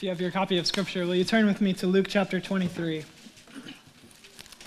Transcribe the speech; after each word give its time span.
If 0.00 0.04
you 0.04 0.08
have 0.08 0.20
your 0.22 0.30
copy 0.30 0.56
of 0.56 0.66
Scripture, 0.66 1.04
will 1.04 1.14
you 1.14 1.24
turn 1.24 1.44
with 1.44 1.60
me 1.60 1.74
to 1.74 1.86
Luke 1.86 2.06
chapter 2.08 2.40
23? 2.40 3.04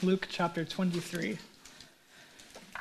Luke 0.03 0.27
chapter 0.29 0.63
23. 0.63 1.39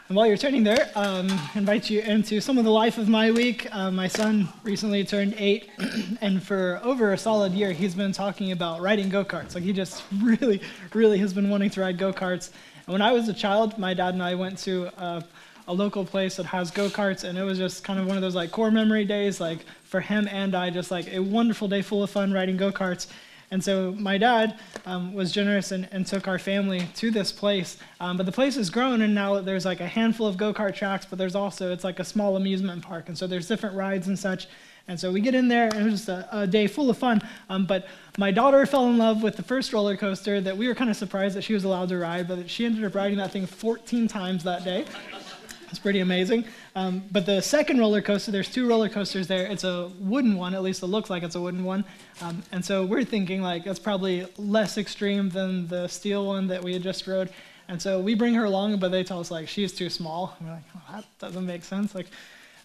And 0.08 0.14
while 0.14 0.26
you're 0.26 0.36
turning 0.36 0.62
there, 0.62 0.90
um, 0.94 1.28
I 1.30 1.50
invite 1.54 1.88
you 1.88 2.02
into 2.02 2.42
some 2.42 2.58
of 2.58 2.64
the 2.64 2.70
life 2.70 2.98
of 2.98 3.08
my 3.08 3.30
week. 3.30 3.74
Uh, 3.74 3.90
my 3.90 4.06
son 4.06 4.50
recently 4.64 5.02
turned 5.02 5.34
eight, 5.38 5.70
and 6.20 6.42
for 6.42 6.78
over 6.84 7.14
a 7.14 7.16
solid 7.16 7.52
year, 7.52 7.72
he's 7.72 7.94
been 7.94 8.12
talking 8.12 8.52
about 8.52 8.82
riding 8.82 9.08
go 9.08 9.24
karts. 9.24 9.54
Like, 9.54 9.64
he 9.64 9.72
just 9.72 10.02
really, 10.22 10.60
really 10.92 11.16
has 11.20 11.32
been 11.32 11.48
wanting 11.48 11.70
to 11.70 11.80
ride 11.80 11.96
go 11.96 12.12
karts. 12.12 12.50
And 12.86 12.92
when 12.92 13.00
I 13.00 13.12
was 13.12 13.30
a 13.30 13.34
child, 13.34 13.78
my 13.78 13.94
dad 13.94 14.12
and 14.12 14.22
I 14.22 14.34
went 14.34 14.58
to 14.58 14.90
uh, 14.98 15.22
a 15.68 15.72
local 15.72 16.04
place 16.04 16.36
that 16.36 16.46
has 16.46 16.70
go 16.70 16.88
karts, 16.88 17.24
and 17.24 17.38
it 17.38 17.42
was 17.42 17.58
just 17.58 17.84
kind 17.84 17.98
of 17.98 18.06
one 18.06 18.16
of 18.16 18.22
those 18.22 18.34
like 18.34 18.50
core 18.50 18.70
memory 18.70 19.04
days, 19.04 19.40
like 19.40 19.64
for 19.84 20.00
him 20.00 20.28
and 20.28 20.54
I, 20.54 20.70
just 20.70 20.90
like 20.90 21.12
a 21.12 21.20
wonderful 21.20 21.68
day 21.68 21.82
full 21.82 22.02
of 22.02 22.10
fun 22.10 22.32
riding 22.32 22.56
go 22.56 22.72
karts. 22.72 23.06
And 23.52 23.62
so 23.62 23.92
my 23.98 24.16
dad 24.16 24.58
um, 24.86 25.12
was 25.12 25.30
generous 25.30 25.72
and, 25.72 25.86
and, 25.92 26.06
took 26.06 26.26
our 26.26 26.38
family 26.38 26.88
to 26.94 27.10
this 27.10 27.30
place. 27.30 27.76
Um, 28.00 28.16
but 28.16 28.24
the 28.24 28.32
place 28.32 28.56
has 28.56 28.70
grown, 28.70 29.02
and 29.02 29.14
now 29.14 29.42
there's 29.42 29.66
like 29.66 29.80
a 29.80 29.86
handful 29.86 30.26
of 30.26 30.38
go 30.38 30.54
kart 30.54 30.74
tracks, 30.74 31.04
but 31.04 31.18
there's 31.18 31.34
also, 31.34 31.70
it's 31.70 31.84
like 31.84 32.00
a 32.00 32.04
small 32.04 32.36
amusement 32.36 32.82
park. 32.82 33.08
And 33.08 33.18
so 33.18 33.26
there's 33.26 33.46
different 33.46 33.76
rides 33.76 34.08
and 34.08 34.18
such. 34.18 34.46
And 34.88 34.98
so 34.98 35.12
we 35.12 35.20
get 35.20 35.34
in 35.34 35.48
there, 35.48 35.68
and 35.68 35.86
it 35.86 35.90
was 35.90 36.06
just 36.06 36.08
a, 36.08 36.26
a 36.32 36.46
day 36.46 36.66
full 36.66 36.88
of 36.88 36.96
fun. 36.96 37.20
Um, 37.50 37.66
but 37.66 37.86
my 38.16 38.30
daughter 38.30 38.64
fell 38.64 38.86
in 38.86 38.96
love 38.96 39.22
with 39.22 39.36
the 39.36 39.42
first 39.42 39.74
roller 39.74 39.98
coaster 39.98 40.40
that 40.40 40.56
we 40.56 40.66
were 40.66 40.74
kind 40.74 40.88
of 40.88 40.96
surprised 40.96 41.36
that 41.36 41.42
she 41.42 41.52
was 41.52 41.64
allowed 41.64 41.90
to 41.90 41.98
ride, 41.98 42.28
but 42.28 42.48
she 42.48 42.64
ended 42.64 42.84
up 42.84 42.94
riding 42.94 43.18
that 43.18 43.32
thing 43.32 43.44
14 43.44 44.08
times 44.08 44.44
that 44.44 44.64
day. 44.64 44.86
It's 45.72 45.78
pretty 45.78 46.00
amazing. 46.00 46.44
Um, 46.76 47.02
but 47.10 47.24
the 47.24 47.40
second 47.40 47.78
roller 47.78 48.02
coaster, 48.02 48.30
there's 48.30 48.50
two 48.50 48.68
roller 48.68 48.90
coasters 48.90 49.26
there. 49.26 49.46
It's 49.46 49.64
a 49.64 49.90
wooden 49.98 50.36
one, 50.36 50.54
at 50.54 50.62
least 50.62 50.82
it 50.82 50.88
looks 50.88 51.08
like 51.08 51.22
it's 51.22 51.34
a 51.34 51.40
wooden 51.40 51.64
one. 51.64 51.86
Um, 52.20 52.42
and 52.52 52.62
so 52.62 52.84
we're 52.84 53.04
thinking 53.04 53.40
like 53.40 53.64
that's 53.64 53.78
probably 53.78 54.26
less 54.36 54.76
extreme 54.76 55.30
than 55.30 55.66
the 55.68 55.88
steel 55.88 56.26
one 56.26 56.46
that 56.48 56.62
we 56.62 56.74
had 56.74 56.82
just 56.82 57.06
rode. 57.06 57.30
And 57.68 57.80
so 57.80 58.00
we 58.00 58.14
bring 58.14 58.34
her 58.34 58.44
along, 58.44 58.80
but 58.80 58.90
they 58.90 59.02
tell 59.02 59.18
us 59.18 59.30
like 59.30 59.48
she's 59.48 59.72
too 59.72 59.88
small. 59.88 60.36
And 60.38 60.48
we're 60.48 60.54
like, 60.56 60.64
oh, 60.76 60.82
that 60.92 61.04
doesn't 61.18 61.46
make 61.46 61.64
sense. 61.64 61.94
Like, 61.94 62.08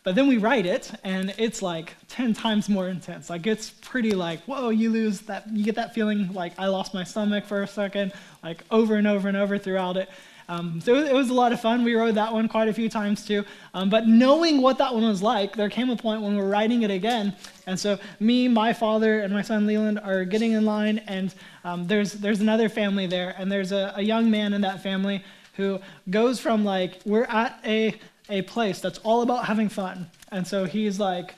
but 0.03 0.15
then 0.15 0.27
we 0.27 0.37
ride 0.37 0.65
it, 0.65 0.91
and 1.05 1.33
it's 1.37 1.61
like 1.61 1.95
10 2.09 2.33
times 2.33 2.67
more 2.67 2.89
intense. 2.89 3.29
Like 3.29 3.47
it's 3.47 3.69
pretty 3.69 4.11
like, 4.11 4.41
whoa, 4.43 4.67
you 4.67 4.89
lose 4.89 5.21
that, 5.21 5.47
you 5.49 5.63
get 5.63 5.75
that 5.75 5.93
feeling 5.93 6.33
like 6.33 6.53
I 6.57 6.67
lost 6.67 6.93
my 6.93 7.05
stomach 7.05 7.45
for 7.45 7.61
a 7.61 7.67
second, 7.67 8.11
like 8.43 8.63
over 8.69 8.95
and 8.95 9.07
over 9.07 9.29
and 9.29 9.37
over 9.37 9.57
throughout 9.57 9.95
it. 9.95 10.09
Um, 10.49 10.79
so 10.79 10.95
it 10.95 11.13
was 11.13 11.29
a 11.29 11.33
lot 11.33 11.51
of 11.51 11.59
fun. 11.59 11.83
We 11.83 11.95
rode 11.95 12.15
that 12.15 12.31
one 12.31 12.47
quite 12.47 12.69
a 12.69 12.73
few 12.73 12.89
times 12.89 13.25
too. 13.25 13.43
Um, 13.73 13.89
but 13.89 14.07
knowing 14.07 14.61
what 14.61 14.77
that 14.77 14.93
one 14.93 15.03
was 15.03 15.21
like, 15.21 15.55
there 15.55 15.69
came 15.69 15.89
a 15.89 15.97
point 15.97 16.21
when 16.21 16.35
we 16.35 16.41
are 16.41 16.47
riding 16.47 16.83
it 16.83 16.91
again. 16.91 17.35
And 17.65 17.77
so 17.77 17.99
me, 18.19 18.47
my 18.47 18.71
father, 18.71 19.19
and 19.19 19.33
my 19.33 19.41
son 19.41 19.67
Leland 19.67 19.99
are 19.99 20.23
getting 20.23 20.53
in 20.53 20.63
line, 20.63 20.99
and 20.99 21.33
um, 21.65 21.85
there's, 21.87 22.13
there's 22.13 22.39
another 22.39 22.69
family 22.69 23.07
there, 23.07 23.35
and 23.37 23.51
there's 23.51 23.73
a, 23.73 23.93
a 23.97 24.01
young 24.01 24.31
man 24.31 24.53
in 24.53 24.61
that 24.61 24.81
family 24.81 25.21
who 25.57 25.79
goes 26.09 26.39
from 26.39 26.63
like, 26.63 26.99
we're 27.03 27.25
at 27.25 27.59
a, 27.65 27.99
a 28.29 28.43
place 28.43 28.79
that's 28.79 28.99
all 28.99 29.23
about 29.23 29.45
having 29.45 29.67
fun. 29.67 30.09
And 30.31 30.47
so 30.47 30.63
he's 30.63 30.99
like, 30.99 31.35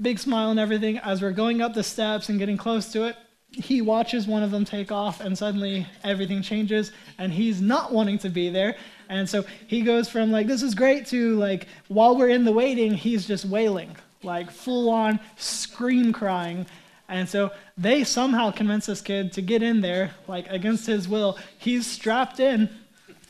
big 0.00 0.18
smile 0.18 0.50
and 0.50 0.60
everything. 0.60 0.98
As 0.98 1.20
we're 1.22 1.32
going 1.32 1.62
up 1.62 1.74
the 1.74 1.82
steps 1.82 2.28
and 2.28 2.38
getting 2.38 2.58
close 2.58 2.92
to 2.92 3.04
it, 3.04 3.16
he 3.50 3.80
watches 3.80 4.26
one 4.26 4.42
of 4.42 4.50
them 4.50 4.64
take 4.64 4.92
off, 4.92 5.20
and 5.20 5.36
suddenly 5.36 5.86
everything 6.04 6.42
changes, 6.42 6.92
and 7.18 7.32
he's 7.32 7.60
not 7.60 7.92
wanting 7.92 8.18
to 8.18 8.28
be 8.28 8.50
there. 8.50 8.76
And 9.08 9.28
so 9.28 9.44
he 9.66 9.82
goes 9.82 10.08
from 10.08 10.30
like, 10.30 10.46
this 10.46 10.62
is 10.62 10.74
great 10.74 11.06
to 11.06 11.36
like, 11.36 11.66
while 11.88 12.16
we're 12.16 12.28
in 12.28 12.44
the 12.44 12.52
waiting, 12.52 12.92
he's 12.92 13.26
just 13.26 13.44
wailing, 13.44 13.96
like 14.22 14.50
full 14.50 14.90
on 14.90 15.20
scream 15.36 16.12
crying. 16.12 16.66
And 17.08 17.28
so 17.28 17.52
they 17.78 18.02
somehow 18.04 18.50
convince 18.50 18.86
this 18.86 19.00
kid 19.00 19.32
to 19.34 19.42
get 19.42 19.62
in 19.62 19.80
there, 19.80 20.10
like 20.26 20.48
against 20.48 20.86
his 20.86 21.08
will. 21.08 21.38
He's 21.58 21.86
strapped 21.86 22.40
in, 22.40 22.68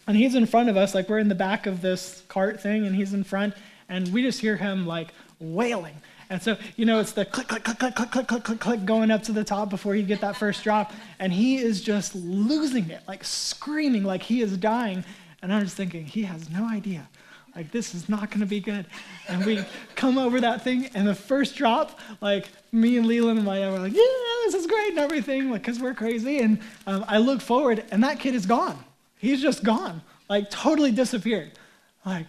and 0.06 0.16
he's 0.16 0.34
in 0.34 0.46
front 0.46 0.70
of 0.70 0.76
us, 0.76 0.94
like 0.94 1.08
we're 1.08 1.18
in 1.18 1.28
the 1.28 1.34
back 1.34 1.66
of 1.66 1.82
this 1.82 2.22
cart 2.28 2.60
thing, 2.60 2.86
and 2.86 2.96
he's 2.96 3.12
in 3.12 3.22
front, 3.22 3.54
and 3.88 4.12
we 4.12 4.22
just 4.22 4.40
hear 4.40 4.56
him 4.56 4.86
like 4.86 5.12
wailing. 5.38 5.96
And 6.28 6.42
so, 6.42 6.56
you 6.76 6.84
know, 6.84 6.98
it's 6.98 7.12
the 7.12 7.24
click, 7.24 7.48
click, 7.48 7.64
click, 7.64 7.78
click, 7.78 7.94
click, 7.94 8.10
click, 8.10 8.26
click, 8.26 8.44
click, 8.44 8.60
click 8.60 8.84
going 8.84 9.10
up 9.10 9.22
to 9.24 9.32
the 9.32 9.44
top 9.44 9.70
before 9.70 9.94
you 9.94 10.02
get 10.02 10.20
that 10.20 10.36
first 10.36 10.64
drop. 10.64 10.92
And 11.18 11.32
he 11.32 11.58
is 11.58 11.80
just 11.80 12.14
losing 12.14 12.90
it, 12.90 13.02
like 13.06 13.24
screaming, 13.24 14.02
like 14.02 14.22
he 14.22 14.42
is 14.42 14.56
dying. 14.56 15.04
And 15.42 15.52
I'm 15.52 15.62
just 15.62 15.76
thinking, 15.76 16.04
he 16.04 16.22
has 16.24 16.50
no 16.50 16.68
idea. 16.68 17.08
Like, 17.54 17.70
this 17.72 17.94
is 17.94 18.08
not 18.08 18.30
going 18.30 18.40
to 18.40 18.46
be 18.46 18.60
good. 18.60 18.84
And 19.28 19.46
we 19.46 19.64
come 19.94 20.18
over 20.18 20.40
that 20.42 20.62
thing, 20.62 20.90
and 20.94 21.08
the 21.08 21.14
first 21.14 21.56
drop, 21.56 21.98
like, 22.20 22.50
me 22.70 22.98
and 22.98 23.06
Leland 23.06 23.38
and 23.38 23.46
my 23.46 23.60
dad 23.60 23.72
were 23.72 23.78
like, 23.78 23.94
yeah, 23.94 24.02
this 24.44 24.52
is 24.52 24.66
great 24.66 24.90
and 24.90 24.98
everything, 24.98 25.50
like, 25.50 25.62
because 25.62 25.80
we're 25.80 25.94
crazy. 25.94 26.40
And 26.40 26.58
um, 26.86 27.02
I 27.08 27.16
look 27.16 27.40
forward, 27.40 27.82
and 27.90 28.04
that 28.04 28.20
kid 28.20 28.34
is 28.34 28.44
gone. 28.44 28.78
He's 29.16 29.40
just 29.40 29.64
gone, 29.64 30.02
like, 30.28 30.50
totally 30.50 30.92
disappeared. 30.92 31.52
Like, 32.04 32.26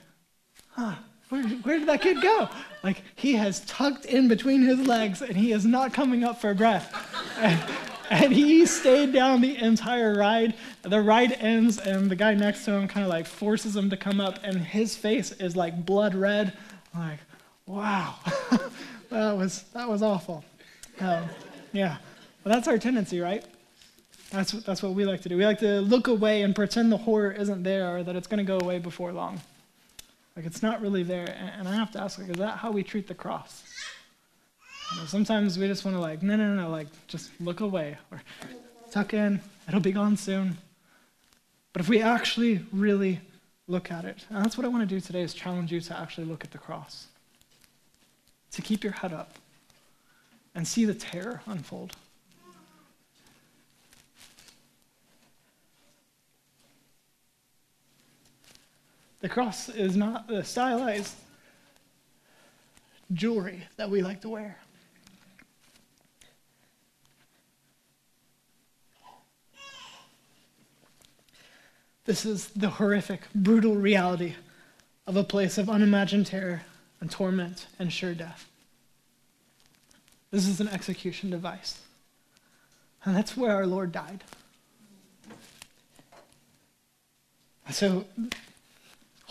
huh, 0.70 0.96
where, 1.30 1.44
where 1.44 1.80
did 1.80 1.88
that 1.88 2.02
kid 2.02 2.22
go? 2.22 2.50
Like, 2.84 3.02
he 3.16 3.34
has 3.34 3.60
tucked 3.62 4.06
in 4.06 4.28
between 4.28 4.62
his 4.62 4.80
legs 4.88 5.22
and 5.22 5.36
he 5.36 5.52
is 5.52 5.66
not 5.66 5.94
coming 5.94 6.24
up 6.24 6.40
for 6.40 6.54
breath. 6.54 6.94
And, 7.38 7.60
and 8.10 8.34
he 8.34 8.66
stayed 8.66 9.12
down 9.12 9.42
the 9.42 9.58
entire 9.58 10.16
ride. 10.16 10.54
The 10.84 11.02
ride 11.02 11.34
ends, 11.34 11.78
and 11.78 12.10
the 12.10 12.16
guy 12.16 12.34
next 12.34 12.66
to 12.66 12.72
him 12.72 12.88
kind 12.88 13.04
of 13.04 13.10
like 13.10 13.26
forces 13.26 13.76
him 13.76 13.90
to 13.90 13.98
come 13.98 14.22
up, 14.22 14.40
and 14.44 14.58
his 14.58 14.96
face 14.96 15.32
is 15.34 15.56
like 15.56 15.86
blood 15.86 16.16
red. 16.16 16.54
I'm 16.94 17.10
like, 17.10 17.20
wow, 17.66 18.16
that 19.10 19.38
was 19.38 19.64
that 19.74 19.90
was 19.90 20.02
awful. 20.02 20.46
Um, 21.00 21.26
yeah, 21.74 21.98
well, 22.44 22.56
that's 22.56 22.68
our 22.68 22.78
tendency, 22.78 23.20
right? 23.20 23.44
That's 24.32 24.52
that's 24.54 24.82
what 24.82 24.94
we 24.94 25.06
like 25.06 25.22
to 25.22 25.30
do. 25.30 25.38
We 25.38 25.46
like 25.46 25.60
to 25.60 25.82
look 25.82 26.08
away 26.08 26.44
and 26.44 26.56
pretend 26.56 26.92
the 26.92 26.98
horror 26.98 27.32
isn't 27.32 27.64
there, 27.64 27.98
or 27.98 28.04
that 28.04 28.16
it's 28.16 28.28
going 28.28 28.46
to 28.46 28.46
go 28.46 28.60
away 28.60 28.80
before 28.80 29.12
long. 29.12 29.42
Like 30.38 30.46
it's 30.46 30.62
not 30.62 30.82
really 30.82 31.02
there. 31.02 31.36
And 31.58 31.68
I 31.68 31.74
have 31.76 31.92
to 31.94 32.00
ask, 32.00 32.20
like, 32.20 32.30
is 32.30 32.38
that 32.38 32.60
how 32.60 32.70
we 32.70 32.84
treat 32.84 33.08
the 33.08 33.16
cross? 33.16 33.64
You 34.94 35.00
know, 35.00 35.06
sometimes 35.08 35.58
we 35.58 35.66
just 35.66 35.84
want 35.84 35.98
to 35.98 36.00
like, 36.00 36.22
no, 36.22 36.36
no, 36.36 36.54
no, 36.54 36.70
like 36.70 36.88
just 37.08 37.32
look 37.42 37.60
away 37.60 37.98
or 38.12 38.22
tuck 38.92 39.16
in. 39.16 39.42
It'll 39.68 39.80
be 39.80 39.92
gone 39.92 40.16
soon. 40.16 40.60
But 41.74 41.82
if 41.82 41.90
we 41.90 42.04
actually 42.04 42.64
really 42.72 43.20
look 43.68 43.92
at 43.92 44.06
it, 44.06 44.26
and 44.30 44.46
that's 44.46 44.58
what 44.58 44.64
I 44.64 44.68
want 44.68 44.88
to 44.88 44.96
do 44.96 45.02
today 45.02 45.24
is 45.24 45.34
challenge 45.34 45.72
you 45.72 45.82
to 45.82 46.00
actually 46.00 46.28
look 46.28 46.44
at 46.44 46.52
the 46.52 46.60
cross. 46.60 47.08
To 48.52 48.62
keep 48.62 48.84
your 48.84 48.94
head 48.94 49.14
up 49.14 49.40
and 50.54 50.68
see 50.68 50.86
the 50.86 50.94
terror 50.94 51.42
unfold. 51.48 51.96
The 59.20 59.30
cross 59.30 59.70
is 59.70 59.98
not 59.98 60.28
the 60.28 60.44
stylized 60.44 61.16
jewelry 63.14 63.64
that 63.78 63.90
we 63.90 64.02
like 64.02 64.22
to 64.22 64.30
wear. 64.30 64.58
This 72.06 72.26
is 72.26 72.48
the 72.50 72.70
horrific, 72.70 73.22
brutal 73.36 73.76
reality 73.76 74.36
of 75.06 75.18
a 75.18 75.24
place 75.24 75.58
of 75.58 75.70
unimagined 75.70 76.28
terror 76.28 76.62
and 77.02 77.12
torment 77.12 77.68
and 77.80 77.92
sure 77.92 78.14
death. 78.14 78.48
This 80.32 80.48
is 80.48 80.62
an 80.62 80.70
execution 80.70 81.30
device. 81.30 81.82
And 83.04 83.16
that's 83.16 83.36
where 83.36 83.56
our 83.56 83.66
Lord 83.68 83.92
died. 83.92 84.24
So 87.72 88.06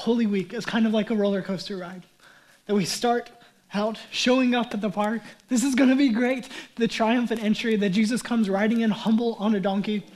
Holy 0.07 0.27
Week 0.27 0.55
is 0.55 0.65
kind 0.65 0.87
of 0.87 0.93
like 0.93 1.11
a 1.11 1.17
roller 1.17 1.43
coaster 1.43 1.77
ride. 1.77 2.05
That 2.67 2.77
we 2.77 2.85
start 2.85 3.29
out 3.75 3.99
showing 4.13 4.55
up 4.55 4.73
at 4.73 4.81
the 4.81 4.89
park. 4.89 5.21
This 5.49 5.65
is 5.65 5.75
going 5.75 5.91
to 5.91 5.97
be 5.97 6.11
great. 6.11 6.49
The 6.77 6.87
triumphant 6.87 7.43
entry 7.43 7.75
that 7.75 7.91
Jesus 7.91 8.23
comes 8.23 8.49
riding 8.49 8.83
in 8.83 8.93
humble 8.93 9.35
on 9.41 9.57
a 9.57 9.61
donkey. 9.61 10.07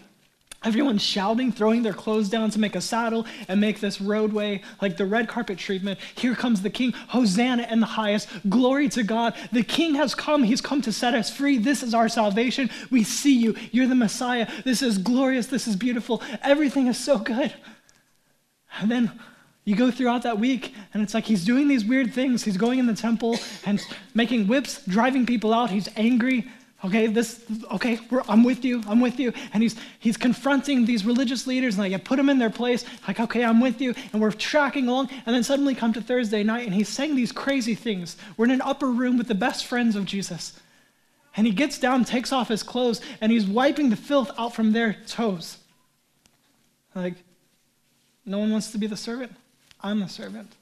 Everyone's 0.62 1.02
shouting, 1.02 1.50
throwing 1.50 1.82
their 1.82 1.92
clothes 1.92 2.28
down 2.28 2.50
to 2.50 2.60
make 2.60 2.76
a 2.76 2.80
saddle 2.80 3.26
and 3.48 3.60
make 3.60 3.80
this 3.80 4.00
roadway 4.00 4.62
like 4.80 4.96
the 4.96 5.06
red 5.06 5.26
carpet 5.26 5.58
treatment. 5.58 5.98
Here 6.14 6.36
comes 6.36 6.62
the 6.62 6.70
King. 6.70 6.92
Hosanna 7.08 7.66
in 7.68 7.80
the 7.80 7.86
highest. 7.86 8.28
Glory 8.48 8.88
to 8.90 9.02
God. 9.02 9.34
The 9.50 9.64
King 9.64 9.96
has 9.96 10.14
come. 10.14 10.44
He's 10.44 10.60
come 10.60 10.82
to 10.82 10.92
set 10.92 11.14
us 11.14 11.34
free. 11.36 11.58
This 11.58 11.82
is 11.82 11.94
our 11.94 12.08
salvation. 12.08 12.70
We 12.92 13.02
see 13.02 13.36
you. 13.36 13.56
You're 13.72 13.88
the 13.88 13.96
Messiah. 13.96 14.46
This 14.62 14.82
is 14.82 14.98
glorious. 14.98 15.48
This 15.48 15.66
is 15.66 15.74
beautiful. 15.74 16.22
Everything 16.44 16.86
is 16.86 16.96
so 16.96 17.18
good. 17.18 17.52
And 18.78 18.88
then 18.88 19.18
you 19.64 19.76
go 19.76 19.90
throughout 19.90 20.22
that 20.22 20.38
week, 20.38 20.74
and 20.94 21.02
it's 21.02 21.14
like 21.14 21.24
he's 21.24 21.44
doing 21.44 21.68
these 21.68 21.84
weird 21.84 22.12
things. 22.12 22.42
He's 22.42 22.56
going 22.56 22.78
in 22.78 22.86
the 22.86 22.94
temple 22.94 23.38
and 23.66 23.80
making 24.14 24.48
whips, 24.48 24.84
driving 24.86 25.26
people 25.26 25.52
out. 25.52 25.70
He's 25.70 25.88
angry. 25.96 26.48
Okay, 26.82 27.08
this, 27.08 27.44
okay, 27.70 27.98
I'm 28.26 28.42
with 28.42 28.64
you, 28.64 28.82
I'm 28.88 29.00
with 29.00 29.20
you. 29.20 29.34
And 29.52 29.62
he's, 29.62 29.76
he's 29.98 30.16
confronting 30.16 30.86
these 30.86 31.04
religious 31.04 31.46
leaders, 31.46 31.74
and 31.74 31.84
like, 31.84 31.92
I 31.92 32.02
put 32.02 32.16
them 32.16 32.30
in 32.30 32.38
their 32.38 32.48
place, 32.48 32.86
like, 33.06 33.20
okay, 33.20 33.44
I'm 33.44 33.60
with 33.60 33.82
you. 33.82 33.94
And 34.14 34.22
we're 34.22 34.30
tracking 34.30 34.88
along, 34.88 35.10
and 35.26 35.36
then 35.36 35.42
suddenly 35.42 35.74
come 35.74 35.92
to 35.92 36.00
Thursday 36.00 36.42
night, 36.42 36.64
and 36.64 36.74
he's 36.74 36.88
saying 36.88 37.14
these 37.16 37.32
crazy 37.32 37.74
things. 37.74 38.16
We're 38.38 38.46
in 38.46 38.50
an 38.50 38.62
upper 38.62 38.90
room 38.90 39.18
with 39.18 39.28
the 39.28 39.34
best 39.34 39.66
friends 39.66 39.94
of 39.94 40.06
Jesus. 40.06 40.58
And 41.36 41.46
he 41.46 41.52
gets 41.52 41.78
down, 41.78 42.06
takes 42.06 42.32
off 42.32 42.48
his 42.48 42.62
clothes, 42.62 43.02
and 43.20 43.30
he's 43.30 43.46
wiping 43.46 43.90
the 43.90 43.96
filth 43.96 44.30
out 44.38 44.54
from 44.54 44.72
their 44.72 44.96
toes. 45.06 45.58
Like, 46.94 47.14
no 48.24 48.38
one 48.38 48.50
wants 48.50 48.72
to 48.72 48.78
be 48.78 48.86
the 48.86 48.96
servant. 48.96 49.32
I'm 49.82 50.00
the 50.00 50.08
servant. 50.08 50.52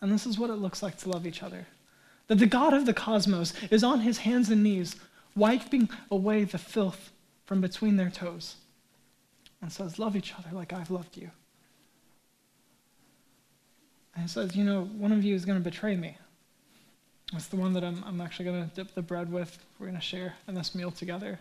And 0.00 0.12
this 0.12 0.26
is 0.26 0.38
what 0.38 0.50
it 0.50 0.54
looks 0.54 0.82
like 0.82 0.98
to 0.98 1.08
love 1.08 1.26
each 1.26 1.42
other. 1.42 1.66
That 2.28 2.38
the 2.38 2.46
God 2.46 2.74
of 2.74 2.86
the 2.86 2.94
cosmos 2.94 3.52
is 3.70 3.84
on 3.84 4.00
his 4.00 4.18
hands 4.18 4.50
and 4.50 4.62
knees, 4.62 4.96
wiping 5.34 5.88
away 6.10 6.44
the 6.44 6.58
filth 6.58 7.10
from 7.44 7.60
between 7.60 7.96
their 7.96 8.10
toes, 8.10 8.56
and 9.60 9.72
says, 9.72 9.98
Love 9.98 10.16
each 10.16 10.34
other 10.38 10.48
like 10.52 10.72
I've 10.72 10.90
loved 10.90 11.16
you. 11.16 11.30
And 14.14 14.22
he 14.22 14.28
says, 14.28 14.56
You 14.56 14.64
know, 14.64 14.84
one 14.84 15.12
of 15.12 15.24
you 15.24 15.34
is 15.34 15.44
going 15.44 15.58
to 15.58 15.64
betray 15.64 15.96
me. 15.96 16.16
It's 17.32 17.46
the 17.46 17.56
one 17.56 17.72
that 17.72 17.84
I'm, 17.84 18.02
I'm 18.06 18.20
actually 18.20 18.44
going 18.46 18.68
to 18.68 18.74
dip 18.74 18.94
the 18.94 19.02
bread 19.02 19.30
with. 19.32 19.58
We're 19.78 19.86
going 19.86 19.98
to 19.98 20.04
share 20.04 20.34
in 20.46 20.54
this 20.54 20.74
meal 20.74 20.90
together. 20.90 21.38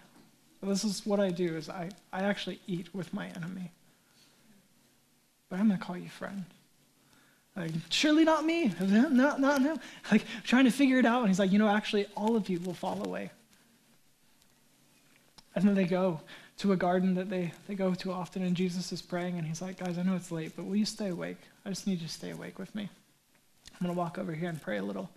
But 0.60 0.70
this 0.70 0.84
is 0.84 1.06
what 1.06 1.20
I 1.20 1.30
do 1.30 1.56
is 1.56 1.70
I, 1.70 1.90
I 2.12 2.24
actually 2.24 2.60
eat 2.68 2.94
with 2.94 3.14
my 3.14 3.28
enemy. 3.28 3.72
But 5.50 5.60
I'm 5.60 5.68
going 5.68 5.80
to 5.80 5.86
call 5.86 5.98
you 5.98 6.10
friend. 6.10 6.46
Like, 7.56 7.72
surely 7.90 8.24
not 8.24 8.46
me. 8.46 8.74
Not, 8.80 9.40
not 9.40 9.62
him. 9.62 9.78
Like, 10.12 10.26
trying 10.44 10.66
to 10.66 10.72
figure 10.72 10.98
it 10.98 11.06
out. 11.06 11.20
And 11.20 11.28
he's 11.28 11.38
like, 11.38 11.52
you 11.52 11.60
know, 11.60 11.68
actually, 11.68 12.08
all 12.18 12.36
of 12.36 12.50
you 12.50 12.60
will 12.60 12.74
fall 12.74 13.06
away. 13.06 13.30
And 15.56 15.64
then 15.68 15.76
they 15.76 15.86
go 15.86 16.20
to 16.58 16.72
a 16.72 16.76
garden 16.76 17.14
that 17.16 17.30
they, 17.30 17.52
they 17.68 17.76
go 17.76 17.94
to 17.94 18.12
often, 18.12 18.44
and 18.44 18.56
Jesus 18.56 18.92
is 18.92 19.02
praying, 19.02 19.38
and 19.38 19.48
he's 19.48 19.62
like, 19.62 19.78
guys, 19.78 19.98
I 19.98 20.04
know 20.04 20.16
it's 20.16 20.32
late, 20.32 20.54
but 20.56 20.66
will 20.66 20.76
you 20.76 20.86
stay 20.86 21.10
awake? 21.10 21.38
I 21.66 21.70
just 21.70 21.86
need 21.86 22.00
you 22.00 22.08
to 22.08 22.14
stay 22.14 22.32
awake 22.32 22.58
with 22.58 22.74
me. 22.74 22.90
I'm 23.74 23.86
going 23.86 23.94
to 23.94 24.00
walk 24.00 24.18
over 24.18 24.34
here 24.34 24.50
and 24.50 24.62
pray 24.62 24.78
a 24.78 24.84
little. 24.84 25.10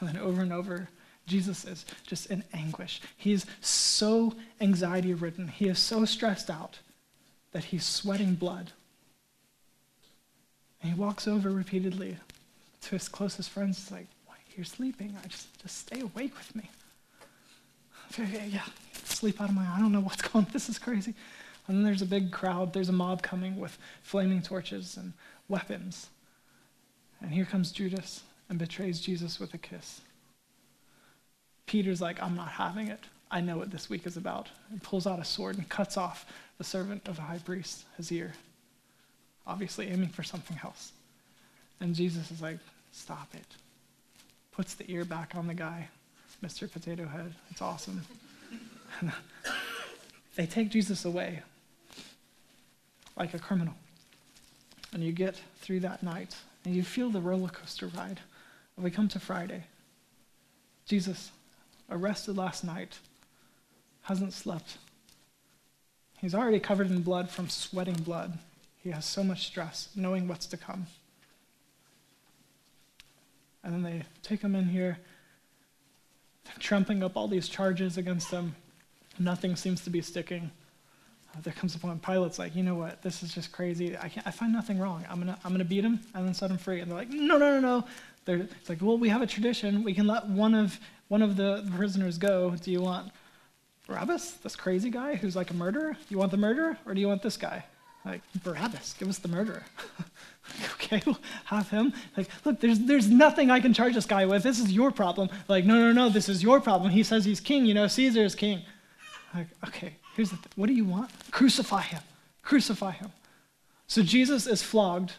And 0.00 0.08
then 0.08 0.18
over 0.18 0.42
and 0.42 0.52
over, 0.52 0.88
Jesus 1.26 1.64
is 1.64 1.84
just 2.06 2.26
in 2.26 2.42
anguish. 2.52 3.00
He 3.16 3.32
is 3.32 3.46
so 3.60 4.34
anxiety 4.60 5.14
ridden. 5.14 5.48
He 5.48 5.68
is 5.68 5.78
so 5.78 6.04
stressed 6.04 6.50
out 6.50 6.78
that 7.52 7.64
he's 7.64 7.84
sweating 7.84 8.34
blood. 8.34 8.72
And 10.82 10.92
he 10.92 10.98
walks 10.98 11.26
over 11.26 11.50
repeatedly 11.50 12.16
to 12.82 12.90
his 12.90 13.08
closest 13.08 13.50
friends. 13.50 13.78
He's 13.78 13.90
like, 13.90 14.06
Why, 14.26 14.36
You're 14.56 14.64
sleeping. 14.64 15.16
I 15.22 15.26
just, 15.26 15.60
just 15.62 15.78
stay 15.78 16.00
awake 16.00 16.36
with 16.36 16.54
me. 16.54 16.70
Yeah, 18.16 18.44
yeah, 18.46 18.62
sleep 19.04 19.40
out 19.40 19.50
of 19.50 19.54
my 19.54 19.62
eye. 19.62 19.74
I 19.76 19.80
don't 19.80 19.92
know 19.92 20.00
what's 20.00 20.22
going 20.28 20.46
on. 20.46 20.52
This 20.52 20.68
is 20.68 20.78
crazy. 20.78 21.14
And 21.66 21.76
then 21.76 21.84
there's 21.84 22.02
a 22.02 22.06
big 22.06 22.32
crowd. 22.32 22.72
There's 22.72 22.88
a 22.88 22.92
mob 22.92 23.22
coming 23.22 23.58
with 23.58 23.76
flaming 24.02 24.40
torches 24.40 24.96
and 24.96 25.12
weapons. 25.48 26.08
And 27.20 27.30
here 27.30 27.44
comes 27.44 27.72
Judas 27.72 28.22
and 28.48 28.58
betrays 28.58 29.00
Jesus 29.00 29.38
with 29.38 29.52
a 29.52 29.58
kiss. 29.58 30.00
Peter's 31.66 32.00
like, 32.00 32.22
I'm 32.22 32.34
not 32.34 32.48
having 32.48 32.88
it. 32.88 33.00
I 33.30 33.42
know 33.42 33.58
what 33.58 33.70
this 33.70 33.90
week 33.90 34.06
is 34.06 34.16
about. 34.16 34.48
And 34.70 34.82
pulls 34.82 35.06
out 35.06 35.18
a 35.18 35.24
sword 35.24 35.58
and 35.58 35.68
cuts 35.68 35.98
off 35.98 36.24
the 36.56 36.64
servant 36.64 37.06
of 37.06 37.16
the 37.16 37.22
high 37.22 37.38
priest, 37.38 37.84
his 37.98 38.10
ear. 38.10 38.32
Obviously 39.48 39.88
aiming 39.88 40.10
for 40.10 40.22
something 40.22 40.58
else. 40.62 40.92
And 41.80 41.94
Jesus 41.94 42.30
is 42.30 42.40
like, 42.40 42.58
stop 42.92 43.28
it. 43.34 43.46
Puts 44.52 44.74
the 44.74 44.90
ear 44.90 45.04
back 45.04 45.34
on 45.34 45.46
the 45.46 45.54
guy, 45.54 45.88
Mr. 46.44 46.70
Potato 46.70 47.06
Head. 47.06 47.32
It's 47.50 47.62
awesome. 47.62 48.02
they 50.36 50.46
take 50.46 50.68
Jesus 50.70 51.04
away 51.04 51.42
like 53.16 53.34
a 53.34 53.38
criminal. 53.38 53.74
And 54.92 55.02
you 55.02 55.12
get 55.12 55.40
through 55.60 55.80
that 55.80 56.02
night 56.02 56.36
and 56.64 56.74
you 56.74 56.82
feel 56.82 57.10
the 57.10 57.20
roller 57.20 57.48
coaster 57.48 57.86
ride. 57.88 58.20
And 58.76 58.84
we 58.84 58.90
come 58.90 59.08
to 59.08 59.20
Friday. 59.20 59.64
Jesus, 60.86 61.30
arrested 61.90 62.36
last 62.36 62.64
night, 62.64 62.98
hasn't 64.02 64.32
slept. 64.32 64.78
He's 66.18 66.34
already 66.34 66.60
covered 66.60 66.90
in 66.90 67.02
blood 67.02 67.30
from 67.30 67.48
sweating 67.48 67.94
blood. 67.94 68.38
He 68.82 68.90
has 68.90 69.04
so 69.04 69.22
much 69.24 69.46
stress, 69.46 69.88
knowing 69.96 70.28
what's 70.28 70.46
to 70.46 70.56
come. 70.56 70.86
And 73.64 73.72
then 73.72 73.82
they 73.82 74.02
take 74.22 74.40
him 74.40 74.54
in 74.54 74.66
here, 74.66 74.98
trumping 76.58 77.02
up 77.02 77.16
all 77.16 77.28
these 77.28 77.48
charges 77.48 77.98
against 77.98 78.30
him. 78.30 78.54
Nothing 79.18 79.56
seems 79.56 79.82
to 79.82 79.90
be 79.90 80.00
sticking. 80.00 80.50
Uh, 81.34 81.40
there 81.42 81.52
comes 81.52 81.74
a 81.74 81.78
point 81.78 82.00
Pilate's 82.00 82.38
like, 82.38 82.54
you 82.54 82.62
know 82.62 82.76
what, 82.76 83.02
this 83.02 83.22
is 83.22 83.34
just 83.34 83.52
crazy. 83.52 83.96
I, 83.98 84.08
can't, 84.08 84.26
I 84.26 84.30
find 84.30 84.52
nothing 84.52 84.78
wrong. 84.78 85.04
I'm 85.10 85.20
going 85.20 85.34
to 85.34 85.38
I'm 85.44 85.52
gonna 85.52 85.64
beat 85.64 85.84
him 85.84 86.00
and 86.14 86.26
then 86.26 86.34
set 86.34 86.50
him 86.50 86.58
free. 86.58 86.80
And 86.80 86.90
they're 86.90 86.98
like, 86.98 87.10
no, 87.10 87.36
no, 87.36 87.58
no, 87.58 87.60
no. 87.60 87.84
They're, 88.24 88.36
it's 88.36 88.68
like, 88.68 88.78
well, 88.80 88.96
we 88.96 89.08
have 89.08 89.22
a 89.22 89.26
tradition. 89.26 89.82
We 89.82 89.92
can 89.92 90.06
let 90.06 90.26
one 90.26 90.54
of, 90.54 90.78
one 91.08 91.22
of 91.22 91.36
the 91.36 91.68
prisoners 91.76 92.16
go. 92.16 92.54
Do 92.62 92.70
you 92.70 92.80
want 92.80 93.10
Barabbas, 93.86 94.32
this 94.42 94.54
crazy 94.54 94.90
guy 94.90 95.16
who's 95.16 95.34
like 95.34 95.50
a 95.50 95.54
murderer? 95.54 95.96
You 96.08 96.18
want 96.18 96.30
the 96.30 96.36
murderer 96.36 96.78
or 96.86 96.94
do 96.94 97.00
you 97.00 97.08
want 97.08 97.22
this 97.22 97.36
guy? 97.36 97.64
Like, 98.08 98.22
Barabbas, 98.42 98.94
give 98.98 99.06
us 99.06 99.18
the 99.18 99.28
murderer. 99.28 99.62
okay, 100.74 101.02
we'll 101.04 101.18
have 101.44 101.68
him. 101.68 101.92
Like, 102.16 102.30
look, 102.46 102.58
there's, 102.58 102.78
there's 102.78 103.06
nothing 103.10 103.50
I 103.50 103.60
can 103.60 103.74
charge 103.74 103.92
this 103.92 104.06
guy 104.06 104.24
with. 104.24 104.42
This 104.42 104.58
is 104.58 104.72
your 104.72 104.90
problem. 104.90 105.28
Like, 105.46 105.66
no, 105.66 105.74
no, 105.74 105.92
no, 105.92 106.08
this 106.08 106.30
is 106.30 106.42
your 106.42 106.58
problem. 106.58 106.90
He 106.90 107.02
says 107.02 107.26
he's 107.26 107.38
king. 107.38 107.66
You 107.66 107.74
know, 107.74 107.86
Caesar 107.86 108.24
is 108.24 108.34
king. 108.34 108.62
Like, 109.34 109.48
okay, 109.66 109.92
here's 110.16 110.30
the 110.30 110.36
thing. 110.36 110.50
What 110.56 110.68
do 110.68 110.72
you 110.72 110.86
want? 110.86 111.10
Crucify 111.30 111.82
him. 111.82 112.00
Crucify 112.42 112.92
him. 112.92 113.12
So 113.88 114.02
Jesus 114.02 114.46
is 114.46 114.62
flogged. 114.62 115.12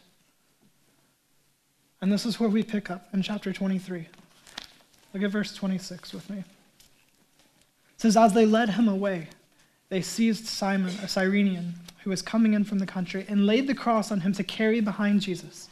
And 2.02 2.12
this 2.12 2.26
is 2.26 2.40
where 2.40 2.50
we 2.50 2.64
pick 2.64 2.90
up 2.90 3.08
in 3.14 3.22
chapter 3.22 3.54
23. 3.54 4.08
Look 5.14 5.24
at 5.24 5.30
verse 5.30 5.54
26 5.54 6.12
with 6.12 6.28
me. 6.28 6.40
It 6.40 6.46
says, 7.98 8.18
As 8.18 8.34
they 8.34 8.48
led 8.48 8.72
him 8.72 8.88
away, 8.88 9.28
they 9.90 10.02
seized 10.02 10.48
Simon, 10.48 10.96
a 11.04 11.08
Cyrenian, 11.08 11.76
who 12.04 12.10
was 12.10 12.22
coming 12.22 12.54
in 12.54 12.64
from 12.64 12.80
the 12.80 12.86
country, 12.86 13.26
and 13.28 13.46
laid 13.46 13.68
the 13.68 13.76
cross 13.76 14.12
on 14.12 14.22
him 14.22 14.34
to 14.34 14.44
carry 14.44 14.82
behind 14.82 15.22
Jesus. 15.22 15.70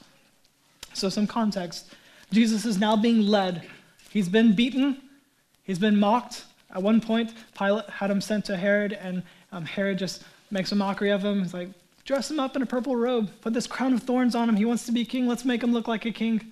So, 0.94 1.09
some 1.09 1.27
context 1.27 1.94
Jesus 2.31 2.65
is 2.65 2.77
now 2.77 2.95
being 2.95 3.21
led. 3.21 3.63
He's 4.09 4.29
been 4.29 4.53
beaten, 4.53 5.01
he's 5.63 5.79
been 5.79 6.00
mocked. 6.00 6.45
At 6.69 6.83
one 6.83 7.00
point, 7.00 7.33
Pilate 7.57 7.89
had 7.89 8.12
him 8.12 8.19
sent 8.19 8.45
to 8.45 8.57
Herod, 8.57 8.94
and 8.94 9.24
um, 9.51 9.65
Herod 9.65 9.97
just 9.97 10.24
makes 10.51 10.71
a 10.71 10.75
mockery 10.75 11.12
of 11.12 11.24
him. 11.24 11.41
He's 11.41 11.53
like, 11.53 11.69
dress 12.03 12.30
him 12.30 12.39
up 12.39 12.56
in 12.56 12.62
a 12.62 12.65
purple 12.65 12.95
robe, 12.95 13.30
put 13.41 13.53
this 13.53 13.68
crown 13.68 13.94
of 13.94 14.03
thorns 14.03 14.35
on 14.35 14.50
him. 14.50 14.56
He 14.56 14.65
wants 14.65 14.85
to 14.85 14.91
be 14.91 15.06
king. 15.06 15.27
Let's 15.27 15.45
make 15.45 15.63
him 15.63 15.73
look 15.73 15.88
like 15.88 16.06
a 16.06 16.12
king. 16.12 16.51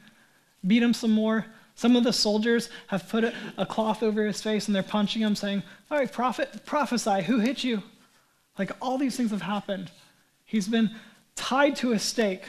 Beat 0.66 0.84
him 0.84 0.94
some 0.94 1.12
more. 1.12 1.46
Some 1.76 1.96
of 1.96 2.04
the 2.04 2.14
soldiers 2.14 2.70
have 2.88 3.08
put 3.10 3.34
a, 3.58 3.66
cloth 3.66 4.02
over 4.02 4.26
his 4.26 4.42
face 4.42 4.68
and 4.68 4.76
they're 4.76 4.84
punching 4.84 5.22
him, 5.22 5.36
saying, 5.36 5.64
All 5.92 5.98
right, 5.98 6.12
prophet, 6.12 6.66
prophesy, 6.66 7.24
who 7.24 7.40
hit 7.40 7.64
you? 7.64 7.84
Like 8.58 8.72
all 8.82 8.98
these 8.98 9.16
things 9.16 9.32
have 9.32 9.42
happened. 9.42 9.92
He's 10.46 10.68
been 10.68 10.92
tied 11.36 11.76
to 11.78 11.92
a 11.92 12.00
stake 12.00 12.44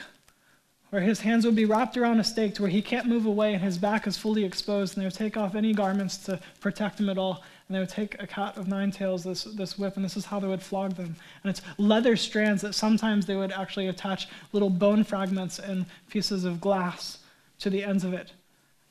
where 0.91 1.03
his 1.03 1.21
hands 1.21 1.45
would 1.45 1.57
be 1.57 1.65
wrapped 1.65 1.97
around 1.97 2.21
a 2.21 2.25
stake 2.25 2.55
to 2.55 2.63
where 2.63 2.71
he 2.71 2.81
can't 2.81 3.07
move 3.07 3.27
away 3.27 3.55
and 3.55 3.63
his 3.63 3.77
back 3.77 4.07
is 4.07 4.17
fully 4.17 4.45
exposed, 4.45 4.95
and 4.95 5.03
they 5.03 5.07
would 5.07 5.15
take 5.15 5.37
off 5.37 5.57
any 5.57 5.73
garments 5.73 6.17
to 6.17 6.39
protect 6.61 7.01
him 7.01 7.09
at 7.09 7.19
all. 7.19 7.43
And 7.67 7.75
they 7.75 7.81
would 7.81 7.89
take 7.89 8.23
a 8.23 8.27
cat 8.27 8.57
of 8.57 8.69
nine 8.69 8.93
tails, 8.93 9.25
this, 9.25 9.45
this 9.45 9.77
whip, 9.77 9.97
and 9.97 10.05
this 10.05 10.17
is 10.17 10.25
how 10.25 10.39
they 10.39 10.47
would 10.47 10.63
flog 10.63 10.95
them. 10.95 11.17
And 11.43 11.51
it's 11.51 11.61
leather 11.79 12.17
strands 12.17 12.63
that 12.63 12.75
sometimes 12.75 13.27
they 13.27 13.35
would 13.35 13.51
actually 13.51 13.89
attach 13.89 14.29
little 14.53 14.71
bone 14.71 15.03
fragments 15.03 15.59
and 15.59 15.87
pieces 16.09 16.45
of 16.45 16.61
glass 16.61 17.19
to 17.59 17.69
the 17.69 17.83
ends 17.83 18.05
of 18.05 18.13
it 18.13 18.33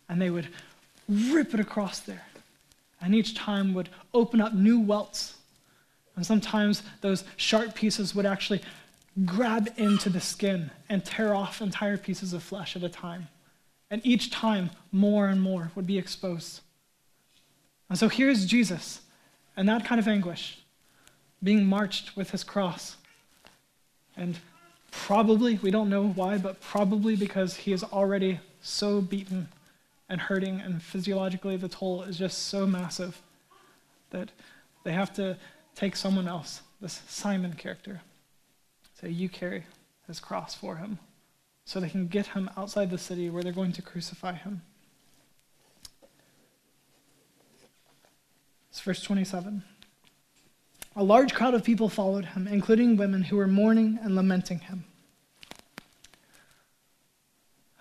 and 0.09 0.21
they 0.21 0.29
would 0.29 0.47
rip 1.07 1.53
it 1.53 1.59
across 1.59 1.99
there. 1.99 2.25
And 3.01 3.13
each 3.13 3.35
time 3.35 3.73
would 3.73 3.89
open 4.13 4.41
up 4.41 4.53
new 4.53 4.79
welts. 4.79 5.37
And 6.15 6.25
sometimes 6.25 6.83
those 7.01 7.23
sharp 7.37 7.75
pieces 7.75 8.15
would 8.15 8.25
actually 8.25 8.61
grab 9.25 9.69
into 9.77 10.09
the 10.09 10.21
skin 10.21 10.71
and 10.89 11.03
tear 11.03 11.33
off 11.33 11.61
entire 11.61 11.97
pieces 11.97 12.33
of 12.33 12.43
flesh 12.43 12.75
at 12.75 12.83
a 12.83 12.89
time. 12.89 13.27
And 13.89 14.01
each 14.05 14.31
time, 14.31 14.71
more 14.91 15.27
and 15.27 15.41
more 15.41 15.71
would 15.75 15.87
be 15.87 15.97
exposed. 15.97 16.61
And 17.89 17.97
so 17.97 18.09
here's 18.09 18.45
Jesus, 18.45 19.01
and 19.55 19.69
that 19.69 19.85
kind 19.85 19.99
of 19.99 20.07
anguish, 20.07 20.59
being 21.43 21.65
marched 21.65 22.15
with 22.17 22.31
his 22.31 22.43
cross. 22.43 22.97
And 24.17 24.39
probably, 24.91 25.59
we 25.61 25.71
don't 25.71 25.89
know 25.89 26.07
why, 26.07 26.37
but 26.37 26.61
probably 26.61 27.15
because 27.15 27.55
he 27.55 27.73
is 27.73 27.83
already 27.83 28.39
so 28.61 29.01
beaten 29.01 29.49
and 30.09 30.19
hurting, 30.19 30.61
and 30.61 30.81
physiologically 30.81 31.57
the 31.57 31.69
toll 31.69 32.03
is 32.03 32.17
just 32.17 32.47
so 32.47 32.65
massive 32.65 33.21
that 34.09 34.29
they 34.83 34.93
have 34.93 35.13
to 35.13 35.37
take 35.75 35.95
someone 35.95 36.27
else, 36.27 36.61
this 36.81 37.01
Simon 37.07 37.53
character, 37.53 38.01
say, 38.99 39.09
You 39.09 39.29
carry 39.29 39.65
his 40.07 40.19
cross 40.19 40.55
for 40.55 40.77
him, 40.77 40.99
so 41.65 41.79
they 41.79 41.89
can 41.89 42.07
get 42.07 42.27
him 42.27 42.49
outside 42.57 42.89
the 42.89 42.97
city 42.97 43.29
where 43.29 43.43
they're 43.43 43.51
going 43.51 43.73
to 43.73 43.81
crucify 43.81 44.33
him. 44.33 44.61
It's 48.69 48.81
verse 48.81 49.01
27. 49.01 49.63
A 50.97 51.03
large 51.03 51.33
crowd 51.33 51.53
of 51.53 51.63
people 51.63 51.89
followed 51.89 52.25
him, 52.25 52.47
including 52.47 52.95
women 52.95 53.23
who 53.23 53.35
were 53.35 53.47
mourning 53.47 53.99
and 54.01 54.15
lamenting 54.15 54.59
him. 54.59 54.85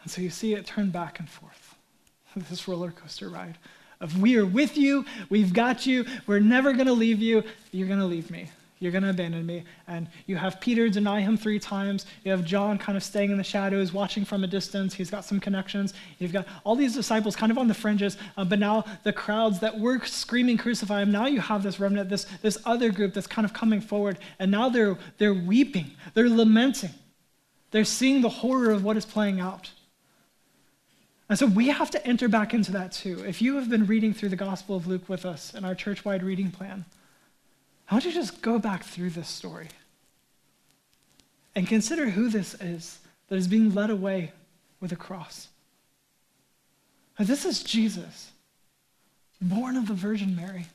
And 0.03 0.11
so 0.11 0.21
you 0.21 0.31
see 0.31 0.55
it 0.55 0.67
turn 0.67 0.91
back 0.91 1.19
and 1.19 1.29
forth. 1.29 1.77
this 2.37 2.67
roller 2.67 2.91
coaster 2.91 3.29
ride 3.29 3.59
of 4.01 4.21
we 4.21 4.37
are 4.37 4.47
with 4.47 4.77
you, 4.77 5.05
we've 5.31 5.53
got 5.53 5.87
you, 5.87 6.05
we're 6.27 6.41
never 6.41 6.73
going 6.73 6.87
to 6.87 6.93
leave 6.93 7.21
you, 7.21 7.43
you're 7.73 7.89
going 7.89 8.01
to 8.01 8.07
leave 8.07 8.31
me. 8.31 8.51
You're 8.81 8.93
going 8.93 9.05
to 9.05 9.11
abandon 9.11 9.47
me. 9.47 9.65
And 9.87 10.09
you 10.27 10.37
have 10.37 10.61
Peter 10.61 10.91
deny 10.91 11.23
him 11.23 11.39
three 11.39 11.59
times. 11.59 12.05
You 12.23 12.33
have 12.33 12.45
John 12.45 12.77
kind 12.77 12.99
of 12.99 13.03
staying 13.03 13.31
in 13.31 13.39
the 13.39 13.45
shadows, 13.45 13.95
watching 13.95 14.27
from 14.27 14.45
a 14.45 14.47
distance. 14.47 14.93
He's 14.93 15.11
got 15.11 15.25
some 15.25 15.41
connections. 15.41 15.95
You've 16.19 16.35
got 16.35 16.47
all 16.65 16.77
these 16.77 16.95
disciples 16.95 17.35
kind 17.35 17.51
of 17.51 17.57
on 17.57 17.67
the 17.67 17.73
fringes, 17.73 18.19
uh, 18.37 18.45
but 18.45 18.59
now 18.59 18.85
the 19.05 19.13
crowds 19.13 19.61
that 19.61 19.79
were 19.79 20.05
screaming, 20.05 20.59
crucify 20.59 21.01
him, 21.01 21.11
now 21.11 21.27
you 21.27 21.41
have 21.41 21.63
this 21.63 21.81
remnant, 21.81 22.11
this, 22.11 22.25
this 22.43 22.59
other 22.67 22.91
group 22.91 23.15
that's 23.15 23.27
kind 23.27 23.47
of 23.47 23.55
coming 23.55 23.81
forward. 23.81 24.19
And 24.39 24.51
now 24.51 24.69
they're, 24.69 24.99
they're 25.17 25.33
weeping, 25.33 25.93
they're 26.13 26.29
lamenting. 26.29 26.91
They're 27.71 27.85
seeing 27.85 28.21
the 28.21 28.29
horror 28.29 28.71
of 28.71 28.85
what 28.85 28.97
is 28.97 29.05
playing 29.05 29.41
out. 29.41 29.71
And 31.29 31.39
so 31.39 31.47
we 31.47 31.69
have 31.69 31.91
to 31.93 32.07
enter 32.07 32.29
back 32.29 32.53
into 32.53 32.73
that 32.73 32.93
too. 32.93 33.25
If 33.27 33.41
you 33.41 33.57
have 33.57 33.71
been 33.71 33.87
reading 33.87 34.13
through 34.13 34.29
the 34.29 34.37
Gospel 34.37 34.77
of 34.77 34.87
Luke 34.87 35.09
with 35.09 35.25
us 35.25 35.55
in 35.55 35.65
our 35.65 35.75
church 35.75 36.05
wide 36.05 36.23
reading 36.23 36.51
plan, 36.51 36.85
I 37.89 37.95
want 37.95 38.05
you 38.05 38.11
to 38.13 38.17
just 38.17 38.43
go 38.43 38.59
back 38.59 38.85
through 38.85 39.11
this 39.11 39.29
story 39.29 39.69
and 41.55 41.67
consider 41.67 42.11
who 42.11 42.29
this 42.29 42.55
is 42.55 42.99
that 43.29 43.37
is 43.37 43.49
being 43.49 43.75
led 43.75 43.91
away 43.91 44.33
with 44.81 44.93
a 44.93 44.97
cross. 44.97 45.49
And 47.19 47.27
this 47.27 47.45
is 47.45 47.63
Jesus, 47.63 48.33
born 49.41 49.77
of 49.77 49.87
the 49.87 49.95
Virgin 49.95 50.35
Mary, 50.35 50.67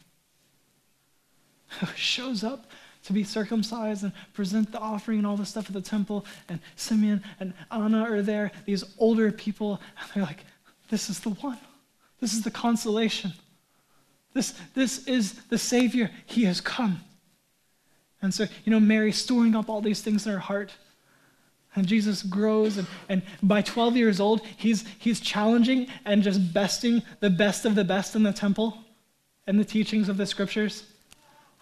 who 1.79 1.88
shows 1.96 2.44
up 2.44 2.72
to 3.03 3.13
be 3.13 3.24
circumcised 3.24 4.03
and 4.03 4.12
present 4.34 4.72
the 4.72 4.79
offering 4.79 5.20
and 5.20 5.27
all 5.27 5.38
this 5.38 5.50
stuff 5.50 5.68
at 5.68 5.74
the 5.74 5.82
temple. 5.82 6.25
And 6.48 6.60
Simeon 6.75 7.24
and 7.39 7.53
Anna 7.72 8.03
are 8.03 8.22
there, 8.22 8.51
these 8.65 8.84
older 8.98 9.32
people. 9.32 9.82
And 10.01 10.12
they're 10.13 10.24
like, 10.24 10.46
this 10.89 11.10
is 11.10 11.20
the 11.20 11.29
one. 11.29 11.58
This 12.20 12.34
is 12.34 12.44
the 12.44 12.51
consolation. 12.51 13.34
This, 14.34 14.53
this 14.74 15.08
is 15.08 15.34
the 15.50 15.58
Savior. 15.58 16.12
He 16.25 16.44
has 16.46 16.62
come. 16.62 17.01
And 18.22 18.34
so, 18.34 18.46
you 18.65 18.72
know, 18.72 18.79
Mary 18.79 19.12
storing 19.12 19.56
up 19.56 19.70
all 19.70 19.82
these 19.82 20.01
things 20.01 20.25
in 20.25 20.34
her 20.34 20.39
heart. 20.39 20.74
And 21.75 21.88
Jesus 21.88 22.24
grows, 22.24 22.77
and, 22.77 22.88
and 23.08 23.22
by 23.44 23.62
12 23.62 23.96
years 23.96 24.20
old, 24.20 24.41
he's, 24.58 24.86
he's 24.98 25.20
challenging 25.20 25.88
and 26.03 26.24
just 26.24 26.53
besting 26.53 27.03
the 27.20 27.29
best 27.29 27.63
of 27.65 27.75
the 27.75 27.84
best 27.84 28.15
in 28.15 28.24
the 28.24 28.34
temple 28.34 28.77
and 29.48 29.60
the 29.60 29.65
teachings 29.65 30.10
of 30.10 30.18
the 30.18 30.25
scriptures. 30.25 30.84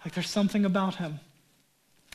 Like 0.04 0.14
there's 0.14 0.30
something 0.30 0.64
about 0.64 0.96
him. 0.96 1.20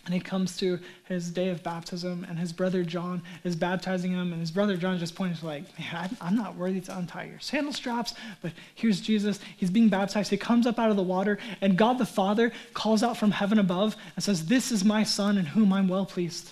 And 0.05 0.13
he 0.13 0.19
comes 0.19 0.57
to 0.57 0.79
his 1.05 1.29
day 1.31 1.47
of 1.47 1.63
baptism, 1.63 2.25
and 2.27 2.37
his 2.37 2.51
brother 2.51 2.83
John 2.83 3.21
is 3.45 3.55
baptizing 3.55 4.11
him, 4.11 4.33
and 4.33 4.41
his 4.41 4.51
brother 4.51 4.75
John 4.75 4.99
just 4.99 5.15
points 5.15 5.43
like, 5.43 5.63
Man, 5.79 6.17
I'm 6.19 6.35
not 6.35 6.57
worthy 6.57 6.81
to 6.81 6.97
untie 6.97 7.25
your 7.25 7.39
sandal 7.39 7.71
straps, 7.71 8.13
but 8.41 8.51
here's 8.75 8.99
Jesus. 8.99 9.39
He's 9.55 9.69
being 9.69 9.87
baptized. 9.87 10.29
He 10.29 10.37
comes 10.37 10.67
up 10.67 10.77
out 10.77 10.89
of 10.89 10.97
the 10.97 11.03
water, 11.03 11.39
and 11.61 11.77
God 11.77 11.99
the 11.99 12.05
Father 12.05 12.51
calls 12.73 13.01
out 13.01 13.15
from 13.15 13.31
heaven 13.31 13.59
above 13.59 13.95
and 14.15 14.23
says, 14.23 14.47
This 14.47 14.71
is 14.71 14.83
my 14.83 15.03
son 15.03 15.37
in 15.37 15.45
whom 15.45 15.71
I'm 15.71 15.87
well 15.87 16.05
pleased. 16.05 16.51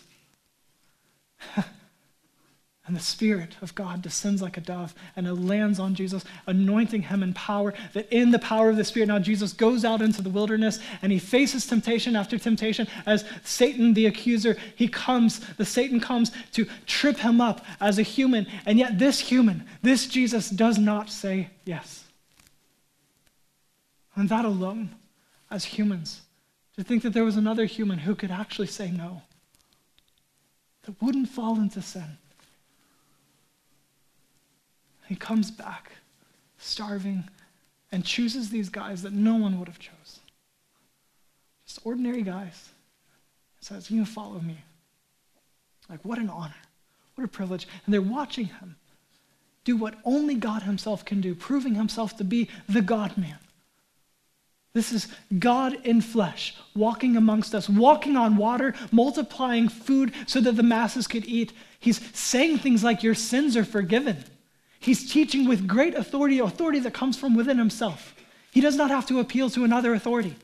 And 2.91 2.99
the 2.99 3.05
Spirit 3.05 3.55
of 3.61 3.73
God 3.73 4.01
descends 4.01 4.41
like 4.41 4.57
a 4.57 4.59
dove 4.59 4.93
and 5.15 5.25
it 5.25 5.35
lands 5.35 5.79
on 5.79 5.95
Jesus, 5.95 6.25
anointing 6.45 7.03
him 7.03 7.23
in 7.23 7.33
power. 7.33 7.73
That 7.93 8.11
in 8.11 8.31
the 8.31 8.39
power 8.39 8.69
of 8.69 8.75
the 8.75 8.83
Spirit, 8.83 9.07
now 9.07 9.17
Jesus 9.17 9.53
goes 9.53 9.85
out 9.85 10.01
into 10.01 10.21
the 10.21 10.29
wilderness 10.29 10.77
and 11.01 11.09
he 11.09 11.17
faces 11.17 11.65
temptation 11.65 12.17
after 12.17 12.37
temptation 12.37 12.89
as 13.05 13.23
Satan, 13.45 13.93
the 13.93 14.07
accuser, 14.07 14.57
he 14.75 14.89
comes, 14.89 15.39
the 15.55 15.63
Satan 15.63 16.01
comes 16.01 16.33
to 16.51 16.65
trip 16.85 17.15
him 17.15 17.39
up 17.39 17.65
as 17.79 17.97
a 17.97 18.03
human. 18.03 18.45
And 18.65 18.77
yet, 18.77 18.99
this 18.99 19.21
human, 19.21 19.65
this 19.81 20.05
Jesus, 20.05 20.49
does 20.49 20.77
not 20.77 21.09
say 21.09 21.49
yes. 21.63 22.03
And 24.17 24.27
that 24.27 24.43
alone, 24.43 24.89
as 25.49 25.63
humans, 25.63 26.23
to 26.75 26.83
think 26.83 27.03
that 27.03 27.13
there 27.13 27.23
was 27.23 27.37
another 27.37 27.63
human 27.63 27.99
who 27.99 28.15
could 28.15 28.31
actually 28.31 28.67
say 28.67 28.91
no, 28.91 29.21
that 30.83 31.01
wouldn't 31.01 31.29
fall 31.29 31.55
into 31.55 31.81
sin 31.81 32.17
he 35.11 35.17
comes 35.17 35.51
back, 35.51 35.91
starving, 36.57 37.25
and 37.91 38.05
chooses 38.05 38.49
these 38.49 38.69
guys 38.69 39.01
that 39.01 39.11
no 39.11 39.35
one 39.35 39.59
would 39.59 39.67
have 39.67 39.77
chose. 39.77 40.21
Just 41.67 41.81
ordinary 41.83 42.21
guys. 42.21 42.69
He 43.59 43.65
says, 43.65 43.91
You 43.91 44.05
follow 44.05 44.39
me. 44.39 44.55
Like, 45.89 45.99
what 46.05 46.17
an 46.17 46.29
honor. 46.29 46.55
What 47.15 47.25
a 47.25 47.27
privilege. 47.27 47.67
And 47.85 47.93
they're 47.93 48.01
watching 48.01 48.45
him 48.45 48.77
do 49.65 49.75
what 49.75 49.95
only 50.05 50.35
God 50.35 50.61
himself 50.61 51.03
can 51.03 51.19
do, 51.19 51.35
proving 51.35 51.75
himself 51.75 52.15
to 52.15 52.23
be 52.23 52.47
the 52.69 52.81
God 52.81 53.17
man. 53.17 53.39
This 54.71 54.93
is 54.93 55.09
God 55.37 55.73
in 55.83 55.99
flesh, 55.99 56.55
walking 56.73 57.17
amongst 57.17 57.53
us, 57.53 57.67
walking 57.67 58.15
on 58.15 58.37
water, 58.37 58.73
multiplying 58.93 59.67
food 59.67 60.13
so 60.25 60.39
that 60.39 60.53
the 60.53 60.63
masses 60.63 61.05
could 61.05 61.25
eat. 61.25 61.51
He's 61.81 61.99
saying 62.17 62.59
things 62.59 62.81
like, 62.81 63.03
Your 63.03 63.13
sins 63.13 63.57
are 63.57 63.65
forgiven. 63.65 64.23
He's 64.81 65.09
teaching 65.09 65.47
with 65.47 65.67
great 65.67 65.93
authority, 65.93 66.39
authority 66.39 66.79
that 66.79 66.93
comes 66.93 67.15
from 67.15 67.35
within 67.35 67.59
himself. 67.59 68.15
He 68.51 68.61
does 68.61 68.75
not 68.75 68.89
have 68.89 69.05
to 69.07 69.19
appeal 69.19 69.49
to 69.51 69.63
another 69.63 69.93
authority. 69.93 70.35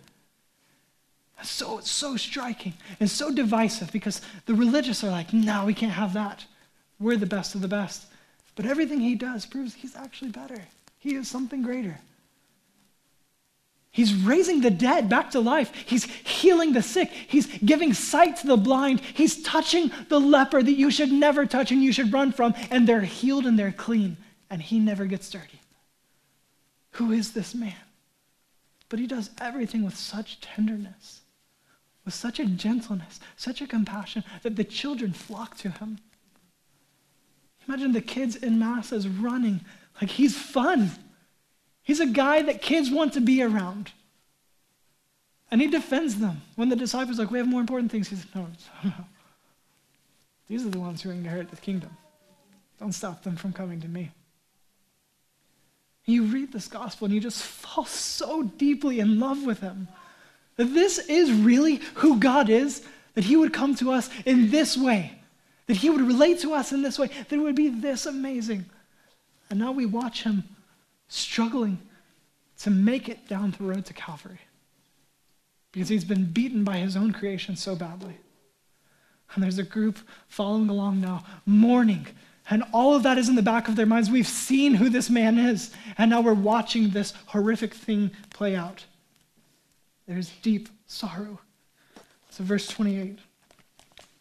So 1.41 1.79
it's 1.79 1.89
so 1.89 2.17
striking 2.17 2.74
and 3.00 3.10
so 3.10 3.34
divisive 3.34 3.91
because 3.91 4.22
the 4.46 4.53
religious 4.53 5.03
are 5.03 5.10
like, 5.10 5.34
no, 5.34 5.65
we 5.65 5.74
can't 5.74 5.91
have 5.91 6.13
that. 6.13 6.46
We're 7.00 7.17
the 7.17 7.25
best 7.25 7.56
of 7.56 7.62
the 7.62 7.67
best. 7.67 8.06
But 8.56 8.67
everything 8.67 9.00
he 9.00 9.15
does 9.15 9.48
proves 9.48 9.74
he's 9.74 9.96
actually 9.96 10.32
better. 10.32 10.62
He 11.00 11.15
is 11.15 11.27
something 11.27 11.63
greater. 11.63 12.00
He's 13.89 14.13
raising 14.13 14.62
the 14.62 14.70
dead 14.70 15.10
back 15.10 15.32
to 15.32 15.39
life. 15.39 15.74
He's 15.88 16.03
healing 16.03 16.74
the 16.74 16.84
sick. 16.84 17.10
He's 17.10 17.48
giving 17.58 17.94
sight 17.94 18.38
to 18.38 18.48
the 18.48 18.58
blind. 18.58 19.00
He's 19.00 19.41
touching 19.41 19.91
the 20.10 20.20
leper 20.20 20.62
that 20.62 20.74
you 20.74 20.91
should 20.91 21.12
never 21.12 21.48
touch 21.48 21.72
and 21.72 21.84
you 21.84 21.91
should 21.91 22.13
run 22.13 22.32
from, 22.32 22.53
and 22.70 22.88
they're 22.88 23.01
healed 23.01 23.48
and 23.48 23.58
they're 23.58 23.72
clean 23.72 24.17
and 24.50 24.62
he 24.62 24.80
never 24.80 25.06
gets 25.06 25.30
dirty. 25.30 25.60
Who 26.92 27.12
is 27.12 27.34
this 27.34 27.54
man? 27.54 27.74
But 28.89 29.00
he 29.00 29.08
does 29.08 29.30
everything 29.39 29.84
with 29.84 29.98
such 29.98 30.39
tenderness, 30.39 31.22
with 32.06 32.13
such 32.13 32.39
a 32.39 32.46
gentleness, 32.46 33.20
such 33.36 33.62
a 33.62 33.68
compassion 33.68 34.24
that 34.44 34.56
the 34.56 34.63
children 34.63 35.13
flock 35.13 35.58
to 35.58 35.70
him. 35.70 36.00
Imagine 37.68 37.92
the 37.92 38.01
kids 38.01 38.36
in 38.38 38.58
masses 38.58 39.08
running 39.08 39.62
like 40.01 40.12
he's 40.12 40.38
fun. 40.38 40.92
He's 41.84 42.00
a 42.00 42.06
guy 42.06 42.42
that 42.44 42.62
kids 42.62 42.89
want 42.89 43.13
to 43.13 43.22
be 43.22 43.44
around. 43.44 43.92
And 45.51 45.62
he 45.62 45.68
defends 45.68 46.16
them. 46.16 46.42
When 46.56 46.70
the 46.70 46.75
disciples 46.75 47.20
are 47.20 47.24
like, 47.24 47.32
we 47.32 47.39
have 47.39 47.48
more 47.48 47.62
important 47.62 47.92
things, 47.92 48.08
he 48.10 48.16
says, 48.16 48.25
no, 48.34 48.48
no. 48.84 48.92
These 50.48 50.66
are 50.66 50.70
the 50.70 50.80
ones 50.80 51.01
who 51.01 51.10
inherit 51.10 51.50
the 51.50 51.58
kingdom. 51.58 51.89
Don't 52.80 52.94
stop 52.94 53.24
them 53.24 53.36
from 53.36 53.51
coming 53.54 53.82
to 53.82 53.88
me. 53.88 54.12
You 56.07 56.23
read 56.23 56.53
this 56.53 56.67
gospel 56.67 57.05
and 57.05 57.13
you 57.13 57.19
just 57.19 57.43
fall 57.43 57.85
so 57.85 58.41
deeply 58.41 58.99
in 58.99 59.19
love 59.19 59.45
with 59.45 59.59
him. 59.59 59.89
That 60.55 60.73
this 60.73 60.97
is 60.97 61.31
really 61.31 61.81
who 61.95 62.19
God 62.19 62.49
is, 62.49 62.83
that 63.13 63.25
he 63.25 63.35
would 63.35 63.53
come 63.53 63.75
to 63.75 63.91
us 63.91 64.09
in 64.25 64.49
this 64.49 64.75
way, 64.77 65.19
that 65.67 65.77
he 65.77 65.89
would 65.89 66.01
relate 66.01 66.39
to 66.39 66.53
us 66.53 66.71
in 66.71 66.81
this 66.81 66.97
way, 66.97 67.07
that 67.07 67.33
it 67.35 67.37
would 67.37 67.55
be 67.55 67.67
this 67.67 68.05
amazing. 68.05 68.65
And 69.49 69.59
now 69.59 69.71
we 69.71 69.85
watch 69.85 70.23
him 70.23 70.43
struggling 71.09 71.77
to 72.59 72.69
make 72.69 73.09
it 73.09 73.27
down 73.27 73.53
the 73.57 73.65
road 73.65 73.85
to 73.85 73.93
Calvary 73.93 74.39
because 75.71 75.89
he's 75.89 76.05
been 76.05 76.25
beaten 76.25 76.63
by 76.63 76.77
his 76.77 76.95
own 76.95 77.11
creation 77.11 77.55
so 77.55 77.75
badly. 77.75 78.17
And 79.35 79.43
there's 79.43 79.59
a 79.59 79.63
group 79.63 79.99
following 80.29 80.69
along 80.69 81.01
now, 81.01 81.23
mourning 81.45 82.07
and 82.50 82.63
all 82.74 82.96
of 82.96 83.04
that 83.04 83.18
is 83.18 83.30
in 83.30 83.36
the 83.36 83.42
back 83.42 83.68
of 83.68 83.75
their 83.75 83.86
minds. 83.86 84.10
We've 84.10 84.27
seen 84.27 84.75
who 84.75 84.89
this 84.89 85.10
man 85.10 85.38
is, 85.38 85.72
and 85.98 86.10
now 86.10 86.22
we're 86.22 86.34
watching 86.34 86.89
this 86.89 87.13
horrific 87.27 87.74
thing 87.74 88.12
play 88.30 88.56
out. 88.56 88.86
There's 90.08 90.30
deep 90.42 90.70
sorrow. 90.86 91.39
So, 92.30 92.44
verse 92.44 92.68
28. 92.68 93.20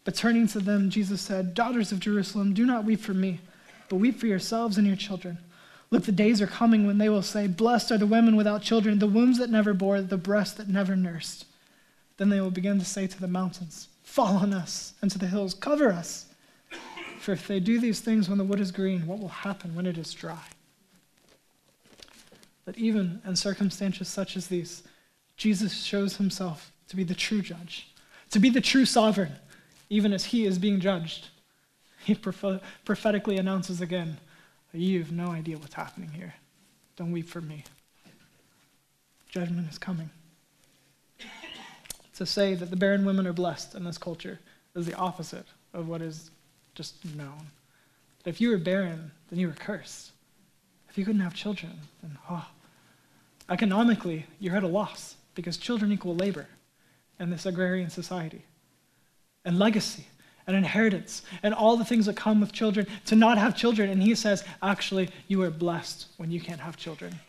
But 0.03 0.15
turning 0.15 0.47
to 0.47 0.59
them, 0.59 0.89
Jesus 0.89 1.21
said, 1.21 1.53
Daughters 1.53 1.91
of 1.91 1.99
Jerusalem, 1.99 2.53
do 2.53 2.65
not 2.65 2.83
weep 2.83 2.99
for 2.99 3.13
me, 3.13 3.39
but 3.89 3.97
weep 3.97 4.19
for 4.19 4.27
yourselves 4.27 4.77
and 4.77 4.87
your 4.87 4.95
children. 4.95 5.37
Look, 5.89 6.03
the 6.03 6.11
days 6.11 6.41
are 6.41 6.47
coming 6.47 6.85
when 6.85 6.97
they 6.97 7.09
will 7.09 7.21
say, 7.21 7.47
Blessed 7.47 7.91
are 7.91 7.97
the 7.97 8.05
women 8.05 8.35
without 8.35 8.61
children, 8.61 8.99
the 8.99 9.07
wombs 9.07 9.37
that 9.37 9.49
never 9.49 9.73
bore, 9.73 10.01
the 10.01 10.17
breasts 10.17 10.55
that 10.55 10.67
never 10.67 10.95
nursed. 10.95 11.45
Then 12.17 12.29
they 12.29 12.41
will 12.41 12.51
begin 12.51 12.79
to 12.79 12.85
say 12.85 13.07
to 13.07 13.19
the 13.19 13.27
mountains, 13.27 13.87
Fall 14.03 14.37
on 14.37 14.53
us, 14.53 14.93
and 15.01 15.09
to 15.11 15.19
the 15.19 15.27
hills, 15.27 15.53
Cover 15.53 15.91
us. 15.91 16.26
For 17.27 17.33
if 17.33 17.45
they 17.45 17.59
do 17.59 17.77
these 17.77 17.99
things 17.99 18.29
when 18.29 18.37
the 18.37 18.45
wood 18.45 18.61
is 18.61 18.71
green, 18.71 19.05
what 19.05 19.19
will 19.19 19.27
happen 19.27 19.75
when 19.75 19.85
it 19.85 19.97
is 19.97 20.13
dry? 20.13 20.45
That 22.63 22.77
even 22.77 23.21
in 23.27 23.35
circumstances 23.35 24.07
such 24.07 24.37
as 24.37 24.47
these, 24.47 24.83
Jesus 25.35 25.83
shows 25.83 26.15
himself 26.15 26.71
to 26.87 26.95
be 26.95 27.03
the 27.03 27.13
true 27.13 27.41
judge, 27.41 27.93
to 28.31 28.39
be 28.39 28.49
the 28.49 28.61
true 28.61 28.85
sovereign, 28.85 29.33
even 29.89 30.13
as 30.13 30.23
he 30.23 30.45
is 30.45 30.57
being 30.57 30.79
judged. 30.79 31.27
He 32.05 32.15
prophetically 32.15 33.35
announces 33.35 33.81
again, 33.81 34.19
You 34.71 34.99
have 34.99 35.11
no 35.11 35.27
idea 35.31 35.57
what's 35.57 35.73
happening 35.73 36.11
here. 36.11 36.33
Don't 36.95 37.11
weep 37.11 37.27
for 37.27 37.41
me. 37.41 37.65
judgment 39.29 39.69
is 39.69 39.77
coming. 39.77 40.11
To 42.15 42.25
say 42.25 42.55
that 42.55 42.69
the 42.69 42.77
barren 42.77 43.03
women 43.03 43.27
are 43.27 43.33
blessed 43.33 43.75
in 43.75 43.83
this 43.83 43.97
culture 43.97 44.39
is 44.77 44.85
the 44.85 44.95
opposite 44.95 45.47
of 45.73 45.89
what 45.89 46.01
is 46.01 46.31
just 46.77 47.03
known. 47.03 47.47
That 48.23 48.29
If 48.29 48.39
you 48.39 48.51
were 48.51 48.57
barren, 48.57 49.11
then 49.29 49.39
you 49.39 49.47
were 49.47 49.53
cursed. 49.53 50.11
If 50.89 50.97
you 50.97 51.05
couldn't 51.05 51.21
have 51.21 51.33
children, 51.33 51.73
then, 52.03 52.17
oh, 52.29 52.45
economically, 53.49 54.27
you're 54.39 54.55
at 54.55 54.63
a 54.63 54.67
loss 54.67 55.15
because 55.33 55.57
children 55.57 55.91
equal 55.91 56.15
labor 56.15 56.47
in 57.19 57.31
this 57.31 57.47
agrarian 57.47 57.89
society 57.89 58.43
and 59.43 59.57
legacy 59.57 60.05
and 60.45 60.55
inheritance 60.55 61.23
and 61.41 61.53
all 61.53 61.77
the 61.77 61.85
things 61.85 62.05
that 62.05 62.15
come 62.15 62.39
with 62.39 62.51
children 62.51 62.85
to 63.07 63.15
not 63.15 63.39
have 63.39 63.57
children. 63.57 63.89
And 63.89 64.01
he 64.01 64.13
says, 64.13 64.43
actually, 64.61 65.09
you 65.27 65.41
are 65.41 65.49
blessed 65.49 66.05
when 66.17 66.29
you 66.29 66.39
can't 66.39 66.59
have 66.59 66.77
children. 66.77 67.19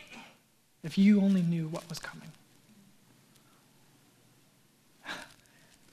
If 0.85 0.99
you 0.99 1.23
only 1.23 1.43
knew 1.43 1.69
what 1.69 1.89
was 1.89 1.99
coming. 1.99 2.29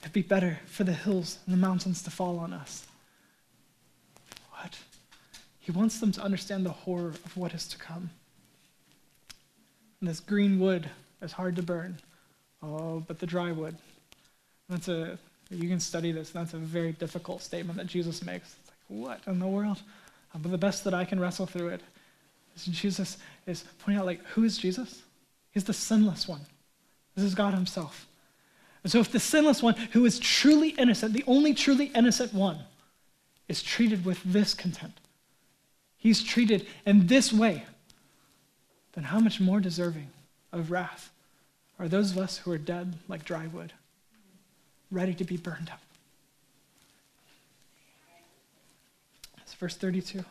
It'd 0.02 0.12
be 0.12 0.22
better 0.22 0.60
for 0.66 0.84
the 0.84 0.92
hills 0.92 1.38
and 1.46 1.54
the 1.54 1.58
mountains 1.58 2.02
to 2.02 2.10
fall 2.10 2.38
on 2.38 2.52
us. 2.52 2.86
What? 4.60 4.78
He 5.60 5.72
wants 5.72 5.98
them 5.98 6.12
to 6.12 6.22
understand 6.22 6.64
the 6.64 6.70
horror 6.70 7.08
of 7.08 7.36
what 7.36 7.52
is 7.52 7.66
to 7.68 7.78
come. 7.78 8.10
And 10.00 10.08
this 10.08 10.20
green 10.20 10.58
wood 10.58 10.88
is 11.22 11.32
hard 11.32 11.56
to 11.56 11.62
burn. 11.62 11.96
Oh, 12.62 13.02
but 13.06 13.18
the 13.18 13.26
dry 13.26 13.52
wood. 13.52 13.76
That's 14.68 14.88
a 14.88 15.18
you 15.50 15.68
can 15.68 15.80
study 15.80 16.12
this. 16.12 16.30
That's 16.30 16.54
a 16.54 16.58
very 16.58 16.92
difficult 16.92 17.42
statement 17.42 17.78
that 17.78 17.86
Jesus 17.86 18.24
makes. 18.24 18.56
It's 18.58 18.68
like, 18.68 19.00
what 19.00 19.20
in 19.26 19.38
the 19.38 19.46
world? 19.46 19.80
Uh, 20.34 20.38
but 20.38 20.50
the 20.50 20.58
best 20.58 20.84
that 20.84 20.94
I 20.94 21.04
can 21.04 21.20
wrestle 21.20 21.46
through 21.46 21.68
it 21.68 21.82
is 22.56 22.64
Jesus 22.66 23.18
is 23.46 23.64
pointing 23.78 24.00
out, 24.00 24.06
like, 24.06 24.24
who 24.24 24.42
is 24.44 24.58
Jesus? 24.58 25.02
He's 25.52 25.64
the 25.64 25.72
sinless 25.72 26.26
one. 26.26 26.40
This 27.14 27.24
is 27.24 27.34
God 27.34 27.54
Himself. 27.54 28.06
And 28.82 28.90
so, 28.90 28.98
if 29.00 29.10
the 29.10 29.20
sinless 29.20 29.62
one, 29.62 29.74
who 29.92 30.04
is 30.04 30.18
truly 30.18 30.70
innocent, 30.70 31.12
the 31.12 31.24
only 31.26 31.54
truly 31.54 31.86
innocent 31.94 32.34
one, 32.34 32.58
is 33.48 33.62
treated 33.62 34.04
with 34.04 34.22
this 34.24 34.54
contempt, 34.54 35.00
he's 35.96 36.22
treated 36.22 36.66
in 36.84 37.06
this 37.06 37.32
way, 37.32 37.64
then 38.92 39.04
how 39.04 39.20
much 39.20 39.40
more 39.40 39.60
deserving 39.60 40.08
of 40.52 40.70
wrath 40.70 41.10
are 41.78 41.88
those 41.88 42.12
of 42.12 42.18
us 42.18 42.38
who 42.38 42.52
are 42.52 42.58
dead 42.58 42.94
like 43.08 43.24
dry 43.24 43.46
wood? 43.46 43.72
ready 44.90 45.14
to 45.14 45.24
be 45.24 45.36
burned 45.36 45.70
up. 45.70 45.80
It's 49.42 49.54
verse 49.54 49.76
32. 49.76 50.24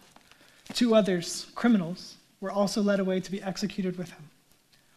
Two 0.73 0.95
others, 0.95 1.47
criminals, 1.55 2.15
were 2.41 2.51
also 2.51 2.81
led 2.81 2.99
away 2.99 3.19
to 3.19 3.31
be 3.31 3.41
executed 3.41 3.97
with 3.97 4.11
him. 4.11 4.29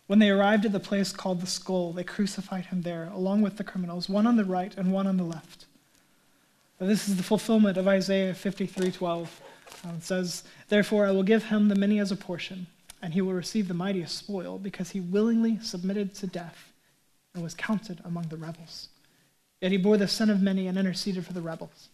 When 0.06 0.18
they 0.18 0.30
arrived 0.30 0.64
at 0.64 0.72
the 0.72 0.80
place 0.80 1.12
called 1.12 1.40
the 1.40 1.46
skull, 1.46 1.92
they 1.92 2.04
crucified 2.04 2.66
him 2.66 2.82
there, 2.82 3.10
along 3.12 3.42
with 3.42 3.58
the 3.58 3.64
criminals, 3.64 4.08
one 4.08 4.26
on 4.26 4.36
the 4.36 4.44
right 4.44 4.74
and 4.76 4.92
one 4.92 5.06
on 5.06 5.18
the 5.18 5.24
left. 5.24 5.66
This 6.80 7.08
is 7.08 7.16
the 7.16 7.24
fulfillment 7.24 7.76
of 7.76 7.88
Isaiah 7.88 8.32
53:12. 8.34 9.28
Um, 9.84 9.96
it 9.96 10.04
says, 10.04 10.44
"Therefore 10.68 11.06
I 11.06 11.10
will 11.10 11.24
give 11.24 11.44
him 11.44 11.68
the 11.68 11.74
many 11.74 11.98
as 11.98 12.12
a 12.12 12.16
portion, 12.16 12.68
and 13.02 13.14
he 13.14 13.20
will 13.20 13.32
receive 13.34 13.66
the 13.66 13.74
mightiest 13.74 14.16
spoil, 14.16 14.58
because 14.58 14.90
he 14.90 15.00
willingly 15.00 15.58
submitted 15.60 16.14
to 16.14 16.28
death 16.28 16.72
and 17.34 17.42
was 17.42 17.54
counted 17.54 18.00
among 18.04 18.28
the 18.28 18.36
rebels." 18.36 18.88
Yet 19.60 19.72
he 19.72 19.76
bore 19.76 19.96
the 19.96 20.06
sin 20.06 20.30
of 20.30 20.40
many 20.40 20.68
and 20.68 20.78
interceded 20.78 21.26
for 21.26 21.32
the 21.32 21.42
rebels. 21.42 21.88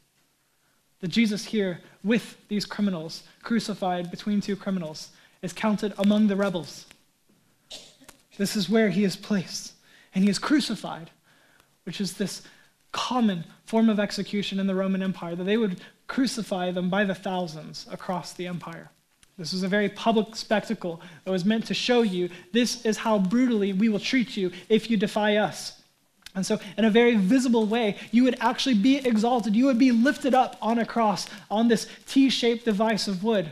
That 1.01 1.09
Jesus 1.09 1.47
here, 1.47 1.81
with 2.03 2.37
these 2.49 2.67
criminals, 2.67 3.23
crucified 3.43 4.11
between 4.11 4.43
two 4.43 4.57
criminals, 4.57 5.11
is 5.41 5.55
counted 5.55 5.95
among 5.97 6.27
the 6.27 6.37
rebels. 6.37 6.85
This 8.37 8.55
is 8.55 8.69
where 8.69 8.91
he 8.91 9.05
is 9.05 9.17
placed. 9.17 9.73
And 10.15 10.25
he 10.25 10.31
is 10.31 10.39
crucified, 10.39 11.11
which 11.85 12.01
is 12.01 12.15
this 12.15 12.43
common 12.95 13.45
form 13.67 13.91
of 13.91 13.99
execution 13.99 14.61
in 14.61 14.69
the 14.69 14.75
Roman 14.75 15.03
Empire, 15.03 15.35
that 15.35 15.45
they 15.45 15.57
would 15.57 15.81
crucify 16.07 16.71
them 16.71 16.89
by 16.89 17.05
the 17.05 17.15
thousands 17.15 17.87
across 17.91 18.33
the 18.33 18.47
empire. 18.47 18.91
This 19.37 19.53
was 19.53 19.65
a 19.65 19.69
very 19.69 19.89
public 19.89 20.37
spectacle 20.37 21.01
that 21.25 21.33
was 21.33 21.45
meant 21.45 21.67
to 21.67 21.75
show 21.75 22.03
you 22.03 22.31
this 22.53 22.87
is 22.87 22.99
how 22.99 23.19
brutally 23.19 23.73
we 23.73 23.89
will 23.89 23.99
treat 23.99 24.37
you 24.37 24.53
if 24.69 24.89
you 24.89 24.97
defy 24.97 25.37
us. 25.37 25.83
And 26.37 26.47
so, 26.47 26.61
in 26.79 26.85
a 26.85 26.91
very 26.91 27.17
visible 27.17 27.67
way, 27.67 27.97
you 28.13 28.23
would 28.25 28.37
actually 28.41 28.77
be 28.77 28.97
exalted. 28.99 29.57
You 29.57 29.67
would 29.67 29.79
be 29.79 29.91
lifted 29.91 30.35
up 30.35 30.57
on 30.63 30.79
a 30.79 30.87
cross 30.87 31.27
on 31.51 31.67
this 31.67 31.89
T 32.07 32.31
shaped 32.31 32.65
device 32.65 33.09
of 33.09 33.25
wood, 33.25 33.51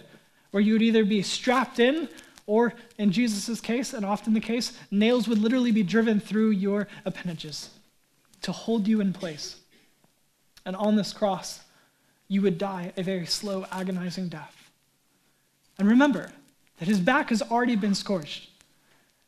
where 0.53 0.63
you 0.63 0.73
would 0.75 0.83
either 0.83 1.05
be 1.05 1.23
strapped 1.23 1.81
in, 1.81 2.09
or 2.47 2.75
in 2.99 3.11
Jesus' 3.11 3.61
case, 3.61 3.93
and 3.93 4.05
often 4.05 4.35
the 4.35 4.41
case, 4.41 4.79
nails 4.91 5.27
would 5.27 5.39
literally 5.39 5.73
be 5.73 5.83
driven 5.83 6.21
through 6.21 6.51
your 6.51 6.87
appendages 7.05 7.71
to 8.43 8.53
hold 8.53 8.87
you 8.87 9.01
in 9.01 9.13
place. 9.13 9.57
And 10.65 10.77
on 10.77 10.97
this 10.97 11.13
cross, 11.13 11.61
you 12.29 12.43
would 12.43 12.59
die 12.59 12.93
a 12.97 13.03
very 13.03 13.27
slow, 13.27 13.67
agonizing 13.73 14.29
death. 14.29 14.71
And 15.79 15.89
remember 15.89 16.31
that 16.79 16.89
his 16.89 17.01
back 17.01 17.31
has 17.31 17.43
already 17.43 17.77
been 17.77 17.95
scorched. 17.95 18.49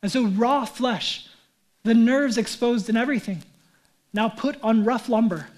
And 0.03 0.13
so, 0.13 0.27
raw 0.27 0.65
flesh 0.65 1.29
the 1.85 1.95
nerves 1.95 2.39
exposed 2.39 2.89
and 2.89 2.99
everything, 2.99 3.43
now 4.13 4.29
put 4.29 4.61
on 4.63 4.85
rough 4.85 5.09
lumber 5.09 5.49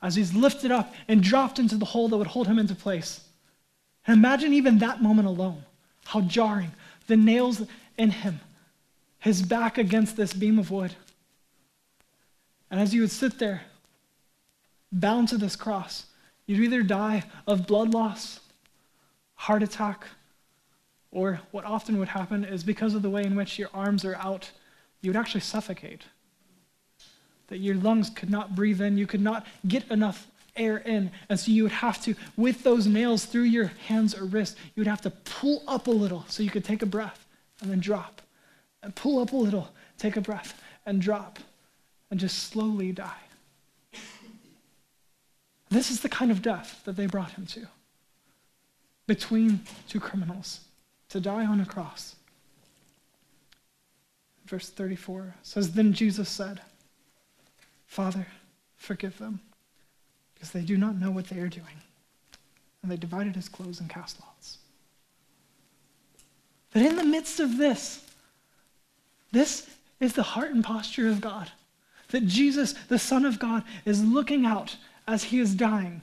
as 0.00 0.14
he's 0.14 0.34
lifted 0.34 0.70
up 0.70 0.94
and 1.08 1.22
dropped 1.22 1.58
into 1.58 1.76
the 1.76 1.84
hole 1.84 2.08
that 2.08 2.16
would 2.16 2.28
hold 2.28 2.46
him 2.46 2.58
into 2.58 2.74
place. 2.74 3.20
And 4.06 4.16
imagine 4.16 4.52
even 4.52 4.78
that 4.78 5.02
moment 5.02 5.28
alone, 5.28 5.64
how 6.06 6.20
jarring. 6.22 6.72
The 7.06 7.16
nails 7.16 7.62
in 7.98 8.10
him, 8.10 8.40
his 9.18 9.42
back 9.42 9.76
against 9.76 10.16
this 10.16 10.32
beam 10.32 10.58
of 10.58 10.70
wood. 10.70 10.94
And 12.74 12.82
as 12.82 12.92
you 12.92 13.02
would 13.02 13.12
sit 13.12 13.38
there, 13.38 13.62
bound 14.90 15.28
to 15.28 15.38
this 15.38 15.54
cross, 15.54 16.06
you'd 16.44 16.58
either 16.58 16.82
die 16.82 17.22
of 17.46 17.68
blood 17.68 17.94
loss, 17.94 18.40
heart 19.36 19.62
attack, 19.62 20.08
or 21.12 21.40
what 21.52 21.64
often 21.64 22.00
would 22.00 22.08
happen 22.08 22.44
is 22.44 22.64
because 22.64 22.94
of 22.94 23.02
the 23.02 23.10
way 23.10 23.22
in 23.22 23.36
which 23.36 23.60
your 23.60 23.68
arms 23.72 24.04
are 24.04 24.16
out 24.16 24.50
you 25.02 25.10
would 25.10 25.16
actually 25.16 25.42
suffocate. 25.42 26.02
That 27.46 27.58
your 27.58 27.76
lungs 27.76 28.10
could 28.10 28.28
not 28.28 28.56
breathe 28.56 28.80
in, 28.80 28.98
you 28.98 29.06
could 29.06 29.20
not 29.20 29.46
get 29.68 29.88
enough 29.88 30.26
air 30.56 30.78
in. 30.78 31.12
And 31.28 31.38
so 31.38 31.52
you 31.52 31.62
would 31.62 31.70
have 31.70 32.02
to, 32.02 32.16
with 32.36 32.64
those 32.64 32.88
nails 32.88 33.24
through 33.24 33.42
your 33.42 33.70
hands 33.86 34.16
or 34.16 34.24
wrist, 34.24 34.56
you 34.74 34.80
would 34.80 34.88
have 34.88 35.02
to 35.02 35.10
pull 35.10 35.62
up 35.68 35.86
a 35.86 35.92
little 35.92 36.24
so 36.26 36.42
you 36.42 36.50
could 36.50 36.64
take 36.64 36.82
a 36.82 36.86
breath 36.86 37.24
and 37.60 37.70
then 37.70 37.78
drop. 37.78 38.20
And 38.82 38.92
pull 38.96 39.20
up 39.20 39.30
a 39.30 39.36
little, 39.36 39.68
take 39.96 40.16
a 40.16 40.20
breath 40.20 40.60
and 40.84 41.00
drop, 41.00 41.38
and 42.14 42.20
just 42.20 42.44
slowly 42.44 42.92
die. 42.92 43.10
This 45.68 45.90
is 45.90 46.00
the 46.00 46.08
kind 46.08 46.30
of 46.30 46.42
death 46.42 46.80
that 46.84 46.94
they 46.94 47.06
brought 47.06 47.32
him 47.32 47.44
to 47.46 47.66
between 49.08 49.60
two 49.88 49.98
criminals 49.98 50.60
to 51.08 51.18
die 51.20 51.44
on 51.44 51.60
a 51.60 51.66
cross 51.66 52.14
verse 54.46 54.68
34 54.68 55.34
says, 55.42 55.72
Then 55.72 55.92
Jesus 55.92 56.28
said, 56.28 56.60
Father, 57.86 58.26
forgive 58.76 59.18
them, 59.18 59.40
because 60.34 60.50
they 60.50 60.62
do 60.62 60.76
not 60.76 60.96
know 60.96 61.10
what 61.10 61.26
they 61.26 61.40
are 61.40 61.48
doing. 61.48 61.82
And 62.82 62.90
they 62.90 62.96
divided 62.96 63.34
his 63.34 63.48
clothes 63.48 63.80
and 63.80 63.88
cast 63.88 64.20
lots. 64.20 64.58
But 66.72 66.82
in 66.82 66.96
the 66.96 67.04
midst 67.04 67.40
of 67.40 67.56
this, 67.56 68.04
this 69.32 69.68
is 70.00 70.12
the 70.12 70.22
heart 70.22 70.50
and 70.50 70.62
posture 70.62 71.08
of 71.08 71.20
God. 71.20 71.50
That 72.14 72.26
Jesus, 72.26 72.74
the 72.86 72.98
Son 73.00 73.24
of 73.24 73.40
God, 73.40 73.64
is 73.84 74.00
looking 74.00 74.46
out 74.46 74.76
as 75.08 75.24
he 75.24 75.40
is 75.40 75.52
dying. 75.52 76.00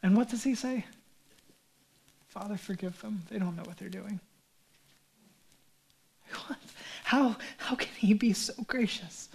And 0.00 0.16
what 0.16 0.28
does 0.28 0.44
he 0.44 0.54
say? 0.54 0.84
Father, 2.28 2.56
forgive 2.56 3.00
them. 3.02 3.22
They 3.28 3.40
don't 3.40 3.56
know 3.56 3.64
what 3.64 3.78
they're 3.78 3.88
doing. 3.88 4.20
What? 6.46 6.58
How, 7.02 7.34
how 7.56 7.74
can 7.74 7.92
he 7.96 8.14
be 8.14 8.32
so 8.32 8.52
gracious? 8.68 9.28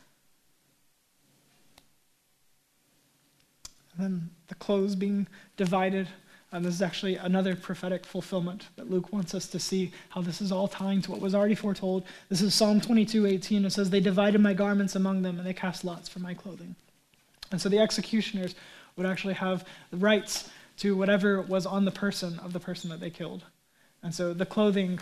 And 3.92 4.06
then 4.06 4.30
the 4.48 4.56
clothes 4.56 4.96
being 4.96 5.28
divided. 5.58 6.08
And 6.54 6.64
this 6.64 6.76
is 6.76 6.82
actually 6.82 7.18
another 7.18 7.56
prophetic 7.56 8.06
fulfillment 8.06 8.68
that 8.76 8.90
Luke 8.90 9.12
wants 9.12 9.34
us 9.34 9.48
to 9.48 9.60
see 9.60 9.92
how 10.10 10.22
this 10.22 10.40
is 10.40 10.52
all 10.52 10.68
tying 10.68 11.02
to 11.02 11.12
what 11.12 11.20
was 11.20 11.36
already 11.36 11.56
foretold. 11.56 12.06
This 12.30 12.42
is 12.42 12.54
Psalm 12.54 12.80
22, 12.80 13.26
18. 13.26 13.66
It 13.66 13.72
says, 13.72 13.90
They 13.90 14.00
divided 14.00 14.40
my 14.40 14.54
garments 14.54 14.96
among 14.96 15.24
them, 15.24 15.38
and 15.38 15.46
they 15.46 15.54
cast 15.54 15.84
lots 15.84 16.08
for 16.08 16.20
my 16.20 16.34
clothing. 16.34 16.76
And 17.52 17.60
so 17.60 17.68
the 17.68 17.80
executioners 17.80 18.56
would 18.96 19.06
actually 19.06 19.34
have 19.34 19.66
the 19.92 19.98
rights 19.98 20.50
to 20.78 20.96
whatever 20.96 21.42
was 21.42 21.66
on 21.66 21.86
the 21.86 21.92
person 21.92 22.40
of 22.40 22.54
the 22.54 22.60
person 22.60 22.90
that 22.92 23.00
they 23.00 23.10
killed. 23.10 23.44
And 24.02 24.14
so 24.14 24.34
the 24.34 24.46
clothing 24.46 25.00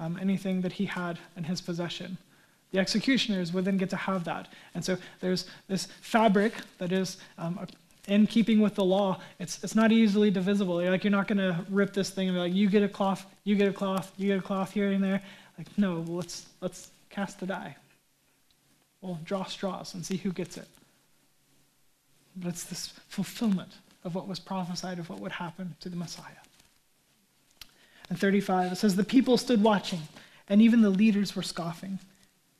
um, 0.00 0.18
anything 0.20 0.62
that 0.62 0.72
he 0.72 0.86
had 0.86 1.18
in 1.36 1.44
his 1.44 1.60
possession. 1.60 2.16
The 2.72 2.78
executioners 2.78 3.52
would 3.52 3.64
then 3.64 3.76
get 3.76 3.90
to 3.90 3.96
have 3.96 4.24
that. 4.24 4.48
And 4.74 4.84
so 4.84 4.96
there's 5.20 5.46
this 5.68 5.86
fabric 6.00 6.54
that 6.78 6.90
is 6.90 7.18
um, 7.38 7.58
in 8.10 8.26
keeping 8.26 8.60
with 8.60 8.74
the 8.74 8.84
law. 8.84 9.20
It's, 9.38 9.62
it's 9.62 9.76
not 9.76 9.92
easily 9.92 10.32
divisible. 10.32 10.82
You're 10.82 10.90
like, 10.90 11.04
you're 11.04 11.12
not 11.12 11.28
going 11.28 11.38
to 11.38 11.64
rip 11.70 11.92
this 11.94 12.10
thing 12.10 12.28
and 12.28 12.36
be 12.36 12.40
like, 12.40 12.52
you 12.52 12.68
get 12.68 12.82
a 12.82 12.88
cloth, 12.88 13.24
you 13.44 13.54
get 13.54 13.68
a 13.68 13.72
cloth, 13.72 14.12
you 14.16 14.26
get 14.26 14.40
a 14.40 14.42
cloth 14.42 14.72
here 14.72 14.90
and 14.90 15.02
there. 15.02 15.22
Like, 15.56 15.68
no, 15.78 16.04
let's, 16.08 16.46
let's 16.60 16.90
cast 17.08 17.38
the 17.38 17.46
die. 17.46 17.76
We'll 19.00 19.20
draw 19.24 19.44
straws 19.44 19.94
and 19.94 20.04
see 20.04 20.16
who 20.16 20.32
gets 20.32 20.56
it. 20.56 20.66
But 22.34 22.48
it's 22.48 22.64
this 22.64 22.88
fulfillment 23.08 23.70
of 24.02 24.16
what 24.16 24.26
was 24.26 24.40
prophesied 24.40 24.98
of 24.98 25.08
what 25.08 25.20
would 25.20 25.32
happen 25.32 25.76
to 25.78 25.88
the 25.88 25.96
Messiah. 25.96 26.24
And 28.08 28.18
35, 28.18 28.72
it 28.72 28.76
says, 28.76 28.96
The 28.96 29.04
people 29.04 29.38
stood 29.38 29.62
watching, 29.62 30.00
and 30.48 30.60
even 30.60 30.82
the 30.82 30.90
leaders 30.90 31.36
were 31.36 31.42
scoffing. 31.42 32.00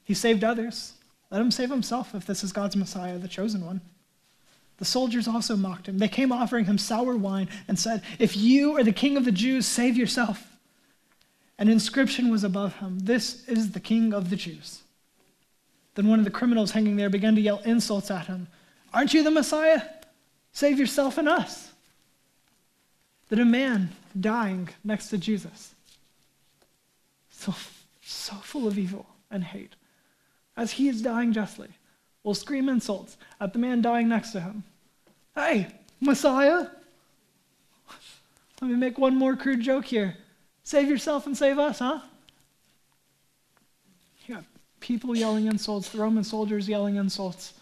He 0.05 0.15
saved 0.15 0.45
others. 0.45 0.93
Let 1.29 1.41
him 1.41 1.51
save 1.51 1.71
himself 1.71 2.15
if 2.15 2.25
this 2.25 2.45
is 2.45 2.53
God's 2.53 2.77
Messiah, 2.77 3.19
the 3.19 3.27
chosen 3.27 3.67
one. 3.67 3.81
The 4.81 4.87
soldiers 4.87 5.29
also 5.29 5.57
mocked 5.57 5.87
him. 5.87 5.99
They 5.99 6.09
came 6.09 6.33
offering 6.33 6.65
him 6.65 6.79
sour 6.79 7.15
wine 7.15 7.49
and 7.69 7.79
said, 7.79 8.03
If 8.19 8.35
you 8.35 8.79
are 8.79 8.83
the 8.83 8.93
king 8.93 9.19
of 9.19 9.27
the 9.27 9.31
Jews, 9.31 9.67
save 9.67 9.95
yourself. 9.95 10.57
An 11.59 11.69
inscription 11.69 12.31
was 12.31 12.43
above 12.43 12.77
him 12.77 12.99
This 13.01 13.47
is 13.47 13.73
the 13.73 13.81
king 13.81 14.15
of 14.15 14.31
the 14.31 14.37
Jews. 14.37 14.81
Then 15.95 16.09
one 16.09 16.19
of 16.19 16.25
the 16.25 16.31
criminals 16.31 16.71
hanging 16.71 16.97
there 16.97 17.11
began 17.11 17.35
to 17.35 17.43
yell 17.43 17.61
insults 17.65 18.11
at 18.11 18.27
him 18.27 18.49
Aren't 18.95 19.13
you 19.13 19.23
the 19.23 19.31
Messiah? 19.31 19.83
Save 20.53 20.79
yourself 20.79 21.19
and 21.19 21.29
us. 21.29 21.71
That 23.29 23.39
a 23.39 23.45
man 23.45 23.91
dying 24.19 24.71
next 24.83 25.11
to 25.11 25.19
Jesus, 25.19 25.75
so, 27.31 27.55
so 28.03 28.35
full 28.37 28.67
of 28.67 28.77
evil 28.77 29.07
and 29.31 29.45
hate, 29.45 29.75
as 30.57 30.73
he 30.73 30.89
is 30.89 31.01
dying 31.01 31.33
justly, 31.33 31.69
will 32.23 32.35
scream 32.35 32.69
insults 32.69 33.17
at 33.41 33.53
the 33.53 33.59
man 33.59 33.83
dying 33.83 34.09
next 34.09 34.33
to 34.33 34.41
him. 34.41 34.65
Hey, 35.35 35.69
Messiah! 36.01 36.67
Let 38.61 38.71
me 38.71 38.77
make 38.77 38.99
one 38.99 39.17
more 39.17 39.37
crude 39.37 39.61
joke 39.61 39.87
here. 39.87 40.17
Save 40.65 40.89
yourself 40.89 41.27
and 41.27 41.37
save 41.37 41.59
us, 41.59 41.79
huh? 41.79 42.01
You 44.27 44.35
got 44.35 44.45
people 44.81 45.17
yelling 45.17 45.47
insults, 45.47 45.89
the 45.89 45.99
Roman 45.99 46.25
soldiers 46.25 46.69
yelling 46.69 46.97
insults, 46.97 47.55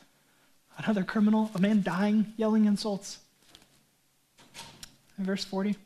another 0.77 1.05
criminal, 1.05 1.51
a 1.55 1.61
man 1.61 1.83
dying, 1.83 2.33
yelling 2.37 2.64
insults. 2.64 3.18
In 5.18 5.25
verse 5.25 5.44
40, 5.44 5.77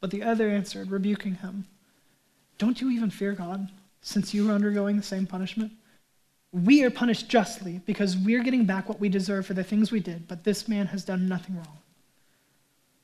but 0.00 0.10
the 0.10 0.22
other 0.22 0.48
answered, 0.48 0.90
rebuking 0.90 1.36
him, 1.36 1.66
Don't 2.58 2.80
you 2.80 2.90
even 2.90 3.10
fear 3.10 3.32
God, 3.32 3.70
since 4.02 4.34
you 4.34 4.50
are 4.50 4.54
undergoing 4.54 4.96
the 4.96 5.02
same 5.02 5.26
punishment? 5.26 5.72
We 6.52 6.84
are 6.84 6.90
punished 6.90 7.28
justly 7.28 7.80
because 7.86 8.16
we're 8.16 8.42
getting 8.42 8.66
back 8.66 8.88
what 8.88 9.00
we 9.00 9.08
deserve 9.08 9.46
for 9.46 9.54
the 9.54 9.64
things 9.64 9.90
we 9.90 10.00
did, 10.00 10.28
but 10.28 10.44
this 10.44 10.68
man 10.68 10.86
has 10.88 11.04
done 11.04 11.26
nothing 11.26 11.56
wrong. 11.56 11.78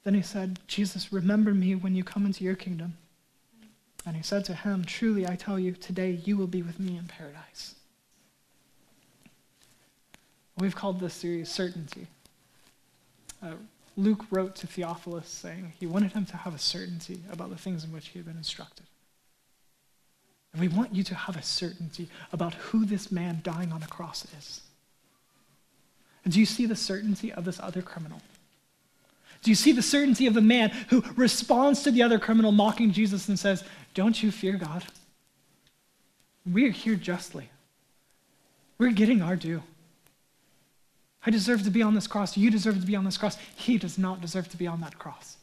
Then 0.05 0.15
he 0.15 0.23
said, 0.23 0.61
Jesus, 0.67 1.13
remember 1.13 1.55
me 1.55 1.75
when 1.75 1.95
you 1.95 2.05
come 2.05 2.27
into 2.27 2.45
your 2.45 2.55
kingdom. 2.55 2.97
And 4.07 4.17
he 4.17 4.23
said 4.23 4.45
to 4.47 4.55
him, 4.55 4.85
Truly 4.85 5.27
I 5.27 5.37
tell 5.37 5.59
you, 5.59 5.73
today 5.73 6.13
you 6.25 6.37
will 6.37 6.47
be 6.47 6.63
with 6.63 6.79
me 6.79 6.97
in 6.97 7.07
paradise. 7.07 7.75
We've 10.59 10.75
called 10.75 11.01
this 11.01 11.15
series 11.15 11.51
Certainty. 11.51 12.07
Uh, 13.43 13.53
Luke 13.97 14.25
wrote 14.31 14.57
to 14.57 14.67
Theophilus 14.67 15.29
saying 15.29 15.73
he 15.79 15.87
wanted 15.87 16.13
him 16.13 16.25
to 16.27 16.37
have 16.37 16.55
a 16.55 16.59
certainty 16.59 17.21
about 17.31 17.51
the 17.51 17.57
things 17.57 17.85
in 17.85 17.93
which 17.93 18.09
he 18.09 18.19
had 18.19 18.27
been 18.27 18.37
instructed. 18.37 18.87
And 20.53 20.61
we 20.61 20.69
want 20.69 20.95
you 20.95 21.03
to 21.05 21.15
have 21.15 21.37
a 21.37 21.43
certainty 21.43 22.09
about 22.33 22.55
who 22.55 22.85
this 22.85 23.13
man 23.13 23.41
dying 23.43 23.73
on 23.73 23.81
the 23.81 23.87
cross 23.87 24.27
is. 24.39 24.63
And 26.25 26.33
do 26.33 26.41
you 26.41 26.47
see 26.47 26.67
the 26.67 26.77
certainty 26.77 27.33
of 27.33 27.45
this 27.45 27.61
other 27.61 27.83
criminal? 27.83 28.21
Do 29.43 29.51
you 29.51 29.55
see 29.55 29.73
the 29.73 29.83
certainty 29.83 30.27
of 30.27 30.35
the 30.35 30.41
man 30.41 30.71
who 30.89 31.05
responds 31.17 31.83
to 31.83 31.91
the 31.91 32.03
other 32.03 32.19
criminal 32.19 32.51
mocking 32.51 32.93
Jesus 32.93 33.29
and 33.29 33.39
says, 33.39 33.63
Don't 33.95 34.21
you 34.23 34.31
fear 34.31 34.57
God? 34.57 34.85
We're 36.45 36.71
here 36.71 36.97
justly. 36.97 37.51
We're 38.79 38.93
getting 38.93 39.23
our 39.23 39.37
due. 39.37 39.63
I 41.25 41.31
deserve 41.31 41.65
to 41.65 41.71
be 41.71 41.83
on 41.83 41.95
this 41.95 42.07
cross. 42.07 42.37
You 42.37 42.51
deserve 42.51 42.81
to 42.81 42.87
be 42.87 42.97
on 42.97 43.05
this 43.05 43.19
cross. 43.19 43.37
He 43.55 43.77
does 43.77 43.99
not 43.99 44.21
deserve 44.21 44.49
to 44.51 44.57
be 44.57 44.67
on 44.67 44.81
that 44.81 44.99
cross. 44.99 45.37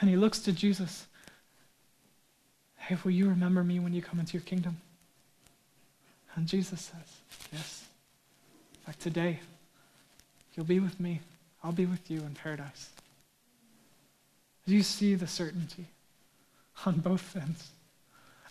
And 0.00 0.10
he 0.10 0.16
looks 0.16 0.40
to 0.40 0.52
Jesus. 0.52 1.06
Hey, 2.80 2.96
will 3.04 3.12
you 3.12 3.28
remember 3.28 3.62
me 3.62 3.78
when 3.78 3.92
you 3.92 4.02
come 4.02 4.18
into 4.18 4.32
your 4.32 4.42
kingdom? 4.42 4.78
And 6.34 6.46
Jesus 6.46 6.80
says, 6.80 7.48
Yes. 7.52 7.84
Like 8.86 8.98
today, 8.98 9.40
you'll 10.54 10.66
be 10.66 10.80
with 10.80 10.98
me. 10.98 11.20
I'll 11.62 11.72
be 11.72 11.86
with 11.86 12.10
you 12.10 12.18
in 12.20 12.34
paradise. 12.34 12.88
Do 14.66 14.74
you 14.74 14.82
see 14.82 15.14
the 15.14 15.26
certainty 15.26 15.86
on 16.86 16.98
both 17.00 17.36
ends? 17.36 17.68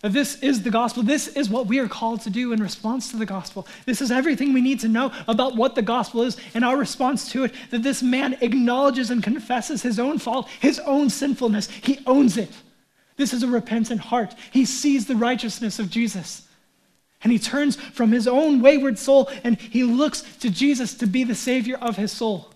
This 0.02 0.38
is 0.40 0.62
the 0.62 0.70
gospel. 0.70 1.02
This 1.02 1.28
is 1.28 1.50
what 1.50 1.66
we 1.66 1.78
are 1.78 1.88
called 1.88 2.22
to 2.22 2.30
do 2.30 2.52
in 2.52 2.62
response 2.62 3.10
to 3.10 3.18
the 3.18 3.26
gospel. 3.26 3.66
This 3.84 4.00
is 4.00 4.10
everything 4.10 4.54
we 4.54 4.62
need 4.62 4.80
to 4.80 4.88
know 4.88 5.12
about 5.28 5.56
what 5.56 5.74
the 5.74 5.82
gospel 5.82 6.22
is 6.22 6.38
and 6.54 6.64
our 6.64 6.76
response 6.78 7.30
to 7.32 7.44
it. 7.44 7.52
That 7.70 7.82
this 7.82 8.02
man 8.02 8.38
acknowledges 8.40 9.10
and 9.10 9.22
confesses 9.22 9.82
his 9.82 9.98
own 9.98 10.18
fault, 10.18 10.48
his 10.60 10.78
own 10.80 11.10
sinfulness. 11.10 11.68
He 11.68 11.98
owns 12.06 12.38
it. 12.38 12.50
This 13.20 13.34
is 13.34 13.42
a 13.42 13.48
repentant 13.48 14.00
heart. 14.00 14.34
He 14.50 14.64
sees 14.64 15.04
the 15.04 15.14
righteousness 15.14 15.78
of 15.78 15.90
Jesus. 15.90 16.48
And 17.22 17.30
he 17.30 17.38
turns 17.38 17.76
from 17.76 18.12
his 18.12 18.26
own 18.26 18.62
wayward 18.62 18.98
soul 18.98 19.28
and 19.44 19.60
he 19.60 19.84
looks 19.84 20.22
to 20.38 20.48
Jesus 20.48 20.94
to 20.94 21.06
be 21.06 21.22
the 21.22 21.34
Savior 21.34 21.76
of 21.76 21.98
his 21.98 22.12
soul 22.12 22.50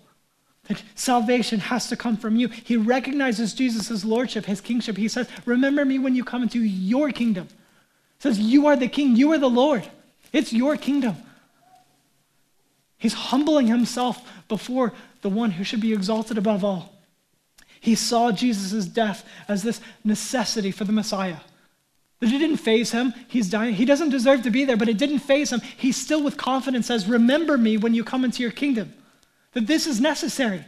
that 0.69 0.83
salvation 0.95 1.61
has 1.61 1.91
to 1.91 1.97
come 1.97 2.17
from 2.17 2.37
you. 2.37 2.49
He 2.49 2.79
recognizes 2.79 3.53
Jesus' 3.53 4.07
lordship, 4.07 4.47
his 4.47 4.63
kingship. 4.63 4.97
He 4.97 5.09
says, 5.09 5.29
Remember 5.45 5.85
me 5.85 5.99
when 5.99 6.15
you 6.15 6.25
come 6.25 6.43
into 6.43 6.61
your 6.61 7.11
kingdom. 7.11 7.49
He 7.51 8.23
says, 8.23 8.41
You 8.41 8.67
are 8.69 8.77
the 8.77 8.89
king, 8.89 9.17
you 9.17 9.33
are 9.33 9.39
the 9.39 9.51
Lord. 9.51 9.87
It's 10.33 10.51
your 10.51 10.79
kingdom. 10.79 11.17
He's 12.97 13.13
humbling 13.13 13.67
himself 13.67 14.27
before 14.49 14.95
the 15.21 15.29
one 15.29 15.51
who 15.51 15.65
should 15.65 15.83
be 15.83 15.93
exalted 15.93 16.39
above 16.39 16.65
all. 16.65 16.94
He 17.85 17.97
saw 17.97 18.33
Jesus' 18.33 18.87
death 18.87 19.29
as 19.47 19.63
this 19.63 19.79
necessity 20.05 20.71
for 20.71 20.85
the 20.85 20.93
Messiah. 20.93 21.37
That 22.21 22.33
it 22.33 22.39
didn't 22.39 22.57
faze 22.57 22.93
him. 22.93 23.13
He's 23.29 23.51
dying. 23.51 23.75
He 23.75 23.85
doesn't 23.85 24.09
deserve 24.09 24.43
to 24.45 24.51
be 24.51 24.65
there, 24.65 24.79
but 24.79 24.89
it 24.89 24.97
didn't 24.97 25.19
faze 25.19 25.53
him. 25.53 25.61
He 25.61 25.93
still, 25.93 26.23
with 26.23 26.39
confidence, 26.39 26.87
says, 26.87 27.07
Remember 27.07 27.59
me 27.59 27.77
when 27.77 27.93
you 27.93 28.03
come 28.03 28.25
into 28.25 28.43
your 28.43 28.53
kingdom 28.53 28.95
that 29.53 29.67
this 29.67 29.87
is 29.87 30.01
necessary. 30.01 30.65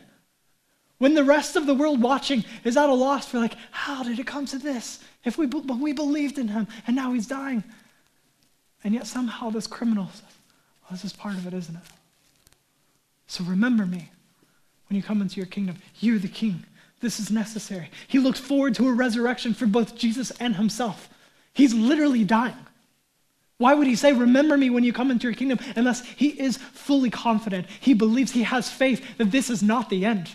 When 0.99 1.15
the 1.15 1.25
rest 1.25 1.57
of 1.57 1.65
the 1.65 1.73
world 1.73 2.03
watching 2.03 2.45
is 2.65 2.77
at 2.77 2.91
a 2.91 2.95
loss 2.95 3.27
for, 3.27 3.39
like, 3.39 3.57
how 3.71 4.03
did 4.03 4.19
it 4.19 4.27
come 4.27 4.45
to 4.47 4.59
this? 4.59 5.01
If 5.25 5.39
we, 5.39 5.47
we 5.47 5.95
believed 5.95 6.37
in 6.37 6.49
him 6.49 6.69
and 6.87 6.95
now 6.95 7.15
he's 7.15 7.27
dying. 7.27 7.65
And 8.85 8.93
yet 8.93 9.07
somehow 9.07 9.49
this 9.49 9.67
criminal 9.67 10.11
says, 10.13 10.23
well, 10.83 10.91
this 10.91 11.05
is 11.07 11.15
part 11.15 11.37
of 11.37 11.47
it, 11.47 11.55
isn't 11.55 11.77
it? 11.77 11.83
So 13.27 13.43
remember 13.43 13.87
me 13.87 14.11
when 14.91 14.99
you 14.99 15.03
come 15.03 15.23
into 15.23 15.37
your 15.37 15.47
kingdom. 15.47 15.77
You're 15.99 16.19
the 16.19 16.29
king. 16.29 16.67
This 17.01 17.21
is 17.21 17.31
necessary. 17.31 17.91
He 18.09 18.19
looks 18.19 18.41
forward 18.41 18.75
to 18.77 18.89
a 18.89 18.95
resurrection 18.95 19.55
for 19.55 19.67
both 19.67 19.97
Jesus 19.97 20.31
and 20.33 20.57
himself. 20.57 21.09
He's 21.53 21.75
literally 21.75 22.25
dying. 22.25 22.57
Why 23.59 23.75
would 23.75 23.87
he 23.87 23.97
say, 23.97 24.13
Remember 24.13 24.57
me 24.57 24.71
when 24.71 24.85
you 24.85 24.93
come 24.93 25.11
into 25.11 25.27
your 25.27 25.35
kingdom, 25.35 25.59
unless 25.77 26.05
he 26.05 26.29
is 26.29 26.57
fully 26.57 27.11
confident? 27.11 27.67
He 27.81 27.95
believes, 27.95 28.33
he 28.33 28.43
has 28.43 28.71
faith 28.71 29.05
that 29.19 29.31
this 29.31 29.51
is 29.51 29.63
not 29.63 29.89
the 29.89 30.05
end. 30.05 30.35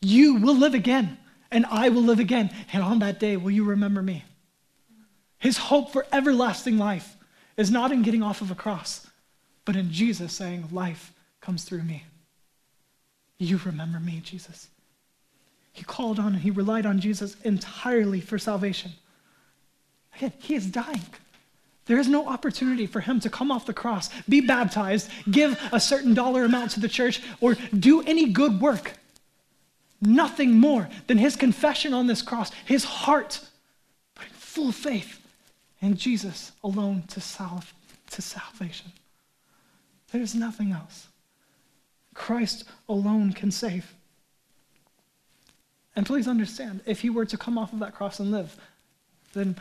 You 0.00 0.36
will 0.36 0.56
live 0.56 0.74
again, 0.74 1.18
and 1.50 1.66
I 1.66 1.88
will 1.88 2.02
live 2.02 2.20
again. 2.20 2.50
And 2.72 2.82
on 2.82 3.00
that 3.00 3.20
day, 3.20 3.36
will 3.36 3.50
you 3.50 3.64
remember 3.64 4.02
me? 4.02 4.24
His 5.38 5.56
hope 5.56 5.92
for 5.92 6.06
everlasting 6.12 6.78
life 6.78 7.16
is 7.56 7.70
not 7.70 7.92
in 7.92 8.02
getting 8.02 8.22
off 8.22 8.40
of 8.40 8.50
a 8.50 8.54
cross, 8.54 9.06
but 9.64 9.76
in 9.76 9.90
Jesus 9.90 10.32
saying, 10.32 10.68
Life 10.70 11.12
comes 11.40 11.64
through 11.64 11.82
me. 11.82 12.04
You 13.38 13.60
remember 13.64 13.98
me, 13.98 14.20
Jesus. 14.22 14.68
He 15.72 15.84
called 15.84 16.18
on 16.18 16.34
and 16.34 16.42
he 16.42 16.50
relied 16.50 16.86
on 16.86 17.00
Jesus 17.00 17.36
entirely 17.42 18.20
for 18.20 18.38
salvation. 18.38 18.92
Again, 20.16 20.32
he 20.38 20.54
is 20.54 20.66
dying. 20.66 21.02
There 21.86 21.98
is 21.98 22.08
no 22.08 22.28
opportunity 22.28 22.86
for 22.86 23.00
him 23.00 23.20
to 23.20 23.30
come 23.30 23.50
off 23.50 23.66
the 23.66 23.74
cross, 23.74 24.10
be 24.28 24.40
baptized, 24.40 25.10
give 25.30 25.60
a 25.72 25.80
certain 25.80 26.14
dollar 26.14 26.44
amount 26.44 26.72
to 26.72 26.80
the 26.80 26.88
church, 26.88 27.20
or 27.40 27.56
do 27.76 28.02
any 28.02 28.26
good 28.26 28.60
work. 28.60 28.92
Nothing 30.00 30.54
more 30.54 30.88
than 31.08 31.18
his 31.18 31.36
confession 31.36 31.92
on 31.92 32.06
this 32.06 32.22
cross, 32.22 32.52
his 32.64 32.84
heart, 32.84 33.40
putting 34.14 34.32
full 34.32 34.72
faith 34.72 35.20
in 35.80 35.96
Jesus 35.96 36.52
alone 36.62 37.04
to, 37.08 37.20
salve, 37.20 37.72
to 38.10 38.22
salvation. 38.22 38.92
There 40.12 40.22
is 40.22 40.34
nothing 40.34 40.72
else. 40.72 41.08
Christ 42.14 42.64
alone 42.88 43.32
can 43.32 43.50
save. 43.50 43.94
And 46.00 46.06
please 46.06 46.28
understand, 46.28 46.80
if 46.86 47.02
he 47.02 47.10
were 47.10 47.26
to 47.26 47.36
come 47.36 47.58
off 47.58 47.74
of 47.74 47.80
that 47.80 47.94
cross 47.94 48.20
and 48.20 48.30
live, 48.30 48.56
then 49.34 49.54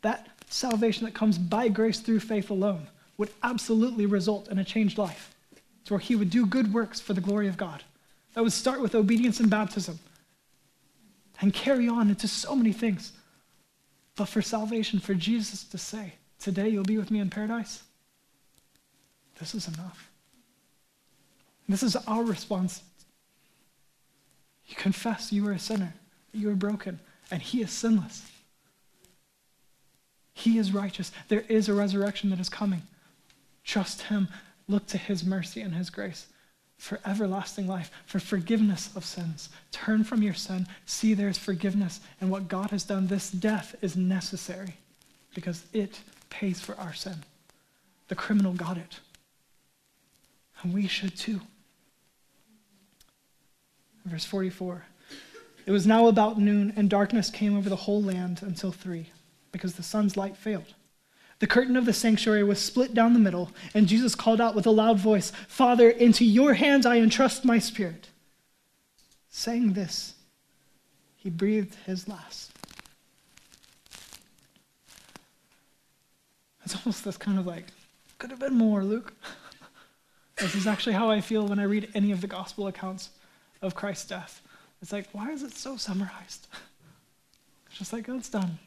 that 0.00 0.26
salvation 0.48 1.04
that 1.04 1.12
comes 1.12 1.36
by 1.36 1.68
grace 1.68 2.00
through 2.00 2.20
faith 2.20 2.48
alone 2.48 2.86
would 3.18 3.28
absolutely 3.42 4.06
result 4.06 4.48
in 4.48 4.58
a 4.58 4.64
changed 4.64 4.96
life. 4.96 5.34
It's 5.82 5.90
where 5.90 6.00
he 6.00 6.16
would 6.16 6.30
do 6.30 6.46
good 6.46 6.72
works 6.72 6.98
for 6.98 7.12
the 7.12 7.20
glory 7.20 7.46
of 7.46 7.58
God. 7.58 7.84
That 8.32 8.42
would 8.42 8.54
start 8.54 8.80
with 8.80 8.94
obedience 8.94 9.38
and 9.38 9.50
baptism 9.50 9.98
and 11.42 11.52
carry 11.52 11.90
on 11.90 12.08
into 12.08 12.26
so 12.26 12.56
many 12.56 12.72
things. 12.72 13.12
But 14.16 14.30
for 14.30 14.40
salvation, 14.40 14.98
for 14.98 15.12
Jesus 15.12 15.62
to 15.64 15.76
say, 15.76 16.14
Today 16.40 16.70
you'll 16.70 16.84
be 16.84 16.96
with 16.96 17.10
me 17.10 17.18
in 17.20 17.28
paradise, 17.28 17.82
this 19.38 19.54
is 19.54 19.68
enough. 19.68 20.10
This 21.68 21.82
is 21.82 21.96
our 21.96 22.24
response. 22.24 22.82
You 24.66 24.76
confess 24.76 25.32
you 25.32 25.46
are 25.48 25.52
a 25.52 25.58
sinner, 25.58 25.94
you 26.32 26.50
are 26.50 26.54
broken, 26.54 27.00
and 27.30 27.40
He 27.42 27.62
is 27.62 27.70
sinless. 27.70 28.28
He 30.34 30.58
is 30.58 30.72
righteous. 30.72 31.12
There 31.28 31.44
is 31.48 31.68
a 31.68 31.74
resurrection 31.74 32.30
that 32.30 32.40
is 32.40 32.48
coming. 32.48 32.82
Trust 33.64 34.02
Him. 34.02 34.28
Look 34.68 34.86
to 34.88 34.98
His 34.98 35.24
mercy 35.24 35.62
and 35.62 35.74
His 35.74 35.90
grace 35.90 36.26
for 36.78 37.00
everlasting 37.06 37.66
life, 37.66 37.90
for 38.04 38.18
forgiveness 38.18 38.94
of 38.94 39.04
sins. 39.04 39.48
Turn 39.72 40.04
from 40.04 40.22
your 40.22 40.34
sin. 40.34 40.66
See 40.84 41.14
there's 41.14 41.38
forgiveness. 41.38 42.00
And 42.20 42.30
what 42.30 42.48
God 42.48 42.70
has 42.70 42.84
done, 42.84 43.06
this 43.06 43.30
death 43.30 43.74
is 43.80 43.96
necessary 43.96 44.76
because 45.34 45.64
it 45.72 46.00
pays 46.28 46.60
for 46.60 46.74
our 46.76 46.92
sin. 46.92 47.16
The 48.08 48.14
criminal 48.14 48.52
got 48.52 48.76
it. 48.76 49.00
And 50.62 50.74
we 50.74 50.86
should 50.86 51.16
too. 51.16 51.40
Verse 54.06 54.24
44 54.24 54.84
It 55.66 55.72
was 55.72 55.86
now 55.86 56.06
about 56.06 56.38
noon, 56.38 56.72
and 56.76 56.88
darkness 56.88 57.28
came 57.28 57.56
over 57.56 57.68
the 57.68 57.76
whole 57.76 58.02
land 58.02 58.40
until 58.40 58.70
three, 58.70 59.10
because 59.52 59.74
the 59.74 59.82
sun's 59.82 60.16
light 60.16 60.36
failed. 60.36 60.74
The 61.40 61.46
curtain 61.46 61.76
of 61.76 61.84
the 61.84 61.92
sanctuary 61.92 62.44
was 62.44 62.58
split 62.58 62.94
down 62.94 63.12
the 63.12 63.18
middle, 63.18 63.50
and 63.74 63.88
Jesus 63.88 64.14
called 64.14 64.40
out 64.40 64.54
with 64.54 64.66
a 64.66 64.70
loud 64.70 64.98
voice, 64.98 65.32
Father, 65.48 65.90
into 65.90 66.24
your 66.24 66.54
hands 66.54 66.86
I 66.86 66.96
entrust 66.98 67.44
my 67.44 67.58
spirit. 67.58 68.08
Saying 69.28 69.74
this, 69.74 70.14
he 71.16 71.28
breathed 71.28 71.74
his 71.84 72.08
last. 72.08 72.52
It's 76.64 76.74
almost 76.74 77.04
this 77.04 77.18
kind 77.18 77.38
of 77.38 77.46
like, 77.46 77.66
could 78.18 78.30
have 78.30 78.40
been 78.40 78.54
more, 78.54 78.82
Luke. 78.82 79.12
this 80.36 80.54
is 80.54 80.66
actually 80.66 80.94
how 80.94 81.10
I 81.10 81.20
feel 81.20 81.46
when 81.46 81.58
I 81.58 81.64
read 81.64 81.90
any 81.94 82.12
of 82.12 82.22
the 82.22 82.26
gospel 82.26 82.66
accounts 82.66 83.10
of 83.66 83.74
Christ's 83.74 84.08
death. 84.08 84.42
It's 84.80 84.92
like, 84.92 85.08
why 85.12 85.30
is 85.30 85.42
it 85.42 85.52
so 85.52 85.76
summarized? 85.76 86.46
It's 87.68 87.80
just 87.80 87.92
like, 87.92 88.08
oh, 88.08 88.16
it's 88.16 88.30
done. 88.30 88.58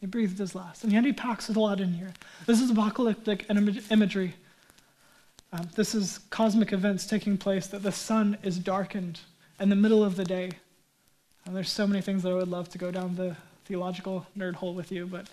He 0.00 0.06
breathed 0.06 0.38
his 0.38 0.54
last. 0.54 0.84
And 0.84 0.92
yet 0.92 1.04
he 1.04 1.12
packs 1.12 1.48
a 1.48 1.58
lot 1.58 1.80
in 1.80 1.94
here. 1.94 2.12
This 2.46 2.60
is 2.60 2.70
apocalyptic 2.70 3.44
imagery. 3.50 4.34
Um, 5.52 5.68
this 5.74 5.92
is 5.92 6.20
cosmic 6.30 6.72
events 6.72 7.06
taking 7.06 7.36
place 7.36 7.66
that 7.68 7.82
the 7.82 7.90
sun 7.90 8.38
is 8.44 8.60
darkened 8.60 9.18
in 9.58 9.68
the 9.68 9.74
middle 9.74 10.04
of 10.04 10.14
the 10.14 10.24
day. 10.24 10.52
And 11.44 11.56
there's 11.56 11.72
so 11.72 11.88
many 11.88 12.00
things 12.00 12.22
that 12.22 12.30
I 12.30 12.34
would 12.34 12.46
love 12.46 12.68
to 12.68 12.78
go 12.78 12.92
down 12.92 13.16
the 13.16 13.36
theological 13.64 14.26
nerd 14.38 14.54
hole 14.54 14.74
with 14.74 14.92
you, 14.92 15.06
but 15.06 15.26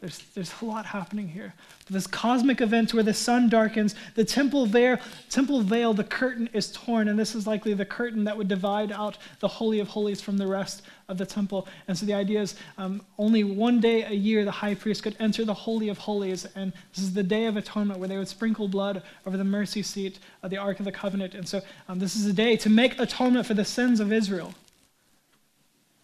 there's, 0.00 0.18
there's 0.34 0.52
a 0.62 0.64
lot 0.64 0.86
happening 0.86 1.28
here. 1.28 1.52
This 1.90 2.06
cosmic 2.06 2.62
event 2.62 2.94
where 2.94 3.02
the 3.02 3.12
sun 3.12 3.50
darkens, 3.50 3.94
the 4.14 4.24
temple 4.24 4.64
veil, 4.64 4.96
temple 5.28 5.60
veil, 5.60 5.92
the 5.92 6.04
curtain 6.04 6.48
is 6.54 6.72
torn, 6.72 7.08
and 7.08 7.18
this 7.18 7.34
is 7.34 7.46
likely 7.46 7.74
the 7.74 7.84
curtain 7.84 8.24
that 8.24 8.36
would 8.36 8.48
divide 8.48 8.92
out 8.92 9.18
the 9.40 9.48
Holy 9.48 9.78
of 9.78 9.88
Holies 9.88 10.22
from 10.22 10.38
the 10.38 10.46
rest 10.46 10.82
of 11.08 11.18
the 11.18 11.26
temple. 11.26 11.68
And 11.86 11.98
so 11.98 12.06
the 12.06 12.14
idea 12.14 12.40
is 12.40 12.54
um, 12.78 13.02
only 13.18 13.44
one 13.44 13.78
day 13.78 14.04
a 14.04 14.12
year 14.12 14.44
the 14.46 14.50
high 14.50 14.74
priest 14.74 15.02
could 15.02 15.16
enter 15.20 15.44
the 15.44 15.52
Holy 15.52 15.90
of 15.90 15.98
Holies, 15.98 16.46
and 16.54 16.72
this 16.94 17.04
is 17.04 17.12
the 17.12 17.22
Day 17.22 17.44
of 17.44 17.58
Atonement 17.58 17.98
where 17.98 18.08
they 18.08 18.16
would 18.16 18.28
sprinkle 18.28 18.68
blood 18.68 19.02
over 19.26 19.36
the 19.36 19.44
mercy 19.44 19.82
seat 19.82 20.18
of 20.42 20.50
the 20.50 20.56
Ark 20.56 20.78
of 20.78 20.86
the 20.86 20.92
Covenant. 20.92 21.34
And 21.34 21.46
so 21.46 21.60
um, 21.88 21.98
this 21.98 22.16
is 22.16 22.24
a 22.24 22.32
day 22.32 22.56
to 22.56 22.70
make 22.70 22.98
atonement 22.98 23.44
for 23.44 23.54
the 23.54 23.66
sins 23.66 24.00
of 24.00 24.12
Israel. 24.12 24.54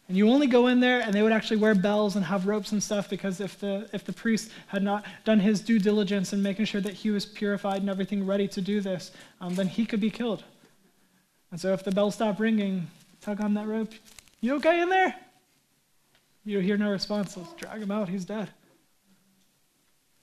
And 0.08 0.16
you 0.16 0.30
only 0.30 0.46
go 0.46 0.68
in 0.68 0.78
there, 0.78 1.00
and 1.00 1.12
they 1.12 1.22
would 1.22 1.32
actually 1.32 1.56
wear 1.56 1.74
bells 1.74 2.14
and 2.14 2.24
have 2.24 2.46
ropes 2.46 2.70
and 2.70 2.80
stuff 2.80 3.10
because 3.10 3.40
if 3.40 3.58
the, 3.58 3.88
if 3.92 4.04
the 4.04 4.12
priest 4.12 4.52
had 4.68 4.82
not 4.82 5.04
done 5.24 5.40
his 5.40 5.60
due 5.60 5.80
diligence 5.80 6.32
in 6.32 6.42
making 6.42 6.66
sure 6.66 6.80
that 6.80 6.94
he 6.94 7.10
was 7.10 7.26
purified 7.26 7.80
and 7.80 7.90
everything 7.90 8.24
ready 8.24 8.46
to 8.48 8.60
do 8.60 8.80
this, 8.80 9.10
um, 9.40 9.54
then 9.56 9.66
he 9.66 9.84
could 9.84 10.00
be 10.00 10.10
killed. 10.10 10.44
And 11.50 11.60
so 11.60 11.72
if 11.72 11.82
the 11.82 11.90
bell 11.90 12.12
stopped 12.12 12.38
ringing, 12.38 12.86
tug 13.20 13.40
on 13.40 13.54
that 13.54 13.66
rope. 13.66 13.92
You 14.40 14.54
okay 14.56 14.80
in 14.80 14.90
there? 14.90 15.14
You 16.44 16.60
hear 16.60 16.76
no 16.76 16.90
response. 16.90 17.36
Let's 17.36 17.52
drag 17.54 17.82
him 17.82 17.90
out. 17.90 18.08
He's 18.08 18.24
dead. 18.24 18.50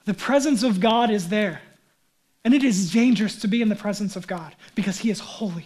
The 0.06 0.14
presence 0.14 0.64
of 0.64 0.80
God 0.80 1.10
is 1.12 1.28
there. 1.28 1.62
And 2.46 2.54
it 2.54 2.64
is 2.64 2.92
dangerous 2.92 3.38
to 3.38 3.48
be 3.48 3.62
in 3.62 3.70
the 3.70 3.76
presence 3.76 4.16
of 4.16 4.28
God 4.28 4.56
because 4.76 5.00
he 5.00 5.10
is 5.10 5.20
holy. 5.20 5.66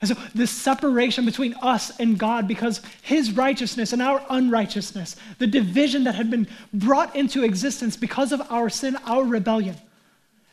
And 0.00 0.10
so, 0.10 0.16
this 0.34 0.50
separation 0.50 1.24
between 1.24 1.54
us 1.62 1.98
and 1.98 2.18
God, 2.18 2.46
because 2.46 2.82
His 3.00 3.32
righteousness 3.32 3.92
and 3.94 4.02
our 4.02 4.22
unrighteousness, 4.28 5.16
the 5.38 5.46
division 5.46 6.04
that 6.04 6.14
had 6.14 6.30
been 6.30 6.46
brought 6.72 7.16
into 7.16 7.44
existence 7.44 7.96
because 7.96 8.32
of 8.32 8.42
our 8.50 8.68
sin, 8.68 8.96
our 9.06 9.24
rebellion. 9.24 9.76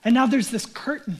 And 0.06 0.14
now 0.14 0.28
there's 0.28 0.50
this 0.50 0.66
curtain 0.66 1.20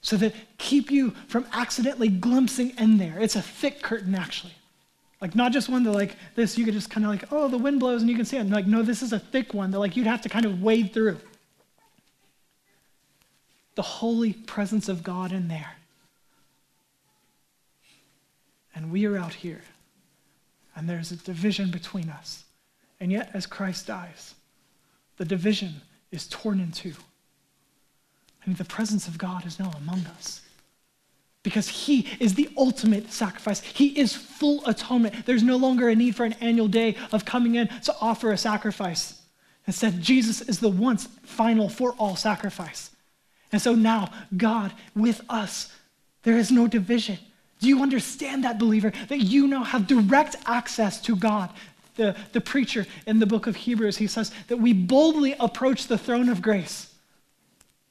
so 0.00 0.16
that 0.16 0.34
keep 0.58 0.90
you 0.90 1.10
from 1.28 1.46
accidentally 1.52 2.08
glimpsing 2.08 2.70
in 2.78 2.98
there. 2.98 3.20
It's 3.20 3.36
a 3.36 3.42
thick 3.42 3.82
curtain, 3.82 4.16
actually. 4.16 4.54
Like, 5.20 5.36
not 5.36 5.52
just 5.52 5.68
one 5.68 5.84
that, 5.84 5.92
like, 5.92 6.16
this, 6.34 6.58
you 6.58 6.64
could 6.64 6.74
just 6.74 6.90
kind 6.90 7.04
of 7.04 7.10
like, 7.12 7.26
oh, 7.30 7.46
the 7.46 7.56
wind 7.56 7.78
blows 7.78 8.00
and 8.00 8.10
you 8.10 8.16
can 8.16 8.24
see 8.24 8.36
it. 8.36 8.40
And 8.40 8.50
like, 8.50 8.66
no, 8.66 8.82
this 8.82 9.00
is 9.00 9.12
a 9.12 9.20
thick 9.20 9.54
one 9.54 9.70
that, 9.70 9.78
like, 9.78 9.96
you'd 9.96 10.08
have 10.08 10.22
to 10.22 10.28
kind 10.28 10.44
of 10.44 10.60
wade 10.60 10.92
through. 10.92 11.18
The 13.76 13.82
holy 13.82 14.32
presence 14.32 14.88
of 14.88 15.04
God 15.04 15.30
in 15.30 15.46
there 15.46 15.76
and 18.74 18.90
we 18.90 19.06
are 19.06 19.16
out 19.16 19.34
here. 19.34 19.62
And 20.74 20.88
there's 20.88 21.12
a 21.12 21.16
division 21.16 21.70
between 21.70 22.08
us. 22.08 22.44
And 23.00 23.12
yet, 23.12 23.30
as 23.34 23.46
Christ 23.46 23.86
dies, 23.86 24.34
the 25.16 25.24
division 25.24 25.82
is 26.10 26.26
torn 26.28 26.60
in 26.60 26.72
two. 26.72 26.94
And 28.44 28.56
the 28.56 28.64
presence 28.64 29.06
of 29.06 29.18
God 29.18 29.46
is 29.46 29.58
now 29.58 29.72
among 29.76 30.06
us. 30.06 30.40
Because 31.42 31.68
he 31.68 32.06
is 32.20 32.34
the 32.34 32.48
ultimate 32.56 33.12
sacrifice. 33.12 33.60
He 33.60 33.98
is 33.98 34.14
full 34.14 34.64
atonement. 34.66 35.26
There's 35.26 35.42
no 35.42 35.56
longer 35.56 35.88
a 35.88 35.94
need 35.96 36.14
for 36.14 36.24
an 36.24 36.34
annual 36.34 36.68
day 36.68 36.96
of 37.10 37.24
coming 37.24 37.56
in 37.56 37.68
to 37.84 37.94
offer 38.00 38.30
a 38.30 38.38
sacrifice. 38.38 39.20
Instead, 39.66 40.00
Jesus 40.00 40.40
is 40.40 40.60
the 40.60 40.68
once 40.68 41.08
final 41.24 41.68
for 41.68 41.92
all 41.98 42.16
sacrifice. 42.16 42.90
And 43.50 43.60
so 43.60 43.74
now, 43.74 44.10
God 44.36 44.72
with 44.94 45.20
us, 45.28 45.72
there 46.22 46.38
is 46.38 46.50
no 46.50 46.66
division. 46.66 47.18
Do 47.62 47.68
you 47.68 47.80
understand 47.80 48.42
that, 48.42 48.58
believer? 48.58 48.92
That 49.06 49.20
you 49.20 49.46
now 49.46 49.62
have 49.62 49.86
direct 49.86 50.34
access 50.46 51.00
to 51.02 51.14
God. 51.14 51.48
The, 51.94 52.16
the 52.32 52.40
preacher 52.40 52.86
in 53.06 53.20
the 53.20 53.26
book 53.26 53.46
of 53.46 53.54
Hebrews, 53.54 53.96
he 53.96 54.08
says 54.08 54.32
that 54.48 54.56
we 54.56 54.72
boldly 54.72 55.36
approach 55.38 55.86
the 55.86 55.96
throne 55.96 56.28
of 56.28 56.42
grace. 56.42 56.92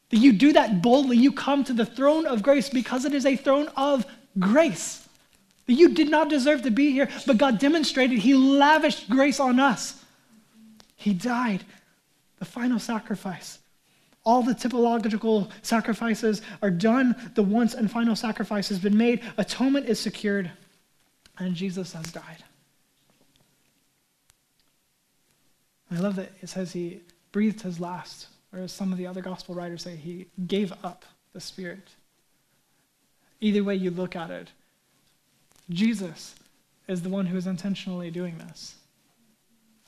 That 0.10 0.18
you 0.18 0.34
do 0.34 0.52
that 0.54 0.82
boldly. 0.82 1.16
You 1.16 1.32
come 1.32 1.64
to 1.64 1.74
the 1.74 1.86
throne 1.86 2.26
of 2.26 2.44
grace 2.44 2.70
because 2.70 3.06
it 3.06 3.14
is 3.14 3.26
a 3.26 3.38
throne 3.38 3.70
of 3.78 4.06
grace. 4.38 5.08
That 5.68 5.74
you 5.74 5.94
did 5.94 6.10
not 6.10 6.28
deserve 6.28 6.64
to 6.64 6.72
be 6.72 6.92
here, 6.92 7.08
but 7.26 7.38
God 7.38 7.58
demonstrated, 7.58 8.20
He 8.20 8.34
lavished 8.34 9.10
grace 9.10 9.40
on 9.40 9.58
us. 9.58 10.04
He 10.98 11.14
died, 11.14 11.64
the 12.40 12.46
final 12.46 12.78
sacrifice. 12.78 13.61
All 14.24 14.44
the 14.44 14.54
typological 14.54 15.50
sacrifices 15.64 16.42
are 16.62 16.70
done. 16.70 17.32
The 17.36 17.44
once 17.44 17.74
and 17.74 17.90
final 17.90 18.16
sacrifice 18.16 18.70
has 18.70 18.80
been 18.80 18.98
made. 18.98 19.22
Atonement 19.38 19.88
is 19.88 20.00
secured. 20.00 20.52
And 21.38 21.56
Jesus 21.56 21.94
has 21.94 22.12
died. 22.12 22.44
I 25.92 26.00
love 26.00 26.16
that 26.18 26.32
it 26.42 26.48
says 26.48 26.72
he 26.72 27.02
breathed 27.32 27.62
his 27.62 27.80
last, 27.80 28.28
or 28.54 28.60
as 28.60 28.72
some 28.72 28.92
of 28.92 28.98
the 28.98 29.08
other 29.08 29.22
gospel 29.22 29.56
writers 29.56 29.84
say, 29.84 29.96
he 29.96 30.28
gave 30.48 30.72
up 30.84 31.04
the 31.34 31.42
Spirit. 31.42 31.90
Either 33.42 33.64
way 33.64 33.76
you 33.76 33.90
look 33.90 34.16
at 34.16 34.30
it, 34.30 34.50
Jesus 35.70 36.36
is 36.88 37.02
the 37.02 37.10
one 37.10 37.26
who 37.26 37.38
is 37.38 37.48
intentionally 37.48 38.12
doing 38.12 38.38
this. 38.38 38.76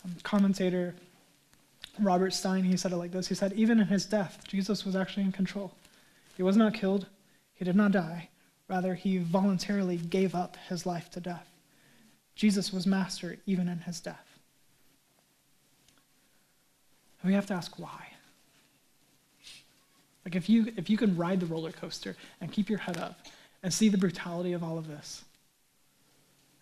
Um, 0.03 0.15
commentator 0.23 0.95
Robert 1.99 2.33
Stein, 2.33 2.63
he 2.63 2.77
said 2.77 2.91
it 2.91 2.97
like 2.97 3.11
this. 3.11 3.27
He 3.27 3.35
said, 3.35 3.53
even 3.53 3.79
in 3.79 3.87
his 3.87 4.05
death, 4.05 4.43
Jesus 4.47 4.85
was 4.85 4.95
actually 4.95 5.23
in 5.23 5.31
control. 5.31 5.73
He 6.35 6.43
was 6.43 6.57
not 6.57 6.73
killed, 6.73 7.05
he 7.53 7.65
did 7.65 7.75
not 7.75 7.91
die. 7.91 8.29
Rather, 8.67 8.95
he 8.95 9.17
voluntarily 9.17 9.97
gave 9.97 10.33
up 10.33 10.57
his 10.67 10.85
life 10.85 11.11
to 11.11 11.19
death. 11.19 11.47
Jesus 12.35 12.73
was 12.73 12.87
master 12.87 13.37
even 13.45 13.67
in 13.67 13.79
his 13.79 13.99
death. 13.99 14.39
And 17.21 17.29
we 17.29 17.35
have 17.35 17.45
to 17.47 17.53
ask 17.53 17.77
why. 17.77 18.09
Like 20.25 20.35
if 20.35 20.49
you 20.49 20.73
if 20.77 20.89
you 20.89 20.97
can 20.97 21.15
ride 21.17 21.39
the 21.39 21.45
roller 21.45 21.71
coaster 21.71 22.15
and 22.39 22.51
keep 22.51 22.69
your 22.69 22.79
head 22.79 22.97
up 22.97 23.19
and 23.61 23.73
see 23.73 23.89
the 23.89 23.97
brutality 23.97 24.53
of 24.53 24.63
all 24.63 24.77
of 24.77 24.87
this, 24.87 25.23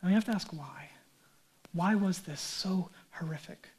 and 0.02 0.10
we 0.10 0.16
have 0.16 0.26
to 0.26 0.32
ask 0.32 0.52
why. 0.52 0.90
Why 1.74 1.96
was 1.96 2.20
this 2.20 2.42
so 2.42 2.90
horrific? 3.12 3.70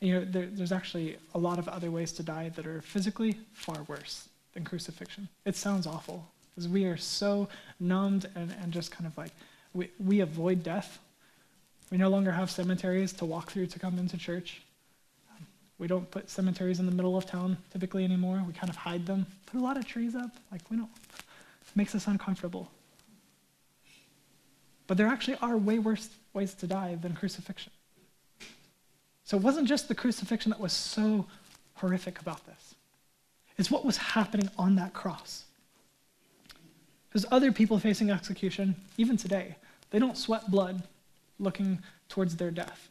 You 0.00 0.14
know, 0.14 0.24
there, 0.24 0.46
there's 0.46 0.72
actually 0.72 1.16
a 1.34 1.38
lot 1.38 1.58
of 1.58 1.68
other 1.68 1.90
ways 1.90 2.12
to 2.12 2.22
die 2.22 2.50
that 2.50 2.66
are 2.66 2.80
physically 2.82 3.38
far 3.52 3.82
worse 3.88 4.28
than 4.52 4.64
crucifixion. 4.64 5.28
It 5.44 5.56
sounds 5.56 5.86
awful 5.86 6.26
because 6.54 6.68
we 6.68 6.84
are 6.84 6.96
so 6.96 7.48
numbed 7.80 8.28
and, 8.34 8.54
and 8.62 8.72
just 8.72 8.90
kind 8.90 9.06
of 9.06 9.16
like, 9.18 9.32
we, 9.74 9.90
we 9.98 10.20
avoid 10.20 10.62
death. 10.62 10.98
We 11.90 11.98
no 11.98 12.08
longer 12.08 12.32
have 12.32 12.50
cemeteries 12.50 13.12
to 13.14 13.24
walk 13.24 13.50
through 13.50 13.66
to 13.66 13.78
come 13.78 13.98
into 13.98 14.16
church. 14.16 14.62
We 15.78 15.86
don't 15.86 16.10
put 16.10 16.28
cemeteries 16.28 16.80
in 16.80 16.86
the 16.86 16.92
middle 16.92 17.16
of 17.16 17.26
town 17.26 17.56
typically 17.72 18.04
anymore. 18.04 18.42
We 18.46 18.52
kind 18.52 18.70
of 18.70 18.76
hide 18.76 19.06
them. 19.06 19.26
Put 19.46 19.60
a 19.60 19.62
lot 19.62 19.76
of 19.76 19.86
trees 19.86 20.14
up. 20.14 20.30
Like, 20.50 20.62
we 20.70 20.76
don't. 20.76 20.90
It 20.90 21.76
makes 21.76 21.94
us 21.94 22.06
uncomfortable. 22.06 22.70
But 24.88 24.96
there 24.96 25.06
actually 25.06 25.36
are 25.40 25.56
way 25.56 25.78
worse 25.78 26.08
ways 26.32 26.54
to 26.54 26.66
die 26.66 26.96
than 27.00 27.14
crucifixion. 27.14 27.72
So 29.28 29.36
it 29.36 29.42
wasn't 29.42 29.68
just 29.68 29.88
the 29.88 29.94
crucifixion 29.94 30.48
that 30.52 30.58
was 30.58 30.72
so 30.72 31.26
horrific 31.74 32.18
about 32.18 32.46
this, 32.46 32.74
it's 33.58 33.70
what 33.70 33.84
was 33.84 33.98
happening 33.98 34.48
on 34.56 34.76
that 34.76 34.94
cross. 34.94 35.44
Because 37.10 37.26
other 37.30 37.52
people 37.52 37.78
facing 37.78 38.10
execution, 38.10 38.74
even 38.96 39.18
today, 39.18 39.56
they 39.90 39.98
don't 39.98 40.16
sweat 40.16 40.50
blood 40.50 40.82
looking 41.38 41.78
towards 42.08 42.36
their 42.36 42.50
death. 42.50 42.88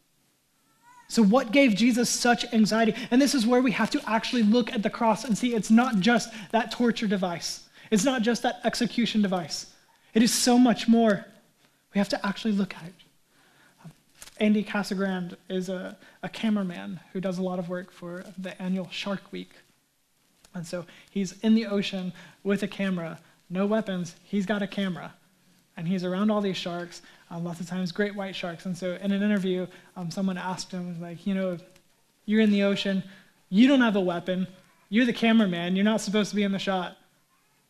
So, 1.07 1.23
what 1.23 1.51
gave 1.51 1.73
Jesus 1.73 2.07
such 2.07 2.45
anxiety? 2.53 2.93
And 3.09 3.19
this 3.19 3.33
is 3.33 3.47
where 3.47 3.63
we 3.63 3.71
have 3.71 3.89
to 3.89 4.01
actually 4.07 4.43
look 4.43 4.71
at 4.71 4.83
the 4.83 4.91
cross 4.91 5.23
and 5.23 5.35
see 5.35 5.55
it's 5.55 5.71
not 5.71 6.01
just 6.01 6.29
that 6.51 6.69
torture 6.69 7.07
device, 7.07 7.67
it's 7.89 8.03
not 8.03 8.21
just 8.21 8.43
that 8.43 8.61
execution 8.63 9.23
device. 9.23 9.73
It 10.13 10.21
is 10.21 10.31
so 10.31 10.59
much 10.59 10.87
more. 10.87 11.25
We 11.95 11.97
have 11.97 12.09
to 12.09 12.23
actually 12.23 12.51
look 12.51 12.75
at 12.75 12.83
it. 12.83 13.06
Andy 14.39 14.63
Casagrande 14.63 15.35
is 15.49 15.69
a, 15.69 15.97
a 16.23 16.29
cameraman 16.29 16.99
who 17.13 17.21
does 17.21 17.37
a 17.37 17.41
lot 17.41 17.59
of 17.59 17.69
work 17.69 17.91
for 17.91 18.23
the 18.37 18.59
annual 18.61 18.89
Shark 18.89 19.31
Week. 19.31 19.51
And 20.53 20.65
so 20.65 20.85
he's 21.09 21.39
in 21.41 21.55
the 21.55 21.65
ocean 21.65 22.13
with 22.43 22.63
a 22.63 22.67
camera, 22.67 23.19
no 23.49 23.65
weapons, 23.65 24.15
he's 24.23 24.45
got 24.45 24.61
a 24.61 24.67
camera. 24.67 25.13
And 25.75 25.87
he's 25.87 26.03
around 26.03 26.31
all 26.31 26.41
these 26.41 26.57
sharks, 26.57 27.03
um, 27.29 27.43
lots 27.43 27.59
of 27.59 27.67
times 27.67 27.91
great 27.91 28.15
white 28.15 28.35
sharks. 28.35 28.65
And 28.65 28.75
so 28.75 28.97
in 29.01 29.11
an 29.11 29.21
interview, 29.21 29.67
um, 29.95 30.09
someone 30.09 30.37
asked 30.37 30.71
him, 30.71 30.99
like, 30.99 31.27
you 31.27 31.35
know, 31.35 31.57
you're 32.25 32.41
in 32.41 32.51
the 32.51 32.63
ocean, 32.63 33.03
you 33.49 33.67
don't 33.67 33.81
have 33.81 33.95
a 33.95 34.01
weapon, 34.01 34.47
you're 34.89 35.05
the 35.05 35.13
cameraman, 35.13 35.75
you're 35.75 35.85
not 35.85 36.01
supposed 36.01 36.31
to 36.31 36.35
be 36.35 36.43
in 36.43 36.51
the 36.51 36.59
shot. 36.59 36.97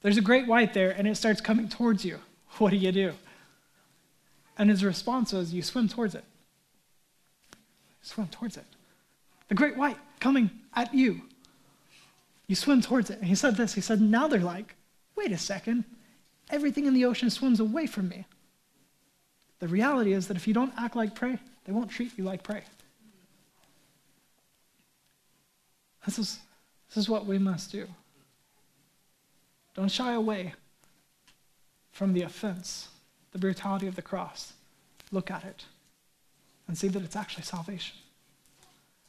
There's 0.01 0.17
a 0.17 0.21
great 0.21 0.47
white 0.47 0.73
there, 0.73 0.91
and 0.91 1.07
it 1.07 1.17
starts 1.17 1.41
coming 1.41 1.67
towards 1.67 2.05
you. 2.05 2.19
What 2.59 2.69
do 2.69 2.77
you 2.77 2.91
do? 2.93 3.13
And 4.57 4.69
his 4.69 4.83
response 4.85 5.33
was, 5.33 5.53
you 5.53 5.61
swim 5.61 5.89
towards 5.89 6.15
it 6.15 6.23
swim 8.07 8.27
towards 8.27 8.57
it. 8.57 8.65
The 9.49 9.55
great 9.55 9.77
white 9.77 9.97
coming 10.19 10.49
at 10.73 10.93
you. 10.93 11.21
You 12.47 12.55
swim 12.55 12.81
towards 12.81 13.09
it. 13.09 13.19
And 13.19 13.27
he 13.27 13.35
said 13.35 13.55
this 13.55 13.73
he 13.73 13.81
said, 13.81 14.01
Now 14.01 14.27
they're 14.27 14.39
like, 14.39 14.75
wait 15.15 15.31
a 15.31 15.37
second, 15.37 15.83
everything 16.49 16.85
in 16.85 16.93
the 16.93 17.05
ocean 17.05 17.29
swims 17.29 17.59
away 17.59 17.87
from 17.87 18.07
me. 18.07 18.25
The 19.59 19.67
reality 19.67 20.13
is 20.13 20.27
that 20.27 20.37
if 20.37 20.47
you 20.47 20.53
don't 20.53 20.73
act 20.77 20.95
like 20.95 21.15
prey, 21.15 21.39
they 21.65 21.73
won't 21.73 21.89
treat 21.89 22.17
you 22.17 22.23
like 22.23 22.43
prey. 22.43 22.63
This 26.05 26.19
is, 26.19 26.39
this 26.89 26.97
is 26.97 27.09
what 27.09 27.25
we 27.25 27.37
must 27.37 27.71
do. 27.71 27.87
Don't 29.75 29.91
shy 29.91 30.13
away 30.13 30.53
from 31.91 32.13
the 32.13 32.21
offense, 32.21 32.87
the 33.31 33.39
brutality 33.39 33.87
of 33.87 33.95
the 33.95 34.01
cross. 34.01 34.53
Look 35.11 35.29
at 35.31 35.43
it 35.43 35.65
and 36.67 36.77
see 36.77 36.87
that 36.87 37.03
it's 37.03 37.15
actually 37.15 37.43
salvation. 37.43 37.95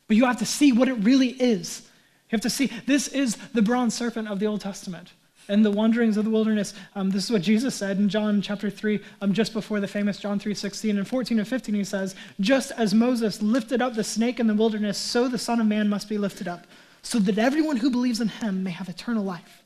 But 0.06 0.16
you 0.16 0.24
have 0.24 0.38
to 0.38 0.46
see 0.46 0.72
what 0.72 0.88
it 0.88 0.94
really 0.94 1.28
is. 1.28 1.82
You 1.82 2.36
have 2.36 2.40
to 2.42 2.50
see 2.50 2.66
this 2.86 3.08
is 3.08 3.36
the 3.54 3.62
bronze 3.62 3.94
serpent 3.94 4.28
of 4.28 4.38
the 4.38 4.46
Old 4.46 4.60
Testament. 4.60 5.12
And 5.50 5.64
the 5.64 5.70
wanderings 5.70 6.18
of 6.18 6.26
the 6.26 6.30
wilderness, 6.30 6.74
um, 6.94 7.08
this 7.08 7.24
is 7.24 7.30
what 7.30 7.40
Jesus 7.40 7.74
said 7.74 7.96
in 7.96 8.10
John 8.10 8.42
chapter 8.42 8.68
3, 8.68 9.00
um, 9.22 9.32
just 9.32 9.54
before 9.54 9.80
the 9.80 9.88
famous 9.88 10.18
John 10.18 10.38
3 10.38 10.52
16 10.52 10.98
and 10.98 11.08
14 11.08 11.38
and 11.38 11.48
15. 11.48 11.74
He 11.74 11.84
says, 11.84 12.14
Just 12.38 12.70
as 12.72 12.92
Moses 12.92 13.40
lifted 13.40 13.80
up 13.80 13.94
the 13.94 14.04
snake 14.04 14.40
in 14.40 14.46
the 14.46 14.54
wilderness, 14.54 14.98
so 14.98 15.26
the 15.26 15.38
Son 15.38 15.58
of 15.58 15.66
Man 15.66 15.88
must 15.88 16.06
be 16.06 16.18
lifted 16.18 16.48
up, 16.48 16.66
so 17.00 17.18
that 17.20 17.38
everyone 17.38 17.78
who 17.78 17.88
believes 17.88 18.20
in 18.20 18.28
him 18.28 18.62
may 18.62 18.70
have 18.70 18.90
eternal 18.90 19.24
life. 19.24 19.62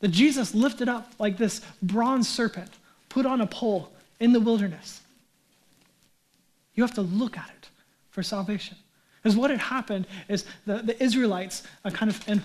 That 0.00 0.08
Jesus 0.08 0.54
lifted 0.54 0.90
up 0.90 1.12
like 1.18 1.38
this 1.38 1.62
bronze 1.80 2.28
serpent 2.28 2.70
put 3.08 3.24
on 3.24 3.40
a 3.40 3.46
pole 3.46 3.90
in 4.20 4.32
the 4.32 4.40
wilderness. 4.40 5.01
You 6.74 6.82
have 6.82 6.94
to 6.94 7.02
look 7.02 7.36
at 7.36 7.48
it 7.48 7.68
for 8.10 8.22
salvation. 8.22 8.76
Because 9.22 9.36
what 9.36 9.50
had 9.50 9.60
happened 9.60 10.06
is 10.28 10.44
the, 10.66 10.78
the 10.78 11.00
Israelites, 11.02 11.62
uh, 11.84 11.90
kind 11.90 12.10
of 12.10 12.28
in 12.28 12.42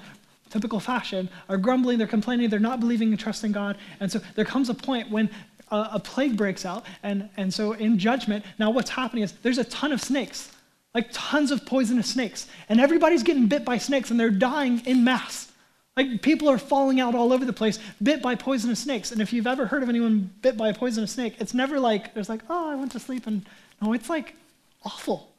typical 0.49 0.79
fashion, 0.79 1.29
are 1.49 1.57
grumbling, 1.57 1.97
they're 1.97 2.07
complaining, 2.07 2.49
they're 2.49 2.59
not 2.59 2.79
believing 2.79 3.09
and 3.09 3.19
trusting 3.19 3.51
God. 3.51 3.77
And 3.99 4.11
so 4.11 4.19
there 4.35 4.45
comes 4.45 4.69
a 4.69 4.73
point 4.73 5.09
when 5.09 5.29
uh, 5.71 5.89
a 5.91 5.99
plague 5.99 6.37
breaks 6.37 6.65
out. 6.65 6.85
And, 7.03 7.29
and 7.37 7.53
so 7.53 7.73
in 7.73 7.97
judgment, 7.97 8.45
now 8.59 8.69
what's 8.69 8.91
happening 8.91 9.23
is 9.23 9.33
there's 9.43 9.57
a 9.57 9.63
ton 9.65 9.91
of 9.91 10.01
snakes, 10.01 10.51
like 10.93 11.07
tons 11.11 11.51
of 11.51 11.65
poisonous 11.65 12.09
snakes. 12.09 12.47
And 12.69 12.79
everybody's 12.79 13.23
getting 13.23 13.47
bit 13.47 13.65
by 13.65 13.77
snakes 13.77 14.11
and 14.11 14.19
they're 14.19 14.29
dying 14.29 14.85
in 14.85 15.03
mass. 15.03 15.51
Like 15.95 16.21
people 16.21 16.47
are 16.47 16.59
falling 16.59 16.99
out 16.99 17.15
all 17.15 17.33
over 17.33 17.43
the 17.43 17.53
place, 17.53 17.79
bit 18.03 18.21
by 18.21 18.35
poisonous 18.35 18.79
snakes. 18.79 19.11
And 19.11 19.19
if 19.19 19.33
you've 19.33 19.47
ever 19.47 19.65
heard 19.65 19.81
of 19.81 19.89
anyone 19.89 20.29
bit 20.43 20.55
by 20.55 20.69
a 20.69 20.73
poisonous 20.73 21.11
snake, 21.11 21.35
it's 21.39 21.55
never 21.55 21.79
like, 21.79 22.13
there's 22.13 22.29
like, 22.29 22.41
oh, 22.49 22.69
I 22.69 22.75
went 22.75 22.91
to 22.91 22.99
sleep 22.99 23.25
and 23.25 23.43
no, 23.81 23.93
it's 23.93 24.09
like 24.09 24.35
awful. 24.83 25.31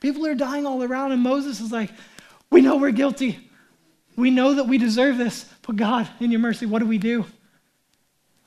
People 0.00 0.26
are 0.26 0.34
dying 0.34 0.66
all 0.66 0.82
around, 0.82 1.12
and 1.12 1.22
Moses 1.22 1.60
is 1.60 1.72
like, 1.72 1.90
We 2.50 2.60
know 2.60 2.76
we're 2.76 2.90
guilty. 2.90 3.50
We 4.16 4.30
know 4.30 4.54
that 4.54 4.66
we 4.66 4.78
deserve 4.78 5.18
this, 5.18 5.46
but 5.66 5.76
God, 5.76 6.08
in 6.20 6.30
your 6.30 6.40
mercy, 6.40 6.66
what 6.66 6.80
do 6.80 6.86
we 6.86 6.98
do? 6.98 7.24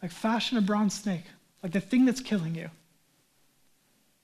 Like, 0.02 0.12
fashion 0.12 0.58
a 0.58 0.62
bronze 0.62 0.94
snake, 0.94 1.24
like 1.64 1.72
the 1.72 1.80
thing 1.80 2.06
that's 2.06 2.22
killing 2.22 2.54
you. 2.54 2.70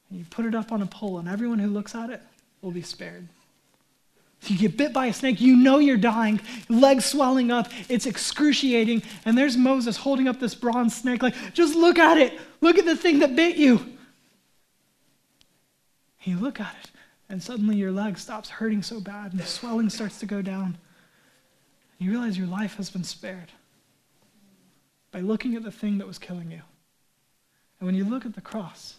And 0.09 0.19
you 0.19 0.25
put 0.29 0.45
it 0.45 0.53
up 0.53 0.71
on 0.71 0.81
a 0.81 0.85
pole, 0.85 1.17
and 1.17 1.27
everyone 1.27 1.59
who 1.59 1.69
looks 1.69 1.95
at 1.95 2.09
it 2.09 2.21
will 2.61 2.71
be 2.71 2.81
spared. 2.81 3.27
If 4.41 4.51
you 4.51 4.57
get 4.57 4.77
bit 4.77 4.93
by 4.93 5.07
a 5.07 5.13
snake, 5.13 5.41
you 5.41 5.55
know 5.55 5.79
you're 5.79 5.97
dying, 5.97 6.39
legs 6.69 7.05
swelling 7.05 7.51
up, 7.51 7.69
it's 7.89 8.05
excruciating, 8.05 9.03
and 9.25 9.37
there's 9.37 9.57
Moses 9.57 9.97
holding 9.97 10.27
up 10.27 10.39
this 10.39 10.55
bronze 10.55 10.95
snake, 10.95 11.23
like, 11.23 11.35
just 11.53 11.75
look 11.75 11.99
at 11.99 12.17
it. 12.17 12.39
Look 12.61 12.77
at 12.77 12.85
the 12.85 12.95
thing 12.95 13.19
that 13.19 13.35
bit 13.35 13.57
you. 13.57 13.97
You 16.23 16.37
look 16.37 16.59
at 16.59 16.75
it, 16.83 16.91
and 17.29 17.41
suddenly 17.41 17.75
your 17.75 17.91
leg 17.91 18.17
stops 18.17 18.49
hurting 18.49 18.83
so 18.83 18.99
bad, 18.99 19.31
and 19.31 19.39
the 19.39 19.45
swelling 19.45 19.89
starts 19.89 20.19
to 20.19 20.25
go 20.25 20.41
down. 20.41 20.77
You 21.97 22.11
realize 22.11 22.37
your 22.37 22.47
life 22.47 22.75
has 22.75 22.89
been 22.89 23.03
spared 23.03 23.51
by 25.11 25.21
looking 25.21 25.55
at 25.55 25.63
the 25.63 25.71
thing 25.71 25.97
that 25.97 26.07
was 26.07 26.19
killing 26.19 26.51
you. 26.51 26.61
And 27.79 27.85
when 27.85 27.95
you 27.95 28.03
look 28.03 28.25
at 28.25 28.35
the 28.35 28.41
cross, 28.41 28.95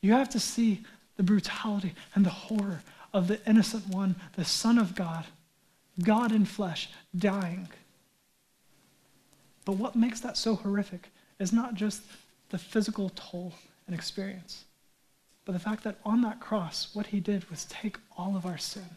you 0.00 0.12
have 0.12 0.28
to 0.30 0.40
see 0.40 0.82
the 1.16 1.22
brutality 1.22 1.94
and 2.14 2.26
the 2.26 2.30
horror 2.30 2.82
of 3.12 3.28
the 3.28 3.40
innocent 3.48 3.86
one, 3.88 4.16
the 4.36 4.44
Son 4.44 4.78
of 4.78 4.94
God, 4.94 5.24
God 6.02 6.32
in 6.32 6.44
flesh, 6.44 6.90
dying. 7.16 7.68
But 9.64 9.76
what 9.76 9.96
makes 9.96 10.20
that 10.20 10.36
so 10.36 10.56
horrific 10.56 11.10
is 11.38 11.52
not 11.52 11.74
just 11.74 12.02
the 12.50 12.58
physical 12.58 13.10
toll 13.14 13.54
and 13.86 13.94
experience, 13.94 14.64
but 15.44 15.52
the 15.52 15.58
fact 15.58 15.84
that 15.84 15.98
on 16.04 16.22
that 16.22 16.40
cross, 16.40 16.88
what 16.94 17.06
he 17.06 17.20
did 17.20 17.48
was 17.50 17.64
take 17.66 17.98
all 18.16 18.36
of 18.36 18.46
our 18.46 18.58
sin, 18.58 18.96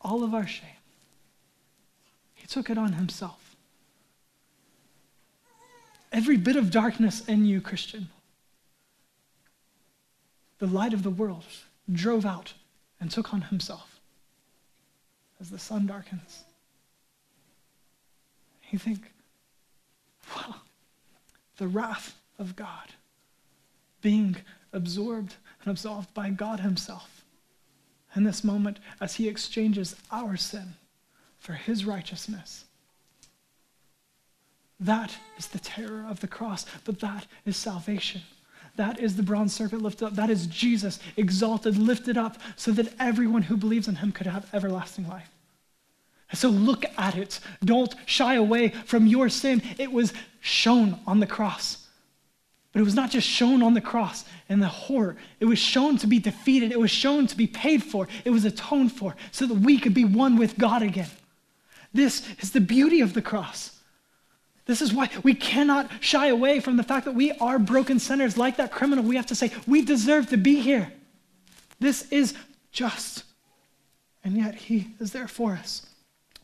all 0.00 0.24
of 0.24 0.34
our 0.34 0.46
shame. 0.46 0.68
He 2.34 2.46
took 2.46 2.68
it 2.68 2.76
on 2.76 2.94
himself. 2.94 3.54
Every 6.10 6.36
bit 6.36 6.56
of 6.56 6.70
darkness 6.70 7.26
in 7.26 7.46
you, 7.46 7.60
Christian, 7.60 8.08
the 10.58 10.66
light 10.66 10.92
of 10.92 11.02
the 11.02 11.10
world 11.10 11.44
drove 11.90 12.26
out 12.26 12.52
and 13.00 13.10
took 13.10 13.32
on 13.32 13.42
himself 13.42 14.00
as 15.40 15.50
the 15.50 15.58
sun 15.58 15.86
darkens. 15.86 16.44
You 18.70 18.78
think, 18.78 19.12
wow, 20.34 20.56
the 21.58 21.68
wrath 21.68 22.14
of 22.38 22.56
God 22.56 22.88
being 24.02 24.36
absorbed 24.72 25.36
and 25.62 25.70
absolved 25.70 26.12
by 26.12 26.30
God 26.30 26.60
Himself. 26.60 27.24
In 28.14 28.24
this 28.24 28.44
moment, 28.44 28.78
as 29.00 29.14
He 29.14 29.28
exchanges 29.28 29.96
our 30.10 30.36
sin 30.36 30.74
for 31.38 31.54
His 31.54 31.84
righteousness. 31.84 32.64
That 34.78 35.16
is 35.38 35.46
the 35.46 35.60
terror 35.60 36.04
of 36.08 36.20
the 36.20 36.28
cross, 36.28 36.66
but 36.84 37.00
that 37.00 37.26
is 37.46 37.56
salvation. 37.56 38.20
That 38.76 38.98
is 38.98 39.16
the 39.16 39.22
bronze 39.22 39.52
serpent 39.52 39.82
lifted 39.82 40.06
up. 40.06 40.14
That 40.14 40.30
is 40.30 40.46
Jesus 40.46 40.98
exalted, 41.16 41.76
lifted 41.76 42.16
up, 42.16 42.38
so 42.56 42.72
that 42.72 42.92
everyone 42.98 43.42
who 43.42 43.56
believes 43.56 43.86
in 43.86 43.96
him 43.96 44.12
could 44.12 44.26
have 44.26 44.48
everlasting 44.52 45.08
life. 45.08 45.30
So 46.32 46.48
look 46.48 46.84
at 46.96 47.16
it. 47.16 47.40
Don't 47.62 47.94
shy 48.06 48.34
away 48.34 48.70
from 48.70 49.06
your 49.06 49.28
sin. 49.28 49.62
It 49.78 49.92
was 49.92 50.14
shown 50.40 50.98
on 51.06 51.20
the 51.20 51.26
cross. 51.26 51.81
But 52.72 52.80
it 52.80 52.84
was 52.84 52.94
not 52.94 53.10
just 53.10 53.28
shown 53.28 53.62
on 53.62 53.74
the 53.74 53.80
cross 53.80 54.24
and 54.48 54.62
the 54.62 54.68
horror. 54.68 55.16
It 55.40 55.44
was 55.44 55.58
shown 55.58 55.98
to 55.98 56.06
be 56.06 56.18
defeated. 56.18 56.72
It 56.72 56.80
was 56.80 56.90
shown 56.90 57.26
to 57.26 57.36
be 57.36 57.46
paid 57.46 57.82
for. 57.82 58.08
It 58.24 58.30
was 58.30 58.44
atoned 58.44 58.92
for 58.92 59.14
so 59.30 59.46
that 59.46 59.54
we 59.54 59.78
could 59.78 59.92
be 59.92 60.04
one 60.04 60.36
with 60.38 60.56
God 60.56 60.82
again. 60.82 61.10
This 61.92 62.26
is 62.40 62.52
the 62.52 62.60
beauty 62.60 63.02
of 63.02 63.12
the 63.12 63.20
cross. 63.20 63.78
This 64.64 64.80
is 64.80 64.94
why 64.94 65.10
we 65.22 65.34
cannot 65.34 65.90
shy 66.00 66.28
away 66.28 66.60
from 66.60 66.76
the 66.76 66.82
fact 66.82 67.04
that 67.04 67.14
we 67.14 67.32
are 67.32 67.58
broken 67.58 67.98
sinners 67.98 68.38
like 68.38 68.56
that 68.56 68.72
criminal. 68.72 69.04
We 69.04 69.16
have 69.16 69.26
to 69.26 69.34
say, 69.34 69.50
we 69.66 69.82
deserve 69.82 70.30
to 70.30 70.38
be 70.38 70.60
here. 70.60 70.92
This 71.78 72.10
is 72.10 72.34
just. 72.70 73.24
And 74.24 74.36
yet 74.36 74.54
he 74.54 74.88
is 74.98 75.12
there 75.12 75.28
for 75.28 75.52
us. 75.52 75.86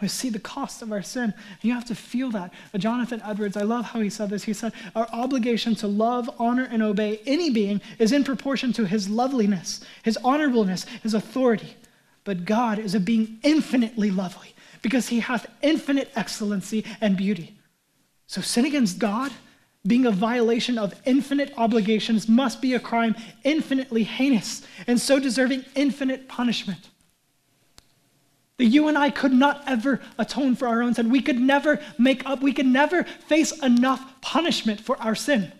We 0.00 0.08
see 0.08 0.30
the 0.30 0.38
cost 0.38 0.80
of 0.80 0.92
our 0.92 1.02
sin. 1.02 1.24
And 1.34 1.62
you 1.62 1.72
have 1.74 1.84
to 1.86 1.94
feel 1.94 2.30
that. 2.30 2.52
Jonathan 2.76 3.20
Edwards, 3.24 3.56
I 3.56 3.62
love 3.62 3.86
how 3.86 4.00
he 4.00 4.10
said 4.10 4.30
this. 4.30 4.44
He 4.44 4.52
said, 4.52 4.72
Our 4.94 5.08
obligation 5.12 5.74
to 5.76 5.88
love, 5.88 6.30
honor, 6.38 6.68
and 6.70 6.82
obey 6.82 7.20
any 7.26 7.50
being 7.50 7.80
is 7.98 8.12
in 8.12 8.22
proportion 8.22 8.72
to 8.74 8.86
his 8.86 9.08
loveliness, 9.08 9.84
his 10.02 10.16
honorableness, 10.18 10.86
his 11.02 11.14
authority. 11.14 11.76
But 12.24 12.44
God 12.44 12.78
is 12.78 12.94
a 12.94 13.00
being 13.00 13.38
infinitely 13.42 14.10
lovely 14.10 14.54
because 14.82 15.08
he 15.08 15.20
hath 15.20 15.46
infinite 15.62 16.10
excellency 16.14 16.84
and 17.00 17.16
beauty. 17.16 17.58
So 18.26 18.40
sin 18.40 18.66
against 18.66 18.98
God, 18.98 19.32
being 19.86 20.06
a 20.06 20.10
violation 20.10 20.78
of 20.78 20.94
infinite 21.04 21.52
obligations, 21.56 22.28
must 22.28 22.60
be 22.60 22.74
a 22.74 22.80
crime 22.80 23.16
infinitely 23.42 24.04
heinous 24.04 24.62
and 24.86 25.00
so 25.00 25.18
deserving 25.18 25.64
infinite 25.74 26.28
punishment. 26.28 26.90
That 28.58 28.66
you 28.66 28.88
and 28.88 28.98
I 28.98 29.10
could 29.10 29.32
not 29.32 29.62
ever 29.66 30.00
atone 30.18 30.56
for 30.56 30.68
our 30.68 30.82
own 30.82 30.94
sin. 30.94 31.10
We 31.10 31.22
could 31.22 31.40
never 31.40 31.80
make 31.96 32.26
up, 32.26 32.42
we 32.42 32.52
could 32.52 32.66
never 32.66 33.04
face 33.04 33.52
enough 33.62 34.20
punishment 34.20 34.80
for 34.80 35.00
our 35.00 35.14
sin 35.14 35.52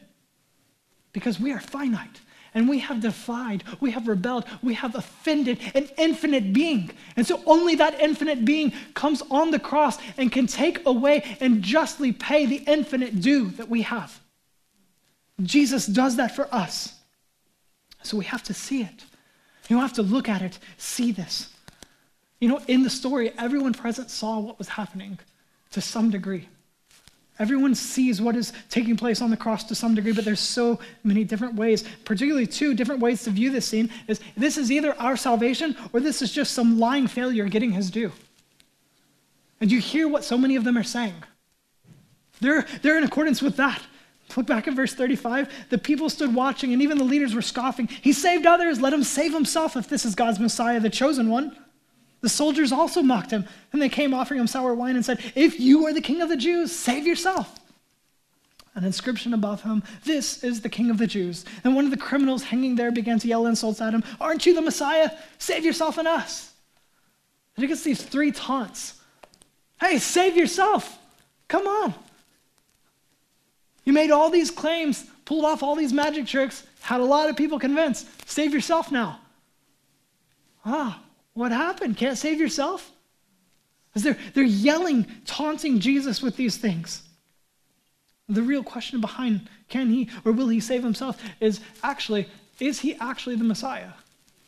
because 1.13 1.41
we 1.41 1.53
are 1.53 1.61
finite 1.61 2.21
and 2.55 2.69
we 2.69 2.79
have 2.81 3.01
defied, 3.01 3.63
we 3.81 3.91
have 3.91 4.09
rebelled, 4.09 4.45
we 4.63 4.75
have 4.75 4.95
offended 4.95 5.59
an 5.75 5.89
infinite 5.97 6.53
being. 6.53 6.91
And 7.17 7.27
so 7.27 7.43
only 7.47 7.75
that 7.77 8.01
infinite 8.01 8.45
being 8.45 8.73
comes 8.95 9.23
on 9.31 9.51
the 9.51 9.59
cross 9.59 9.99
and 10.17 10.33
can 10.33 10.47
take 10.47 10.85
away 10.87 11.37
and 11.41 11.63
justly 11.63 12.13
pay 12.13 12.47
the 12.47 12.63
infinite 12.67 13.21
due 13.21 13.51
that 13.51 13.69
we 13.69 13.83
have. 13.83 14.21
Jesus 15.43 15.87
does 15.87 16.17
that 16.17 16.35
for 16.35 16.53
us. 16.53 16.95
So 18.03 18.17
we 18.17 18.25
have 18.25 18.43
to 18.45 18.55
see 18.55 18.83
it. 18.83 19.05
You 19.69 19.79
have 19.79 19.93
to 19.95 20.03
look 20.03 20.29
at 20.29 20.41
it, 20.41 20.59
see 20.79 21.13
this. 21.13 21.55
You 22.41 22.49
know, 22.49 22.61
in 22.69 22.83
the 22.83 22.91
story, 22.91 23.33
everyone 23.39 23.73
present 23.73 24.11
saw 24.11 24.39
what 24.39 24.59
was 24.59 24.69
happening 24.69 25.19
to 25.73 25.81
some 25.81 26.11
degree. 26.11 26.49
Everyone 27.39 27.75
sees 27.75 28.21
what 28.21 28.35
is 28.35 28.53
taking 28.69 28.97
place 28.97 29.23
on 29.23 29.31
the 29.31 29.37
cross 29.37 29.65
to 29.65 29.75
some 29.75 29.95
degree, 29.95 30.13
but 30.13 30.25
there's 30.25 30.41
so 30.41 30.81
many 31.05 31.23
different 31.23 31.55
ways, 31.55 31.85
particularly 32.05 32.47
two 32.47 32.75
different 32.75 33.01
ways 33.01 33.23
to 33.25 33.31
view 33.31 33.51
this 33.51 33.67
scene 33.67 33.91
is 34.09 34.21
this 34.37 34.59
is 34.59 34.73
either 34.73 34.93
our 34.95 35.17
salvation 35.17 35.77
or 35.93 36.01
this 36.01 36.21
is 36.21 36.33
just 36.33 36.53
some 36.53 36.81
lying 36.81 37.07
failure 37.07 37.49
getting 37.49 37.71
his 37.71 37.91
due. 37.91 38.11
And 39.61 39.71
you 39.71 39.81
hear 39.81 40.09
what 40.09 40.25
so 40.25 40.37
many 40.37 40.57
of 40.57 40.65
them 40.65 40.77
are 40.77 40.85
saying. 40.85 41.15
They're, 42.41 42.67
they're 42.83 42.99
in 42.99 43.05
accordance 43.05 43.41
with 43.41 43.57
that. 43.57 43.83
Look 44.37 44.47
back 44.47 44.69
at 44.69 44.75
verse 44.75 44.95
35. 44.95 45.51
The 45.71 45.79
people 45.79 46.11
stood 46.11 46.35
watching, 46.35 46.73
and 46.73 46.83
even 46.83 46.99
the 46.99 47.05
leaders 47.05 47.35
were 47.35 47.43
scoffing. 47.43 47.89
He 47.89 48.13
saved 48.13 48.47
others. 48.47 48.81
Let 48.81 48.93
him 48.93 49.03
save 49.03 49.33
himself 49.33 49.77
if 49.77 49.89
this 49.89 50.05
is 50.05 50.15
God's 50.15 50.39
Messiah, 50.39 50.81
the 50.81 50.91
chosen 50.91 51.31
one. 51.31 51.57
The 52.21 52.29
soldiers 52.29 52.73
also 52.73 53.03
mocked 53.03 53.31
him, 53.31 53.45
and 53.73 53.81
they 53.81 53.89
came 53.89 54.13
offering 54.13 54.41
him 54.41 54.47
sour 54.47 54.75
wine 54.75 54.97
and 54.97 55.05
said, 55.05 55.21
If 55.35 55.61
you 55.61 55.87
are 55.87 55.93
the 55.93 56.01
king 56.01 56.21
of 56.21 56.29
the 56.29 56.37
Jews, 56.37 56.73
save 56.73 57.07
yourself. 57.07 57.59
An 58.75 58.85
inscription 58.85 59.35
above 59.35 59.63
him, 59.63 59.83
This 60.05 60.43
is 60.43 60.61
the 60.61 60.69
king 60.69 60.91
of 60.91 60.99
the 60.99 61.07
Jews. 61.07 61.45
And 61.63 61.77
one 61.77 61.85
of 61.85 61.91
the 61.91 61.97
criminals 61.97 62.43
hanging 62.43 62.75
there 62.75 62.91
began 62.91 63.19
to 63.21 63.29
yell 63.29 63.47
insults 63.47 63.81
at 63.81 63.95
him, 63.95 64.03
Aren't 64.21 64.47
you 64.47 64.55
the 64.55 64.63
Messiah? 64.63 65.11
Save 65.39 65.65
yourself 65.65 65.99
and 65.99 66.09
us. 66.09 66.53
And 67.57 67.63
he 67.63 67.69
gets 67.69 67.83
these 67.83 68.03
three 68.03 68.33
taunts. 68.33 69.01
Hey, 69.81 69.99
save 69.99 70.37
yourself. 70.37 70.99
Come 71.47 71.67
on. 71.67 71.95
You 73.85 73.93
made 73.93 74.11
all 74.11 74.29
these 74.29 74.51
claims, 74.51 75.07
pulled 75.25 75.45
off 75.45 75.63
all 75.63 75.75
these 75.75 75.93
magic 75.93 76.27
tricks, 76.27 76.65
had 76.81 77.01
a 77.01 77.05
lot 77.05 77.31
of 77.31 77.37
people 77.37 77.59
convinced. 77.59 78.07
Save 78.29 78.53
yourself 78.53 78.93
now. 78.93 79.21
Ah, 80.65 81.01
what 81.39 81.53
happened? 81.53 81.97
Can't 81.97 82.19
save 82.19 82.41
yourself? 82.41 82.91
Because 83.89 84.03
they're, 84.03 84.19
they're 84.35 84.43
yelling, 84.43 85.07
taunting 85.25 85.79
Jesus 85.79 86.21
with 86.21 86.37
these 86.37 86.57
things. 86.57 87.05
The 88.29 88.43
real 88.43 88.65
question 88.65 89.01
behind 89.01 89.49
can 89.69 89.89
he 89.89 90.11
or 90.25 90.33
will 90.33 90.49
he 90.49 90.59
save 90.59 90.83
himself 90.83 91.23
is 91.39 91.61
actually, 91.85 92.29
is 92.59 92.81
he 92.81 92.97
actually 92.97 93.37
the 93.37 93.45
Messiah? 93.45 93.93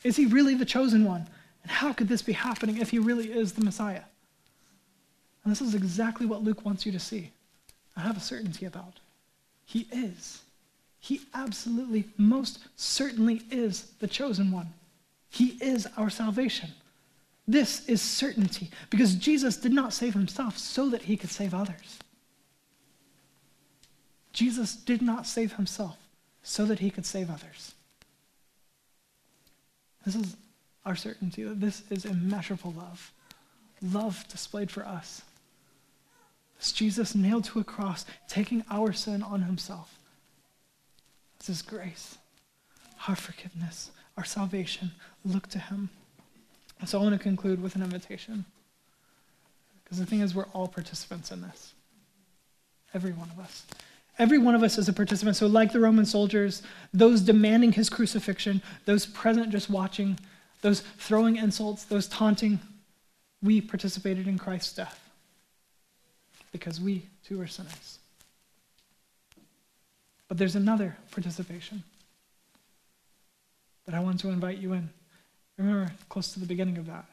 Is 0.02 0.16
he 0.16 0.26
really 0.26 0.56
the 0.56 0.64
chosen 0.64 1.04
one? 1.04 1.28
And 1.62 1.70
how 1.70 1.92
could 1.92 2.08
this 2.08 2.22
be 2.22 2.32
happening 2.32 2.78
if 2.78 2.90
he 2.90 2.98
really 2.98 3.30
is 3.30 3.52
the 3.52 3.64
Messiah? 3.64 4.02
And 5.44 5.52
this 5.52 5.62
is 5.62 5.76
exactly 5.76 6.26
what 6.26 6.42
Luke 6.42 6.64
wants 6.64 6.84
you 6.84 6.90
to 6.90 6.98
see. 6.98 7.30
I 7.96 8.00
have 8.00 8.16
a 8.16 8.20
certainty 8.20 8.66
about. 8.66 8.98
He 9.64 9.86
is. 9.92 10.42
He 10.98 11.20
absolutely, 11.34 12.06
most 12.18 12.58
certainly 12.74 13.42
is 13.48 13.92
the 14.00 14.08
chosen 14.08 14.50
one. 14.50 14.72
He 15.30 15.56
is 15.60 15.86
our 15.96 16.10
salvation. 16.10 16.70
This 17.50 17.84
is 17.88 18.00
certainty 18.00 18.70
because 18.90 19.16
Jesus 19.16 19.56
did 19.56 19.72
not 19.72 19.92
save 19.92 20.14
himself 20.14 20.56
so 20.56 20.88
that 20.90 21.02
he 21.02 21.16
could 21.16 21.30
save 21.30 21.52
others. 21.52 21.98
Jesus 24.32 24.76
did 24.76 25.02
not 25.02 25.26
save 25.26 25.54
himself 25.54 25.98
so 26.44 26.64
that 26.66 26.78
he 26.78 26.90
could 26.90 27.04
save 27.04 27.28
others. 27.28 27.74
This 30.06 30.14
is 30.14 30.36
our 30.86 30.94
certainty 30.94 31.42
that 31.42 31.60
this 31.60 31.82
is 31.90 32.04
immeasurable 32.04 32.70
love. 32.70 33.12
Love 33.82 34.24
displayed 34.28 34.70
for 34.70 34.86
us. 34.86 35.22
It's 36.56 36.70
Jesus 36.70 37.16
nailed 37.16 37.46
to 37.46 37.58
a 37.58 37.64
cross, 37.64 38.06
taking 38.28 38.62
our 38.70 38.92
sin 38.92 39.24
on 39.24 39.42
himself. 39.42 39.98
This 41.40 41.48
is 41.48 41.62
grace, 41.62 42.16
our 43.08 43.16
forgiveness, 43.16 43.90
our 44.16 44.24
salvation. 44.24 44.92
Look 45.24 45.48
to 45.48 45.58
him. 45.58 45.90
So 46.86 46.98
I 46.98 47.02
want 47.02 47.14
to 47.14 47.22
conclude 47.22 47.62
with 47.62 47.76
an 47.76 47.82
invitation. 47.82 48.44
Because 49.84 49.98
the 49.98 50.06
thing 50.06 50.20
is, 50.20 50.34
we're 50.34 50.46
all 50.52 50.68
participants 50.68 51.30
in 51.30 51.42
this. 51.42 51.74
Every 52.94 53.12
one 53.12 53.30
of 53.30 53.38
us. 53.38 53.66
Every 54.18 54.38
one 54.38 54.54
of 54.54 54.62
us 54.62 54.78
is 54.78 54.88
a 54.88 54.92
participant. 54.92 55.36
So, 55.36 55.46
like 55.46 55.72
the 55.72 55.80
Roman 55.80 56.04
soldiers, 56.06 56.62
those 56.92 57.20
demanding 57.20 57.72
his 57.72 57.88
crucifixion, 57.88 58.62
those 58.84 59.06
present 59.06 59.50
just 59.50 59.70
watching, 59.70 60.18
those 60.62 60.80
throwing 60.98 61.36
insults, 61.36 61.84
those 61.84 62.06
taunting, 62.06 62.60
we 63.42 63.60
participated 63.60 64.28
in 64.28 64.38
Christ's 64.38 64.74
death 64.74 65.10
because 66.52 66.80
we 66.80 67.06
too 67.24 67.40
are 67.40 67.46
sinners. 67.46 67.98
But 70.28 70.38
there's 70.38 70.56
another 70.56 70.96
participation 71.10 71.82
that 73.86 73.94
I 73.94 74.00
want 74.00 74.20
to 74.20 74.28
invite 74.28 74.58
you 74.58 74.74
in. 74.74 74.90
Remember, 75.60 75.92
close 76.08 76.32
to 76.32 76.40
the 76.40 76.46
beginning 76.46 76.78
of 76.78 76.86
that, 76.86 77.04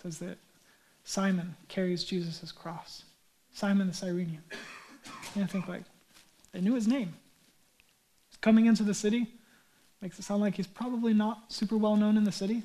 says 0.00 0.20
that 0.20 0.38
Simon 1.02 1.56
carries 1.66 2.04
Jesus' 2.04 2.52
cross. 2.52 3.02
Simon 3.52 3.88
the 3.88 3.94
Cyrenian. 3.94 4.44
And 5.34 5.42
I 5.42 5.46
think, 5.48 5.66
like, 5.66 5.82
they 6.52 6.60
knew 6.60 6.74
his 6.74 6.86
name. 6.86 7.14
He's 8.28 8.36
coming 8.36 8.66
into 8.66 8.84
the 8.84 8.94
city. 8.94 9.26
Makes 10.00 10.20
it 10.20 10.22
sound 10.22 10.40
like 10.40 10.54
he's 10.54 10.68
probably 10.68 11.14
not 11.14 11.52
super 11.52 11.76
well 11.76 11.96
known 11.96 12.16
in 12.16 12.22
the 12.22 12.30
city. 12.30 12.62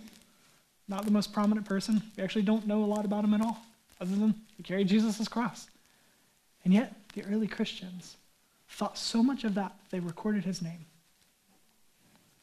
Not 0.87 1.05
the 1.05 1.11
most 1.11 1.33
prominent 1.33 1.65
person. 1.65 2.03
We 2.15 2.23
actually 2.23 2.43
don't 2.43 2.67
know 2.67 2.83
a 2.83 2.85
lot 2.85 3.03
about 3.03 3.23
him 3.23 3.33
at 3.33 3.41
all, 3.41 3.57
other 3.99 4.15
than 4.15 4.35
he 4.57 4.61
carried 4.61 4.89
Jesus' 4.89 5.27
cross. 5.27 5.67
And 6.63 6.71
yet, 6.71 6.93
the 7.15 7.23
early 7.25 7.47
Christians 7.47 8.15
thought 8.69 8.95
so 8.95 9.23
much 9.23 9.43
of 9.43 9.55
that, 9.55 9.73
they 9.89 9.99
recorded 9.99 10.45
his 10.45 10.61
name. 10.61 10.85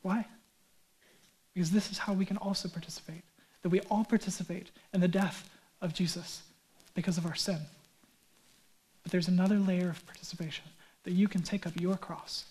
Why? 0.03 0.27
Because 1.59 1.73
this 1.73 1.91
is 1.91 1.99
how 1.99 2.13
we 2.13 2.25
can 2.25 2.37
also 2.37 2.69
participate. 2.69 3.25
That 3.63 3.71
we 3.71 3.81
all 3.91 4.05
participate 4.05 4.71
in 4.95 5.01
the 5.01 5.09
death 5.09 5.51
of 5.83 5.93
Jesus 5.93 6.43
because 6.95 7.19
of 7.19 7.27
our 7.27 7.35
sin. 7.35 7.59
But 9.03 9.11
there's 9.11 9.27
another 9.27 9.59
layer 9.59 9.91
of 9.91 10.07
participation 10.07 10.67
that 11.03 11.15
you 11.15 11.27
can 11.27 11.43
take 11.43 11.67
up 11.67 11.73
your 11.81 11.97
cross. 11.97 12.45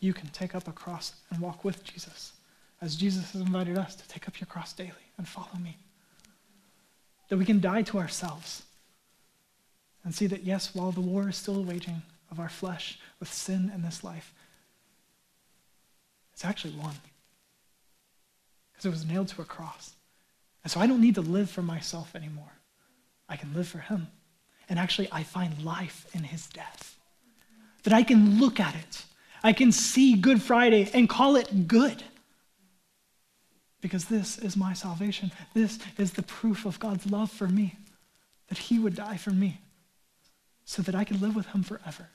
You 0.00 0.12
can 0.12 0.28
take 0.28 0.54
up 0.54 0.68
a 0.68 0.72
cross 0.72 1.14
and 1.30 1.40
walk 1.40 1.64
with 1.64 1.82
Jesus, 1.82 2.34
as 2.82 2.94
Jesus 2.94 3.32
has 3.32 3.40
invited 3.40 3.78
us 3.78 3.94
to 3.94 4.06
take 4.06 4.28
up 4.28 4.38
your 4.38 4.48
cross 4.48 4.74
daily 4.74 4.92
and 5.16 5.26
follow 5.26 5.58
me. 5.58 5.78
That 7.30 7.38
we 7.38 7.46
can 7.46 7.60
die 7.60 7.80
to 7.84 7.96
ourselves 7.96 8.64
and 10.04 10.14
see 10.14 10.26
that, 10.26 10.44
yes, 10.44 10.74
while 10.74 10.92
the 10.92 11.00
war 11.00 11.30
is 11.30 11.36
still 11.36 11.64
waging 11.64 12.02
of 12.30 12.38
our 12.38 12.50
flesh 12.50 12.98
with 13.18 13.32
sin 13.32 13.72
in 13.74 13.80
this 13.80 14.04
life, 14.04 14.34
it's 16.34 16.44
actually 16.44 16.74
won 16.74 16.96
because 18.76 18.86
it 18.86 18.90
was 18.90 19.06
nailed 19.06 19.28
to 19.28 19.40
a 19.40 19.44
cross. 19.44 19.94
And 20.62 20.70
so 20.70 20.80
I 20.80 20.86
don't 20.86 21.00
need 21.00 21.14
to 21.14 21.22
live 21.22 21.48
for 21.48 21.62
myself 21.62 22.14
anymore. 22.14 22.52
I 23.28 23.36
can 23.36 23.54
live 23.54 23.66
for 23.66 23.78
him. 23.78 24.08
And 24.68 24.78
actually, 24.78 25.08
I 25.10 25.22
find 25.22 25.62
life 25.62 26.06
in 26.12 26.24
his 26.24 26.46
death. 26.48 26.98
That 27.84 27.94
I 27.94 28.02
can 28.02 28.38
look 28.38 28.60
at 28.60 28.74
it. 28.74 29.04
I 29.42 29.52
can 29.52 29.72
see 29.72 30.14
Good 30.14 30.42
Friday 30.42 30.90
and 30.92 31.08
call 31.08 31.36
it 31.36 31.68
good. 31.68 32.02
Because 33.80 34.06
this 34.06 34.38
is 34.38 34.56
my 34.56 34.74
salvation. 34.74 35.30
This 35.54 35.78
is 35.96 36.12
the 36.12 36.22
proof 36.22 36.66
of 36.66 36.78
God's 36.78 37.10
love 37.10 37.30
for 37.30 37.48
me. 37.48 37.76
That 38.48 38.58
he 38.58 38.78
would 38.78 38.96
die 38.96 39.16
for 39.16 39.30
me 39.30 39.60
so 40.64 40.82
that 40.82 40.94
I 40.94 41.04
can 41.04 41.20
live 41.20 41.34
with 41.34 41.46
him 41.46 41.62
forever. 41.62 42.08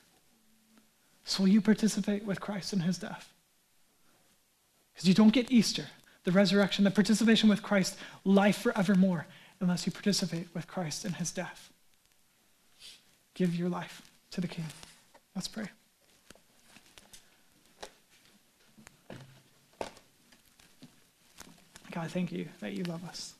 So 1.24 1.42
will 1.42 1.50
you 1.50 1.60
participate 1.60 2.24
with 2.24 2.40
Christ 2.40 2.72
in 2.72 2.80
his 2.80 2.98
death? 2.98 3.32
Because 4.92 5.08
you 5.08 5.14
don't 5.14 5.32
get 5.32 5.50
Easter 5.50 5.86
the 6.24 6.32
resurrection, 6.32 6.84
the 6.84 6.90
participation 6.90 7.48
with 7.48 7.62
Christ, 7.62 7.96
life 8.24 8.58
forevermore, 8.58 9.26
unless 9.60 9.86
you 9.86 9.92
participate 9.92 10.48
with 10.54 10.66
Christ 10.66 11.04
in 11.04 11.14
his 11.14 11.30
death. 11.30 11.70
Give 13.34 13.54
your 13.54 13.68
life 13.68 14.02
to 14.32 14.40
the 14.40 14.48
King. 14.48 14.66
Let's 15.34 15.48
pray. 15.48 15.66
God, 21.90 22.10
thank 22.10 22.32
you 22.32 22.48
that 22.60 22.72
you 22.72 22.84
love 22.84 23.04
us. 23.04 23.34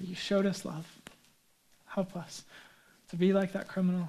You 0.00 0.14
showed 0.14 0.44
us 0.44 0.64
love. 0.64 0.86
Help 1.86 2.16
us 2.16 2.44
to 3.10 3.16
be 3.16 3.32
like 3.32 3.52
that 3.52 3.68
criminal, 3.68 4.08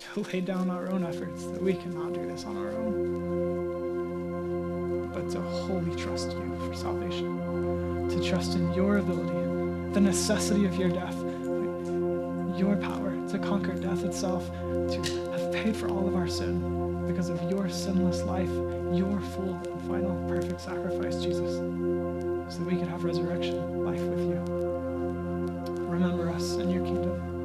to 0.00 0.22
lay 0.22 0.40
down 0.40 0.68
our 0.68 0.90
own 0.90 1.04
efforts, 1.04 1.44
that 1.46 1.62
we 1.62 1.74
cannot 1.74 2.14
do 2.14 2.26
this 2.26 2.44
on 2.44 2.56
our 2.56 2.72
own, 2.72 3.85
but 5.26 5.32
to 5.32 5.40
wholly 5.40 5.94
trust 5.96 6.32
you 6.32 6.56
for 6.66 6.74
salvation, 6.74 8.08
to 8.08 8.28
trust 8.28 8.54
in 8.54 8.72
your 8.74 8.98
ability, 8.98 9.92
the 9.92 10.00
necessity 10.00 10.66
of 10.66 10.76
your 10.76 10.88
death, 10.88 11.16
your 12.56 12.76
power 12.76 13.12
to 13.28 13.38
conquer 13.38 13.72
death 13.72 14.04
itself, 14.04 14.46
to 14.88 15.30
have 15.32 15.52
paid 15.52 15.76
for 15.76 15.88
all 15.88 16.06
of 16.06 16.14
our 16.14 16.28
sin 16.28 17.06
because 17.06 17.28
of 17.28 17.42
your 17.50 17.68
sinless 17.68 18.22
life, 18.22 18.50
your 18.92 19.20
full 19.20 19.54
and 19.64 19.88
final 19.88 20.28
perfect 20.28 20.60
sacrifice, 20.60 21.16
Jesus, 21.22 21.56
so 21.56 22.58
that 22.58 22.66
we 22.66 22.76
could 22.76 22.88
have 22.88 23.02
resurrection 23.02 23.84
life 23.84 24.00
with 24.00 24.20
you. 24.20 24.42
Remember 25.88 26.30
us 26.30 26.54
in 26.54 26.70
your 26.70 26.84
kingdom. 26.84 27.35